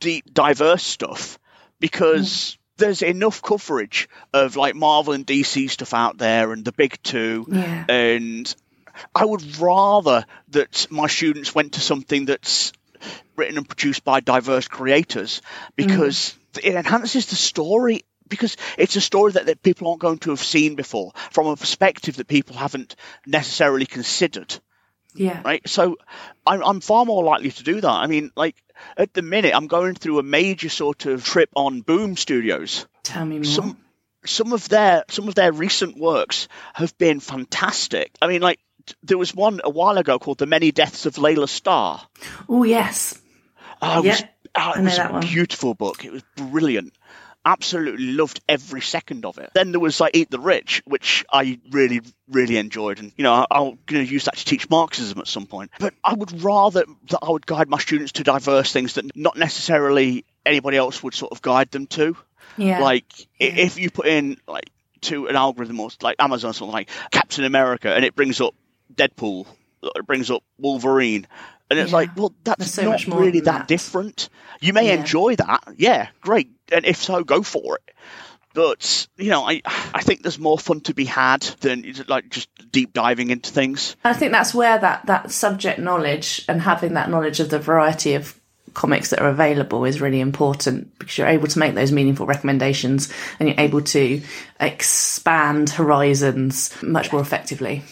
deep 0.00 0.32
diverse 0.32 0.82
stuff 0.82 1.38
because. 1.80 2.28
Mm 2.28 2.58
there's 2.78 3.02
enough 3.02 3.42
coverage 3.42 4.08
of 4.32 4.56
like 4.56 4.74
Marvel 4.74 5.14
and 5.14 5.26
DC 5.26 5.70
stuff 5.70 5.94
out 5.94 6.18
there 6.18 6.52
and 6.52 6.64
the 6.64 6.72
big 6.72 7.02
two 7.02 7.46
yeah. 7.50 7.84
and 7.88 8.54
I 9.14 9.24
would 9.24 9.58
rather 9.58 10.24
that 10.48 10.86
my 10.90 11.06
students 11.06 11.54
went 11.54 11.74
to 11.74 11.80
something 11.80 12.26
that's 12.26 12.72
written 13.36 13.58
and 13.58 13.68
produced 13.68 14.04
by 14.04 14.20
diverse 14.20 14.68
creators 14.68 15.42
because 15.74 16.34
mm. 16.54 16.64
it 16.64 16.74
enhances 16.74 17.26
the 17.26 17.36
story 17.36 18.04
because 18.28 18.56
it's 18.76 18.96
a 18.96 19.00
story 19.00 19.32
that, 19.32 19.46
that 19.46 19.62
people 19.62 19.88
aren't 19.88 20.00
going 20.00 20.18
to 20.18 20.30
have 20.30 20.42
seen 20.42 20.74
before 20.74 21.12
from 21.30 21.46
a 21.46 21.56
perspective 21.56 22.16
that 22.16 22.26
people 22.26 22.56
haven't 22.56 22.96
necessarily 23.24 23.86
considered. 23.86 24.58
Yeah. 25.14 25.40
Right. 25.44 25.66
So 25.66 25.96
I'm, 26.46 26.62
I'm 26.62 26.80
far 26.80 27.04
more 27.04 27.24
likely 27.24 27.50
to 27.50 27.62
do 27.62 27.80
that. 27.80 27.90
I 27.90 28.06
mean, 28.06 28.32
like 28.36 28.56
at 28.96 29.14
the 29.14 29.22
minute, 29.22 29.54
I'm 29.54 29.66
going 29.66 29.94
through 29.94 30.18
a 30.18 30.22
major 30.22 30.68
sort 30.68 31.06
of 31.06 31.24
trip 31.24 31.50
on 31.54 31.80
Boom 31.80 32.16
Studios. 32.16 32.86
Tell 33.02 33.24
me 33.24 33.36
more. 33.36 33.44
Some, 33.44 33.78
some 34.26 34.52
of 34.52 34.68
their 34.68 35.04
some 35.08 35.28
of 35.28 35.34
their 35.34 35.52
recent 35.52 35.96
works 35.96 36.48
have 36.74 36.96
been 36.98 37.20
fantastic. 37.20 38.10
I 38.20 38.26
mean, 38.26 38.42
like 38.42 38.58
there 39.02 39.18
was 39.18 39.34
one 39.34 39.60
a 39.64 39.70
while 39.70 39.98
ago 39.98 40.18
called 40.18 40.38
The 40.38 40.46
Many 40.46 40.72
Deaths 40.72 41.06
of 41.06 41.18
Laila 41.18 41.48
Starr. 41.48 42.06
Oh, 42.48 42.64
yes. 42.64 43.20
Oh, 43.82 44.02
it 44.02 44.08
was, 44.08 44.24
oh, 44.54 44.72
it 44.72 44.82
was 44.82 44.98
a 44.98 45.08
one. 45.08 45.20
beautiful 45.20 45.74
book. 45.74 46.04
It 46.04 46.12
was 46.12 46.22
brilliant. 46.36 46.92
Absolutely 47.44 48.06
loved 48.06 48.40
every 48.48 48.80
second 48.80 49.24
of 49.24 49.38
it. 49.38 49.50
Then 49.54 49.70
there 49.70 49.80
was 49.80 50.00
like 50.00 50.16
Eat 50.16 50.30
the 50.30 50.40
Rich, 50.40 50.82
which 50.84 51.24
I 51.30 51.60
really, 51.70 52.00
really 52.28 52.56
enjoyed, 52.56 52.98
and 52.98 53.12
you 53.16 53.22
know 53.22 53.32
I, 53.34 53.46
I'm 53.52 53.78
going 53.86 54.04
to 54.04 54.12
use 54.12 54.24
that 54.24 54.36
to 54.36 54.44
teach 54.44 54.68
Marxism 54.68 55.20
at 55.20 55.28
some 55.28 55.46
point. 55.46 55.70
But 55.78 55.94
I 56.02 56.14
would 56.14 56.42
rather 56.42 56.84
that 57.10 57.20
I 57.22 57.30
would 57.30 57.46
guide 57.46 57.68
my 57.68 57.78
students 57.78 58.12
to 58.12 58.24
diverse 58.24 58.72
things 58.72 58.94
that 58.94 59.16
not 59.16 59.36
necessarily 59.36 60.24
anybody 60.44 60.76
else 60.76 61.04
would 61.04 61.14
sort 61.14 61.30
of 61.30 61.40
guide 61.40 61.70
them 61.70 61.86
to. 61.88 62.16
Yeah. 62.56 62.80
Like 62.80 63.04
yeah. 63.38 63.54
if 63.54 63.78
you 63.78 63.90
put 63.90 64.06
in 64.08 64.38
like 64.48 64.70
to 65.02 65.28
an 65.28 65.36
algorithm 65.36 65.78
or 65.78 65.90
like 66.02 66.16
Amazon 66.18 66.50
or 66.50 66.54
something 66.54 66.72
like 66.72 66.90
Captain 67.12 67.44
America, 67.44 67.94
and 67.94 68.04
it 68.04 68.16
brings 68.16 68.40
up 68.40 68.54
Deadpool. 68.94 69.46
It 69.82 70.06
brings 70.06 70.30
up 70.30 70.42
Wolverine. 70.58 71.26
And 71.68 71.78
it's 71.78 71.90
yeah. 71.90 71.96
like, 71.96 72.16
well, 72.16 72.32
that's 72.44 72.70
so 72.70 72.90
not 72.90 73.06
really 73.06 73.40
that, 73.40 73.44
that, 73.44 73.68
different. 73.68 74.28
You 74.60 74.72
may 74.72 74.88
yeah. 74.88 75.00
enjoy 75.00 75.36
that. 75.36 75.64
Yeah, 75.76 76.08
great. 76.20 76.50
And 76.70 76.84
if 76.84 76.98
so, 76.98 77.24
go 77.24 77.42
for 77.42 77.76
it. 77.76 77.94
But 78.54 79.06
you 79.18 79.30
know, 79.30 79.46
I 79.46 79.60
I 79.66 80.00
think 80.00 80.22
there's 80.22 80.38
more 80.38 80.58
fun 80.58 80.80
to 80.82 80.94
be 80.94 81.04
had 81.04 81.42
than 81.60 81.92
like 82.08 82.30
just 82.30 82.48
deep 82.72 82.94
diving 82.94 83.28
into 83.28 83.50
things. 83.50 83.96
I 84.02 84.14
think 84.14 84.32
that's 84.32 84.54
where 84.54 84.78
that 84.78 85.04
that 85.06 85.30
subject 85.30 85.78
knowledge 85.78 86.42
and 86.48 86.62
having 86.62 86.94
that 86.94 87.10
knowledge 87.10 87.38
of 87.38 87.50
the 87.50 87.58
variety 87.58 88.14
of 88.14 88.40
comics 88.72 89.10
that 89.10 89.20
are 89.20 89.28
available 89.28 89.84
is 89.84 90.00
really 90.00 90.20
important 90.20 90.98
because 90.98 91.18
you're 91.18 91.26
able 91.26 91.48
to 91.48 91.58
make 91.58 91.74
those 91.74 91.92
meaningful 91.92 92.26
recommendations 92.26 93.12
and 93.38 93.48
you're 93.48 93.60
able 93.60 93.80
to 93.80 94.22
expand 94.58 95.70
horizons 95.70 96.70
much 96.82 97.12
more 97.12 97.20
effectively. 97.20 97.82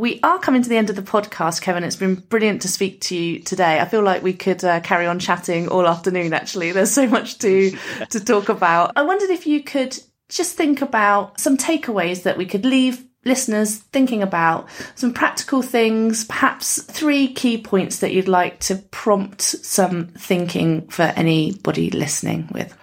We 0.00 0.18
are 0.22 0.38
coming 0.38 0.62
to 0.62 0.68
the 0.70 0.78
end 0.78 0.88
of 0.88 0.96
the 0.96 1.02
podcast, 1.02 1.60
Kevin. 1.60 1.84
It's 1.84 1.94
been 1.94 2.14
brilliant 2.14 2.62
to 2.62 2.68
speak 2.68 3.02
to 3.02 3.14
you 3.14 3.38
today. 3.38 3.78
I 3.80 3.84
feel 3.84 4.02
like 4.02 4.22
we 4.22 4.32
could 4.32 4.64
uh, 4.64 4.80
carry 4.80 5.06
on 5.06 5.18
chatting 5.18 5.68
all 5.68 5.86
afternoon. 5.86 6.32
Actually, 6.32 6.72
there's 6.72 6.90
so 6.90 7.06
much 7.06 7.36
to 7.40 7.76
to 8.08 8.24
talk 8.24 8.48
about. 8.48 8.92
I 8.96 9.02
wondered 9.02 9.28
if 9.28 9.46
you 9.46 9.62
could 9.62 9.98
just 10.30 10.56
think 10.56 10.80
about 10.80 11.38
some 11.38 11.58
takeaways 11.58 12.22
that 12.22 12.38
we 12.38 12.46
could 12.46 12.64
leave 12.64 13.04
listeners 13.26 13.76
thinking 13.76 14.22
about 14.22 14.68
some 14.94 15.12
practical 15.12 15.60
things, 15.60 16.24
perhaps 16.24 16.80
three 16.82 17.34
key 17.34 17.58
points 17.58 17.98
that 17.98 18.12
you'd 18.12 18.26
like 18.26 18.58
to 18.60 18.76
prompt 18.76 19.42
some 19.42 20.06
thinking 20.06 20.88
for 20.88 21.02
anybody 21.02 21.90
listening 21.90 22.48
with. 22.52 22.74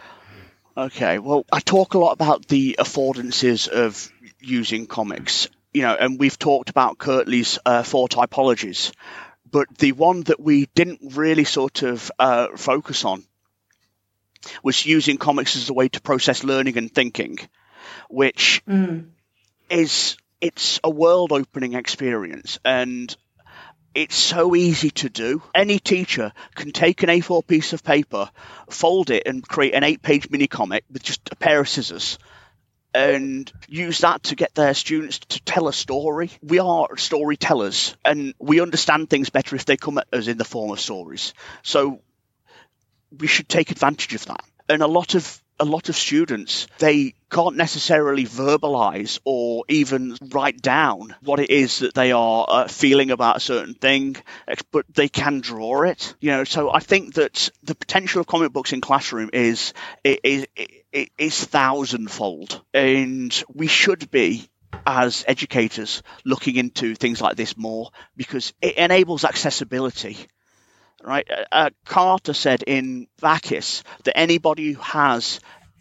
Okay, 0.77 1.17
well, 1.17 1.43
I 1.51 1.59
talk 1.61 1.95
a 1.95 1.97
lot 1.97 2.11
about 2.11 2.47
the 2.47 2.75
affordances 2.77 3.67
of 3.67 4.11
using 4.39 4.85
comics 4.85 5.49
you 5.77 5.83
know, 5.83 5.93
and 5.93 6.19
we've 6.19 6.39
talked 6.39 6.71
about 6.71 6.97
Kirtley's 6.97 7.59
uh, 7.63 7.83
four 7.83 8.07
typologies, 8.07 8.91
but 9.49 9.67
the 9.77 9.91
one 9.91 10.21
that 10.21 10.39
we 10.39 10.65
didn't 10.73 11.15
really 11.15 11.43
sort 11.43 11.83
of 11.83 12.11
uh, 12.17 12.47
focus 12.55 13.05
on 13.05 13.23
was 14.63 14.85
using 14.87 15.17
comics 15.17 15.55
as 15.55 15.69
a 15.69 15.73
way 15.73 15.87
to 15.89 16.01
process 16.01 16.43
learning 16.43 16.79
and 16.79 16.91
thinking, 16.91 17.37
which 18.09 18.63
mm. 18.67 19.05
is 19.69 20.17
it's 20.41 20.79
a 20.83 20.89
world 20.89 21.31
opening 21.31 21.73
experience 21.73 22.57
and 22.65 23.15
it's 23.93 24.15
so 24.15 24.55
easy 24.55 24.89
to 24.91 25.09
do. 25.09 25.43
Any 25.53 25.77
teacher 25.77 26.31
can 26.55 26.71
take 26.71 27.03
an 27.03 27.09
A4 27.09 27.45
piece 27.45 27.73
of 27.73 27.83
paper, 27.83 28.31
fold 28.69 29.11
it, 29.11 29.23
and 29.27 29.47
create 29.47 29.75
an 29.75 29.83
eight 29.83 30.01
page 30.01 30.29
mini 30.31 30.47
comic 30.47 30.85
with 30.91 31.03
just 31.03 31.29
a 31.31 31.35
pair 31.35 31.59
of 31.59 31.69
scissors 31.69 32.17
and 32.93 33.51
use 33.67 33.99
that 33.99 34.23
to 34.23 34.35
get 34.35 34.55
their 34.55 34.73
students 34.73 35.19
to 35.19 35.41
tell 35.43 35.67
a 35.67 35.73
story. 35.73 36.31
We 36.41 36.59
are 36.59 36.97
storytellers 36.97 37.95
and 38.03 38.33
we 38.39 38.61
understand 38.61 39.09
things 39.09 39.29
better 39.29 39.55
if 39.55 39.65
they 39.65 39.77
come 39.77 39.97
at 39.97 40.07
us 40.13 40.27
in 40.27 40.37
the 40.37 40.45
form 40.45 40.71
of 40.71 40.79
stories. 40.79 41.33
So 41.63 42.01
we 43.17 43.27
should 43.27 43.49
take 43.49 43.71
advantage 43.71 44.13
of 44.15 44.25
that. 44.25 44.43
And 44.69 44.81
a 44.81 44.87
lot 44.87 45.15
of 45.15 45.41
a 45.59 45.65
lot 45.65 45.89
of 45.89 45.95
students 45.95 46.67
they 46.77 47.13
can't 47.29 47.57
necessarily 47.57 48.25
verbalize 48.25 49.19
or 49.25 49.63
even 49.67 50.15
write 50.29 50.61
down 50.61 51.15
what 51.23 51.39
it 51.39 51.49
is 51.49 51.79
that 51.79 51.93
they 51.93 52.11
are 52.11 52.45
uh, 52.47 52.67
feeling 52.67 53.11
about 53.11 53.37
a 53.37 53.41
certain 53.41 53.73
thing 53.73 54.15
but 54.71 54.85
they 54.93 55.09
can 55.09 55.41
draw 55.41 55.81
it 55.81 56.15
you 56.19 56.31
know? 56.31 56.43
So 56.43 56.71
i 56.71 56.79
think 56.79 57.15
that 57.15 57.49
the 57.63 57.75
potential 57.75 58.21
of 58.21 58.27
comic 58.27 58.53
books 58.53 58.73
in 58.73 58.81
classroom 58.81 59.29
is 59.33 59.73
is 60.03 60.45
is, 60.93 61.07
is 61.17 61.43
thousandfold. 61.45 62.61
And 62.73 63.43
we 63.53 63.67
should 63.67 64.09
be 64.11 64.49
as 64.85 65.23
educators 65.27 66.03
looking 66.25 66.55
into 66.55 66.95
things 66.95 67.21
like 67.21 67.35
this 67.35 67.57
more 67.57 67.89
because 68.15 68.53
it 68.61 68.77
enables 68.77 69.23
accessibility 69.23 70.27
right? 71.07 71.27
Uh, 71.29 71.45
uh, 71.51 71.69
Carter 71.85 72.33
said 72.33 72.63
in 72.63 73.07
Bacchus 73.21 73.83
that 74.03 74.17
anybody 74.17 74.73
who 74.73 74.81
has 74.81 75.39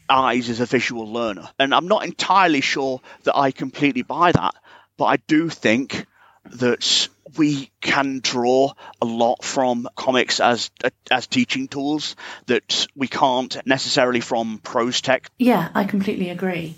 eyes 0.08 0.48
is 0.48 0.60
a 0.60 0.66
visual 0.66 1.12
learner. 1.12 1.48
And 1.58 1.74
I'm 1.74 1.88
not 1.88 2.04
entirely 2.04 2.60
sure 2.60 3.00
that 3.24 3.36
I 3.36 3.50
completely 3.50 4.02
buy 4.02 4.32
that, 4.32 4.54
but 4.96 5.06
I 5.06 5.16
do 5.26 5.48
think 5.48 6.06
that 6.52 7.08
we 7.36 7.70
can 7.80 8.20
draw 8.20 8.72
a 9.02 9.04
lot 9.04 9.42
from 9.42 9.88
comics 9.96 10.38
as 10.38 10.70
as 11.10 11.26
teaching 11.26 11.66
tools 11.66 12.14
that 12.46 12.86
we 12.94 13.08
can't 13.08 13.58
necessarily 13.66 14.20
from 14.20 14.58
prose 14.58 15.00
text. 15.00 15.32
Yeah, 15.36 15.68
I 15.74 15.84
completely 15.84 16.30
agree 16.30 16.76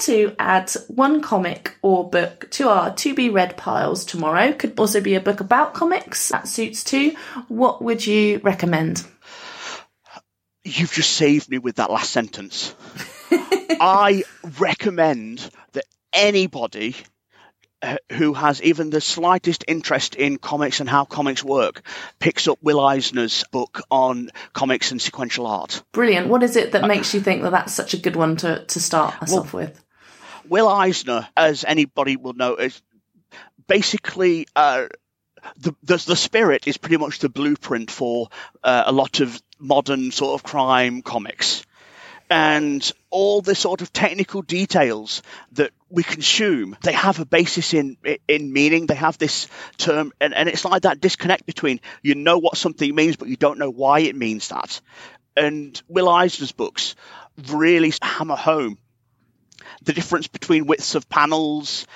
to 0.00 0.34
add 0.38 0.70
one 0.88 1.20
comic 1.20 1.76
or 1.82 2.08
book 2.08 2.48
to 2.52 2.68
our 2.68 2.94
to 2.94 3.14
be 3.14 3.30
read 3.30 3.56
piles 3.56 4.04
tomorrow, 4.04 4.52
could 4.52 4.78
also 4.78 5.00
be 5.00 5.14
a 5.14 5.20
book 5.20 5.40
about 5.40 5.74
comics, 5.74 6.28
that 6.28 6.48
suits 6.48 6.84
too, 6.84 7.14
what 7.48 7.82
would 7.82 8.06
you 8.06 8.38
recommend? 8.42 9.04
You've 10.64 10.92
just 10.92 11.12
saved 11.12 11.48
me 11.48 11.58
with 11.58 11.76
that 11.76 11.90
last 11.90 12.10
sentence. 12.10 12.74
I 13.30 14.24
recommend 14.58 15.48
that 15.72 15.84
anybody 16.12 16.94
uh, 17.80 17.96
who 18.12 18.32
has 18.34 18.60
even 18.62 18.90
the 18.90 19.00
slightest 19.00 19.64
interest 19.68 20.16
in 20.16 20.36
comics 20.36 20.80
and 20.80 20.88
how 20.88 21.04
comics 21.04 21.44
work 21.44 21.82
picks 22.18 22.48
up 22.48 22.58
Will 22.60 22.80
Eisner's 22.80 23.44
book 23.52 23.80
on 23.88 24.30
comics 24.52 24.90
and 24.90 25.00
sequential 25.00 25.46
art. 25.46 25.82
Brilliant. 25.92 26.26
What 26.26 26.42
is 26.42 26.56
it 26.56 26.72
that 26.72 26.88
makes 26.88 27.14
you 27.14 27.20
think 27.20 27.42
that 27.42 27.52
that's 27.52 27.72
such 27.72 27.94
a 27.94 27.98
good 27.98 28.16
one 28.16 28.36
to, 28.38 28.64
to 28.64 28.80
start 28.80 29.22
us 29.22 29.30
well, 29.30 29.40
off 29.40 29.52
with? 29.52 29.84
Will 30.48 30.68
Eisner, 30.68 31.28
as 31.36 31.64
anybody 31.64 32.16
will 32.16 32.34
know, 32.34 32.56
is 32.56 32.80
basically 33.66 34.46
uh, 34.56 34.86
the, 35.58 35.74
the, 35.82 35.96
the 35.96 36.16
spirit 36.16 36.66
is 36.66 36.76
pretty 36.76 36.96
much 36.96 37.18
the 37.18 37.28
blueprint 37.28 37.90
for 37.90 38.28
uh, 38.62 38.84
a 38.86 38.92
lot 38.92 39.20
of 39.20 39.40
modern 39.58 40.10
sort 40.10 40.40
of 40.40 40.42
crime 40.42 41.02
comics 41.02 41.64
and 42.30 42.92
all 43.10 43.40
the 43.40 43.54
sort 43.54 43.80
of 43.80 43.92
technical 43.92 44.42
details 44.42 45.22
that 45.52 45.70
we 45.88 46.02
consume, 46.02 46.76
they 46.82 46.92
have 46.92 47.18
a 47.20 47.24
basis 47.24 47.72
in 47.72 47.96
in 48.26 48.52
meaning. 48.52 48.86
They 48.86 48.94
have 48.94 49.16
this 49.16 49.48
term, 49.78 50.12
and, 50.20 50.34
and 50.34 50.48
it's 50.48 50.64
like 50.64 50.82
that 50.82 51.00
disconnect 51.00 51.46
between 51.46 51.80
you 52.02 52.14
know 52.14 52.38
what 52.38 52.56
something 52.56 52.94
means, 52.94 53.16
but 53.16 53.28
you 53.28 53.36
don't 53.36 53.58
know 53.58 53.70
why 53.70 54.00
it 54.00 54.14
means 54.14 54.48
that. 54.48 54.80
And 55.36 55.80
Will 55.88 56.08
Eisner's 56.08 56.52
books 56.52 56.96
really 57.48 57.92
hammer 58.02 58.36
home 58.36 58.78
the 59.82 59.92
difference 59.92 60.26
between 60.26 60.66
widths 60.66 60.94
of 60.94 61.08
panels, 61.08 61.86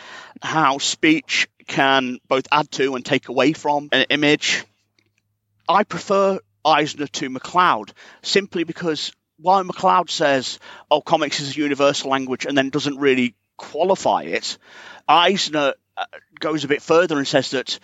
how 0.40 0.78
speech 0.78 1.48
can 1.66 2.18
both 2.28 2.46
add 2.50 2.70
to 2.72 2.94
and 2.94 3.04
take 3.04 3.28
away 3.28 3.52
from 3.52 3.88
an 3.92 4.06
image. 4.10 4.64
I 5.68 5.84
prefer 5.84 6.40
Eisner 6.64 7.06
to 7.06 7.30
McCloud 7.30 7.92
simply 8.22 8.64
because 8.64 9.12
while 9.38 9.64
McCloud 9.64 10.10
says, 10.10 10.58
oh, 10.90 11.00
comics 11.00 11.40
is 11.40 11.56
a 11.56 11.60
universal 11.60 12.10
language 12.10 12.46
and 12.46 12.56
then 12.56 12.70
doesn't 12.70 12.98
really 12.98 13.34
qualify 13.56 14.22
it, 14.22 14.58
Eisner 15.08 15.74
uh, 15.96 16.04
goes 16.38 16.64
a 16.64 16.68
bit 16.68 16.82
further 16.82 17.18
and 17.18 17.26
says 17.26 17.50
that 17.50 17.78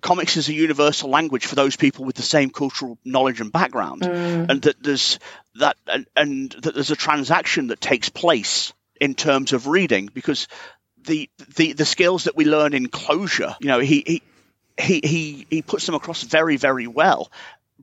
comics 0.00 0.36
is 0.36 0.48
a 0.48 0.54
universal 0.54 1.10
language 1.10 1.46
for 1.46 1.54
those 1.54 1.76
people 1.76 2.04
with 2.04 2.16
the 2.16 2.22
same 2.22 2.50
cultural 2.50 2.98
knowledge 3.04 3.40
and 3.40 3.52
background, 3.52 4.02
mm. 4.02 4.48
and 4.48 4.62
that 4.62 4.82
there's 4.82 5.18
that 5.56 5.76
and, 5.86 6.06
and, 6.16 6.50
that 6.62 6.74
there's 6.74 6.90
a 6.90 6.96
transaction 6.96 7.68
that 7.68 7.80
takes 7.80 8.08
place 8.08 8.72
in 9.02 9.16
terms 9.16 9.52
of 9.52 9.66
reading 9.66 10.08
because 10.14 10.46
the 11.02 11.28
the 11.56 11.72
the 11.72 11.84
skills 11.84 12.24
that 12.24 12.36
we 12.36 12.44
learn 12.44 12.72
in 12.72 12.86
closure, 12.86 13.56
you 13.60 13.66
know, 13.66 13.80
he 13.80 14.04
he 14.06 14.22
he 14.78 15.00
he, 15.04 15.46
he 15.50 15.62
puts 15.62 15.86
them 15.86 15.96
across 15.96 16.22
very 16.22 16.56
very 16.56 16.86
well, 16.86 17.28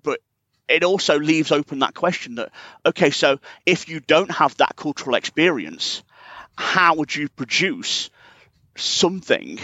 but 0.01 0.21
it 0.69 0.85
also 0.85 1.19
leaves 1.19 1.51
open 1.51 1.79
that 1.79 1.93
question 1.93 2.35
that 2.35 2.51
okay 2.85 3.09
so 3.09 3.37
if 3.65 3.89
you 3.89 3.99
don't 3.99 4.31
have 4.31 4.55
that 4.57 4.77
cultural 4.77 5.15
experience 5.15 6.03
how 6.55 6.95
would 6.95 7.13
you 7.13 7.27
produce 7.27 8.09
something 8.77 9.59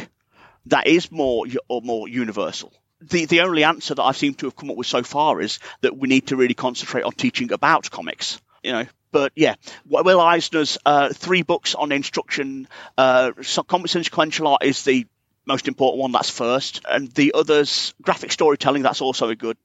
that 0.66 0.88
is 0.88 1.10
more 1.10 1.46
or 1.70 1.82
more 1.82 2.10
universal? 2.10 2.74
The 3.00 3.26
the 3.28 3.42
only 3.42 3.64
answer 3.64 3.96
that 3.96 4.04
I 4.04 4.12
seem 4.12 4.34
to 4.36 4.48
have 4.48 4.58
come 4.58 4.72
up 4.72 4.76
with 4.76 4.88
so 4.88 5.04
far 5.04 5.40
is 5.40 5.60
that 5.80 5.96
we 5.98 6.10
need 6.10 6.28
to 6.28 6.36
really 6.36 6.54
concentrate 6.54 7.04
on 7.04 7.14
teaching 7.14 7.54
about 7.54 7.90
comics 7.90 8.42
you 8.66 8.72
know 8.74 8.86
but 9.16 9.32
yeah, 9.34 9.56
Will 9.86 10.20
Eisner's 10.20 10.78
uh, 10.86 11.08
three 11.14 11.42
books 11.42 11.74
on 11.74 11.94
instruction, 11.94 12.68
uh, 12.98 13.32
and 13.38 14.06
sequential 14.06 14.48
art 14.48 14.62
is 14.62 14.84
the 14.84 15.08
most 15.46 15.70
important 15.70 16.02
one. 16.02 16.12
That's 16.12 16.30
first, 16.30 16.82
and 16.86 17.10
the 17.14 17.32
others, 17.34 17.94
graphic 18.02 18.34
storytelling. 18.34 18.82
That's 18.82 19.00
also 19.00 19.30
a 19.30 19.36
good. 19.36 19.56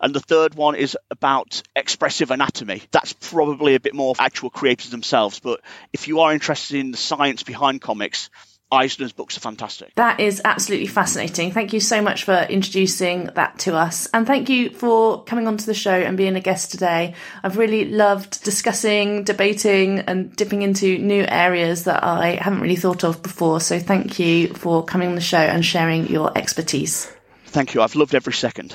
And 0.00 0.14
the 0.14 0.20
third 0.20 0.54
one 0.54 0.76
is 0.76 0.96
about 1.10 1.64
expressive 1.74 2.30
anatomy. 2.30 2.82
That's 2.92 3.12
probably 3.12 3.74
a 3.74 3.80
bit 3.80 3.92
more 3.92 4.14
actual 4.20 4.50
creators 4.50 4.92
themselves. 4.92 5.40
But 5.40 5.62
if 5.92 6.06
you 6.06 6.20
are 6.20 6.32
interested 6.32 6.78
in 6.78 6.92
the 6.92 6.96
science 6.96 7.42
behind 7.42 7.80
comics, 7.80 8.30
Eisner's 8.72 9.12
books 9.12 9.36
are 9.36 9.40
fantastic. 9.40 9.94
That 9.96 10.18
is 10.18 10.40
absolutely 10.44 10.86
fascinating. 10.86 11.52
Thank 11.52 11.72
you 11.74 11.80
so 11.80 12.00
much 12.00 12.24
for 12.24 12.46
introducing 12.48 13.26
that 13.34 13.58
to 13.60 13.76
us. 13.76 14.08
And 14.14 14.26
thank 14.26 14.48
you 14.48 14.70
for 14.70 15.22
coming 15.24 15.46
onto 15.46 15.66
the 15.66 15.74
show 15.74 15.92
and 15.92 16.16
being 16.16 16.34
a 16.36 16.40
guest 16.40 16.70
today. 16.70 17.14
I've 17.42 17.58
really 17.58 17.84
loved 17.84 18.42
discussing, 18.42 19.24
debating, 19.24 20.00
and 20.00 20.34
dipping 20.34 20.62
into 20.62 20.98
new 20.98 21.24
areas 21.28 21.84
that 21.84 22.02
I 22.02 22.36
haven't 22.36 22.62
really 22.62 22.76
thought 22.76 23.04
of 23.04 23.22
before. 23.22 23.60
So 23.60 23.78
thank 23.78 24.18
you 24.18 24.48
for 24.54 24.82
coming 24.84 25.08
on 25.08 25.14
the 25.14 25.20
show 25.20 25.36
and 25.36 25.64
sharing 25.64 26.08
your 26.08 26.36
expertise. 26.36 27.12
Thank 27.46 27.74
you. 27.74 27.82
I've 27.82 27.94
loved 27.94 28.14
every 28.14 28.32
second. 28.32 28.74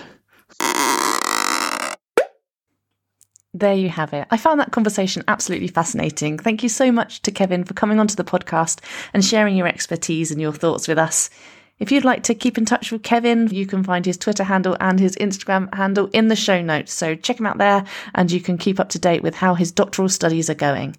There 3.59 3.73
you 3.73 3.89
have 3.89 4.13
it. 4.13 4.27
I 4.29 4.37
found 4.37 4.59
that 4.59 4.71
conversation 4.71 5.23
absolutely 5.27 5.67
fascinating. 5.67 6.37
Thank 6.37 6.61
you 6.61 6.69
so 6.69 6.91
much 6.91 7.23
to 7.23 7.31
Kevin 7.31 7.63
for 7.63 7.73
coming 7.73 7.99
onto 7.99 8.13
the 8.13 8.23
podcast 8.23 8.81
and 9.15 9.25
sharing 9.25 9.57
your 9.57 9.65
expertise 9.65 10.29
and 10.29 10.39
your 10.39 10.53
thoughts 10.53 10.87
with 10.87 10.99
us. 10.99 11.31
If 11.79 11.91
you'd 11.91 12.05
like 12.05 12.21
to 12.23 12.35
keep 12.35 12.59
in 12.59 12.65
touch 12.65 12.91
with 12.91 13.01
Kevin, 13.01 13.47
you 13.47 13.65
can 13.65 13.83
find 13.83 14.05
his 14.05 14.15
Twitter 14.15 14.43
handle 14.43 14.77
and 14.79 14.99
his 14.99 15.15
Instagram 15.15 15.73
handle 15.73 16.07
in 16.13 16.27
the 16.27 16.35
show 16.35 16.61
notes. 16.61 16.93
So 16.93 17.15
check 17.15 17.39
him 17.39 17.47
out 17.47 17.57
there 17.57 17.83
and 18.13 18.31
you 18.31 18.41
can 18.41 18.59
keep 18.59 18.79
up 18.79 18.89
to 18.89 18.99
date 18.99 19.23
with 19.23 19.33
how 19.33 19.55
his 19.55 19.71
doctoral 19.71 20.09
studies 20.09 20.51
are 20.51 20.55
going. 20.55 20.95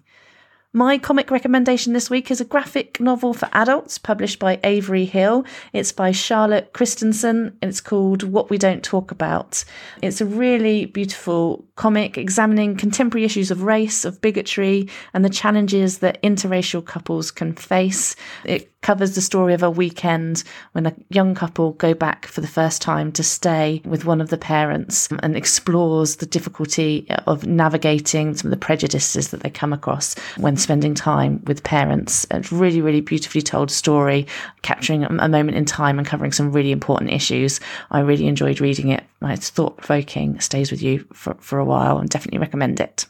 My 0.71 0.99
comic 0.99 1.31
recommendation 1.31 1.93
this 1.93 2.11
week 2.11 2.29
is 2.29 2.39
a 2.39 2.45
graphic 2.45 2.99
novel 2.99 3.33
for 3.33 3.49
adults 3.53 3.97
published 3.97 4.37
by 4.37 4.59
Avery 4.63 5.05
Hill. 5.05 5.43
It's 5.73 5.91
by 5.91 6.11
Charlot 6.11 6.73
Kristensen. 6.73 7.55
It's 7.63 7.81
called 7.81 8.21
What 8.21 8.51
We 8.51 8.59
Don't 8.59 8.83
Talk 8.83 9.09
About. 9.09 9.65
It's 10.03 10.21
a 10.21 10.27
really 10.27 10.85
beautiful 10.85 11.65
comic 11.75 12.19
examining 12.19 12.77
contemporary 12.77 13.25
issues 13.25 13.49
of 13.49 13.63
race, 13.63 14.05
of 14.05 14.21
bigotry, 14.21 14.87
and 15.15 15.25
the 15.25 15.29
challenges 15.31 15.97
that 15.99 16.21
interracial 16.21 16.85
couples 16.85 17.31
can 17.31 17.53
face. 17.53 18.15
It 18.45 18.78
covers 18.81 19.15
the 19.15 19.21
story 19.21 19.53
of 19.53 19.63
a 19.63 19.69
weekend 19.69 20.43
when 20.71 20.85
a 20.85 20.95
young 21.09 21.35
couple 21.35 21.73
go 21.73 21.93
back 21.93 22.25
for 22.25 22.41
the 22.41 22.47
first 22.47 22.81
time 22.81 23.11
to 23.11 23.23
stay 23.23 23.81
with 23.85 24.05
one 24.05 24.21
of 24.21 24.29
the 24.29 24.37
parents 24.37 25.09
and 25.21 25.35
explores 25.35 26.17
the 26.17 26.25
difficulty 26.25 27.05
of 27.27 27.45
navigating 27.45 28.35
some 28.35 28.47
of 28.47 28.51
the 28.51 28.65
prejudices 28.65 29.29
that 29.29 29.41
they 29.41 29.49
come 29.49 29.73
across 29.73 30.17
when 30.37 30.55
spending 30.55 30.93
time 30.93 31.41
with 31.45 31.63
parents. 31.63 32.25
It's 32.31 32.51
really, 32.51 32.81
really 32.81 33.01
beautifully 33.01 33.41
told 33.41 33.69
story, 33.71 34.27
capturing 34.61 35.03
a 35.03 35.29
moment 35.29 35.57
in 35.57 35.65
time 35.65 35.97
and 35.97 36.07
covering 36.07 36.31
some 36.31 36.51
really 36.51 36.71
important 36.71 37.11
issues. 37.11 37.59
I 37.91 37.99
really 37.99 38.27
enjoyed 38.27 38.61
reading 38.61 38.89
it. 38.89 39.03
It's 39.21 39.49
thought 39.49 39.77
provoking, 39.77 40.39
stays 40.39 40.71
with 40.71 40.81
you 40.81 41.05
for, 41.13 41.35
for 41.39 41.59
a 41.59 41.65
while, 41.65 41.97
and 41.97 42.09
definitely 42.09 42.39
recommend 42.39 42.79
it. 42.79 43.05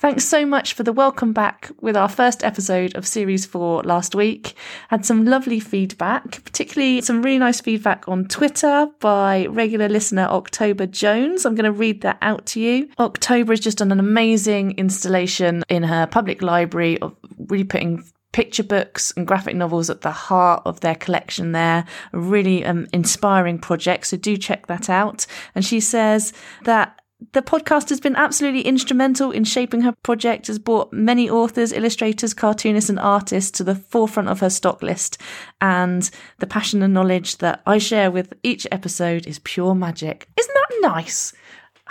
Thanks 0.00 0.24
so 0.24 0.46
much 0.46 0.72
for 0.72 0.82
the 0.82 0.94
welcome 0.94 1.34
back 1.34 1.70
with 1.82 1.94
our 1.94 2.08
first 2.08 2.42
episode 2.42 2.96
of 2.96 3.06
Series 3.06 3.44
4 3.44 3.82
last 3.82 4.14
week. 4.14 4.54
Had 4.88 5.04
some 5.04 5.26
lovely 5.26 5.60
feedback, 5.60 6.42
particularly 6.42 7.02
some 7.02 7.20
really 7.20 7.38
nice 7.38 7.60
feedback 7.60 8.08
on 8.08 8.24
Twitter 8.24 8.88
by 9.00 9.44
regular 9.50 9.90
listener 9.90 10.22
October 10.22 10.86
Jones. 10.86 11.44
I'm 11.44 11.54
going 11.54 11.66
to 11.66 11.70
read 11.70 12.00
that 12.00 12.16
out 12.22 12.46
to 12.46 12.60
you. 12.60 12.88
October 12.98 13.52
has 13.52 13.60
just 13.60 13.76
done 13.76 13.92
an 13.92 14.00
amazing 14.00 14.70
installation 14.78 15.64
in 15.68 15.82
her 15.82 16.06
public 16.06 16.40
library 16.40 16.98
of 17.02 17.14
really 17.36 17.64
putting 17.64 18.02
picture 18.32 18.62
books 18.62 19.12
and 19.18 19.26
graphic 19.26 19.54
novels 19.54 19.90
at 19.90 20.00
the 20.00 20.10
heart 20.10 20.62
of 20.64 20.80
their 20.80 20.94
collection 20.94 21.52
there. 21.52 21.84
A 22.14 22.18
really 22.18 22.64
um, 22.64 22.86
inspiring 22.94 23.58
project. 23.58 24.06
So 24.06 24.16
do 24.16 24.38
check 24.38 24.66
that 24.68 24.88
out. 24.88 25.26
And 25.54 25.62
she 25.62 25.78
says 25.78 26.32
that 26.64 26.99
the 27.32 27.42
podcast 27.42 27.88
has 27.90 28.00
been 28.00 28.16
absolutely 28.16 28.62
instrumental 28.62 29.30
in 29.30 29.44
shaping 29.44 29.82
her 29.82 29.92
project, 30.02 30.46
has 30.48 30.58
brought 30.58 30.92
many 30.92 31.28
authors, 31.28 31.72
illustrators, 31.72 32.34
cartoonists, 32.34 32.90
and 32.90 32.98
artists 32.98 33.50
to 33.52 33.64
the 33.64 33.74
forefront 33.74 34.28
of 34.28 34.40
her 34.40 34.50
stock 34.50 34.82
list. 34.82 35.18
And 35.60 36.10
the 36.38 36.46
passion 36.46 36.82
and 36.82 36.94
knowledge 36.94 37.38
that 37.38 37.62
I 37.66 37.78
share 37.78 38.10
with 38.10 38.32
each 38.42 38.66
episode 38.72 39.26
is 39.26 39.38
pure 39.40 39.74
magic. 39.74 40.28
Isn't 40.38 40.54
that 40.54 40.88
nice? 40.88 41.32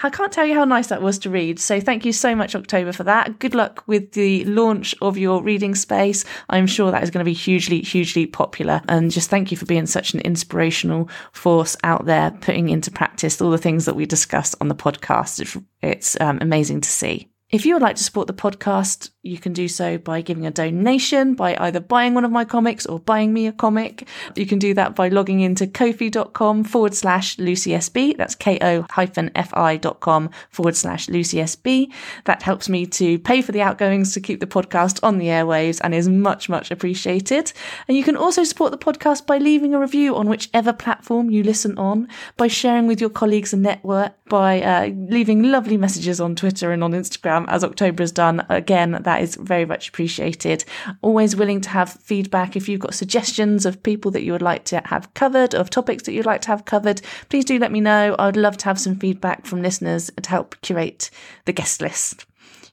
I 0.01 0.09
can't 0.09 0.31
tell 0.31 0.45
you 0.45 0.53
how 0.53 0.65
nice 0.65 0.87
that 0.87 1.01
was 1.01 1.19
to 1.19 1.29
read. 1.29 1.59
So 1.59 1.79
thank 1.79 2.05
you 2.05 2.13
so 2.13 2.35
much, 2.35 2.55
October, 2.55 2.91
for 2.93 3.03
that. 3.03 3.39
Good 3.39 3.53
luck 3.53 3.83
with 3.87 4.13
the 4.13 4.45
launch 4.45 4.95
of 5.01 5.17
your 5.17 5.41
reading 5.43 5.75
space. 5.75 6.25
I'm 6.49 6.67
sure 6.67 6.91
that 6.91 7.03
is 7.03 7.11
going 7.11 7.23
to 7.23 7.29
be 7.29 7.33
hugely, 7.33 7.81
hugely 7.81 8.25
popular. 8.25 8.81
And 8.87 9.11
just 9.11 9.29
thank 9.29 9.51
you 9.51 9.57
for 9.57 9.65
being 9.65 9.85
such 9.85 10.13
an 10.13 10.21
inspirational 10.21 11.09
force 11.31 11.75
out 11.83 12.05
there, 12.05 12.31
putting 12.31 12.69
into 12.69 12.91
practice 12.91 13.41
all 13.41 13.51
the 13.51 13.57
things 13.57 13.85
that 13.85 13.95
we 13.95 14.05
discussed 14.05 14.55
on 14.61 14.67
the 14.69 14.75
podcast. 14.75 15.39
It's, 15.39 15.57
it's 15.81 16.21
um, 16.21 16.39
amazing 16.41 16.81
to 16.81 16.89
see. 16.89 17.29
If 17.51 17.65
you 17.65 17.73
would 17.73 17.81
like 17.81 17.95
to 17.95 18.03
support 18.03 18.27
the 18.27 18.33
podcast, 18.33 19.09
you 19.23 19.39
can 19.39 19.53
do 19.53 19.67
so 19.67 19.97
by 19.97 20.21
giving 20.21 20.45
a 20.45 20.51
donation, 20.51 21.33
by 21.33 21.57
either 21.59 21.79
buying 21.79 22.13
one 22.13 22.23
of 22.23 22.31
my 22.31 22.45
comics 22.45 22.85
or 22.85 22.99
buying 22.99 23.33
me 23.33 23.47
a 23.47 23.51
comic. 23.51 24.07
You 24.35 24.45
can 24.45 24.59
do 24.59 24.75
that 24.75 24.95
by 24.95 25.09
logging 25.09 25.39
into 25.39 25.65
kofi.com 25.65 26.63
forward 26.63 26.93
slash 26.93 27.37
lucysb. 27.37 28.17
That's 28.17 28.35
ko 28.35 28.85
hyphen 28.91 29.31
fi.com 29.35 30.29
forward 30.51 30.75
slash 30.75 31.07
lucysb. 31.07 31.91
That 32.25 32.43
helps 32.43 32.69
me 32.69 32.85
to 32.85 33.17
pay 33.17 33.41
for 33.41 33.51
the 33.51 33.61
outgoings 33.61 34.13
to 34.13 34.21
keep 34.21 34.39
the 34.39 34.47
podcast 34.47 34.99
on 35.01 35.17
the 35.17 35.27
airwaves 35.27 35.81
and 35.83 35.95
is 35.95 36.07
much, 36.07 36.49
much 36.49 36.69
appreciated. 36.69 37.51
And 37.87 37.97
you 37.97 38.03
can 38.03 38.15
also 38.15 38.43
support 38.43 38.71
the 38.71 38.77
podcast 38.77 39.25
by 39.25 39.39
leaving 39.39 39.73
a 39.73 39.79
review 39.79 40.15
on 40.15 40.29
whichever 40.29 40.71
platform 40.71 41.31
you 41.31 41.43
listen 41.43 41.77
on, 41.79 42.07
by 42.37 42.47
sharing 42.47 42.85
with 42.85 43.01
your 43.01 43.09
colleagues 43.09 43.53
and 43.53 43.63
network, 43.63 44.13
by 44.29 44.61
uh, 44.61 44.87
leaving 45.09 45.43
lovely 45.43 45.77
messages 45.77 46.21
on 46.21 46.35
Twitter 46.35 46.71
and 46.71 46.83
on 46.83 46.91
Instagram, 46.93 47.38
as 47.47 47.63
October 47.63 48.03
has 48.03 48.11
done. 48.11 48.45
Again, 48.49 48.99
that 49.01 49.21
is 49.21 49.35
very 49.35 49.65
much 49.65 49.89
appreciated. 49.89 50.65
Always 51.01 51.35
willing 51.35 51.61
to 51.61 51.69
have 51.69 51.91
feedback. 51.91 52.55
If 52.55 52.67
you've 52.67 52.79
got 52.79 52.93
suggestions 52.93 53.65
of 53.65 53.83
people 53.83 54.11
that 54.11 54.23
you 54.23 54.31
would 54.31 54.41
like 54.41 54.65
to 54.65 54.81
have 54.85 55.13
covered, 55.13 55.53
of 55.53 55.69
topics 55.69 56.03
that 56.03 56.13
you'd 56.13 56.25
like 56.25 56.41
to 56.41 56.49
have 56.49 56.65
covered, 56.65 57.01
please 57.29 57.45
do 57.45 57.59
let 57.59 57.71
me 57.71 57.81
know. 57.81 58.15
I 58.17 58.25
would 58.25 58.37
love 58.37 58.57
to 58.57 58.65
have 58.65 58.79
some 58.79 58.95
feedback 58.95 59.45
from 59.45 59.61
listeners 59.61 60.11
to 60.21 60.29
help 60.29 60.55
curate 60.61 61.09
the 61.45 61.53
guest 61.53 61.81
list. 61.81 62.25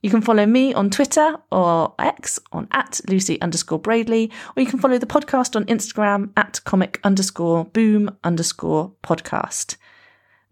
You 0.03 0.11
can 0.11 0.21
follow 0.21 0.47
me 0.47 0.75
on 0.75 0.91
Twitter 0.91 1.37
or 1.51 1.95
X 1.99 2.39
on 2.53 2.69
at 2.71 3.01
Lucy 3.09 3.41
underscore 3.41 3.81
Braidley, 3.81 4.31
or 4.57 4.62
you 4.62 4.69
can 4.69 4.79
follow 4.79 4.99
the 4.99 5.07
podcast 5.07 5.57
on 5.57 5.64
Instagram 5.64 6.31
at 6.37 6.61
comic 6.64 7.01
underscore 7.03 7.64
boom 7.64 8.17
underscore 8.23 8.93
podcast. 9.03 9.77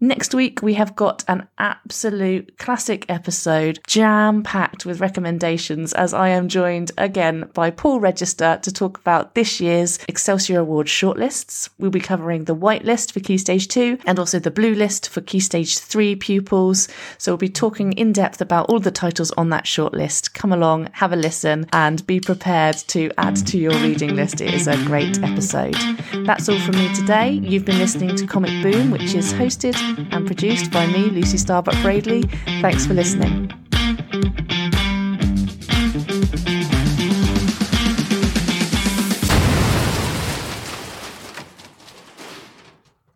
Next 0.01 0.33
week, 0.33 0.61
we 0.61 0.73
have 0.73 0.93
got 0.93 1.23
an 1.29 1.47
absolute 1.57 2.57
classic 2.57 3.05
episode, 3.07 3.79
jam 3.87 4.43
packed 4.43 4.85
with 4.85 4.99
recommendations, 4.99 5.93
as 5.93 6.13
I 6.13 6.27
am 6.29 6.49
joined 6.49 6.91
again 6.97 7.49
by 7.53 7.71
Paul 7.71 8.01
Register 8.01 8.59
to 8.61 8.73
talk 8.73 8.97
about 8.97 9.35
this 9.35 9.61
year's 9.61 9.97
Excelsior 10.09 10.59
Awards 10.59 10.91
shortlists. 10.91 11.69
We'll 11.79 11.91
be 11.91 12.01
covering 12.01 12.43
the 12.43 12.53
white 12.53 12.83
list 12.83 13.13
for 13.13 13.21
Key 13.21 13.37
Stage 13.37 13.69
2 13.69 13.99
and 14.05 14.19
also 14.19 14.37
the 14.37 14.51
blue 14.51 14.75
list 14.75 15.07
for 15.07 15.21
Key 15.21 15.39
Stage 15.39 15.77
3 15.77 16.17
pupils. 16.17 16.89
So 17.17 17.31
we'll 17.31 17.37
be 17.37 17.47
talking 17.47 17.93
in 17.93 18.11
depth 18.11 18.41
about 18.41 18.69
all 18.69 18.81
the 18.81 18.91
titles 18.91 19.31
on 19.31 19.49
that 19.51 19.63
shortlist. 19.63 20.33
Come 20.33 20.51
along, 20.51 20.89
have 20.91 21.13
a 21.13 21.15
listen, 21.15 21.67
and 21.71 22.05
be 22.05 22.19
prepared 22.19 22.75
to 22.89 23.11
add 23.17 23.37
to 23.47 23.57
your 23.57 23.77
reading 23.79 24.17
list. 24.17 24.41
It 24.41 24.53
is 24.53 24.67
a 24.67 24.75
great 24.83 25.23
episode. 25.23 25.77
That's 26.25 26.49
all 26.49 26.59
from 26.59 26.75
me 26.75 26.93
today. 26.93 27.31
You've 27.31 27.63
been 27.63 27.79
listening 27.79 28.17
to 28.17 28.27
Comic 28.27 28.61
Boom, 28.61 28.91
which 28.91 29.15
is 29.15 29.31
hosted 29.31 29.84
and 30.11 30.25
produced 30.25 30.71
by 30.71 30.87
me, 30.87 31.09
Lucy 31.09 31.37
Starbuck 31.37 31.75
Braidley. 31.75 32.29
Thanks 32.61 32.85
for 32.85 32.93
listening. 32.93 33.51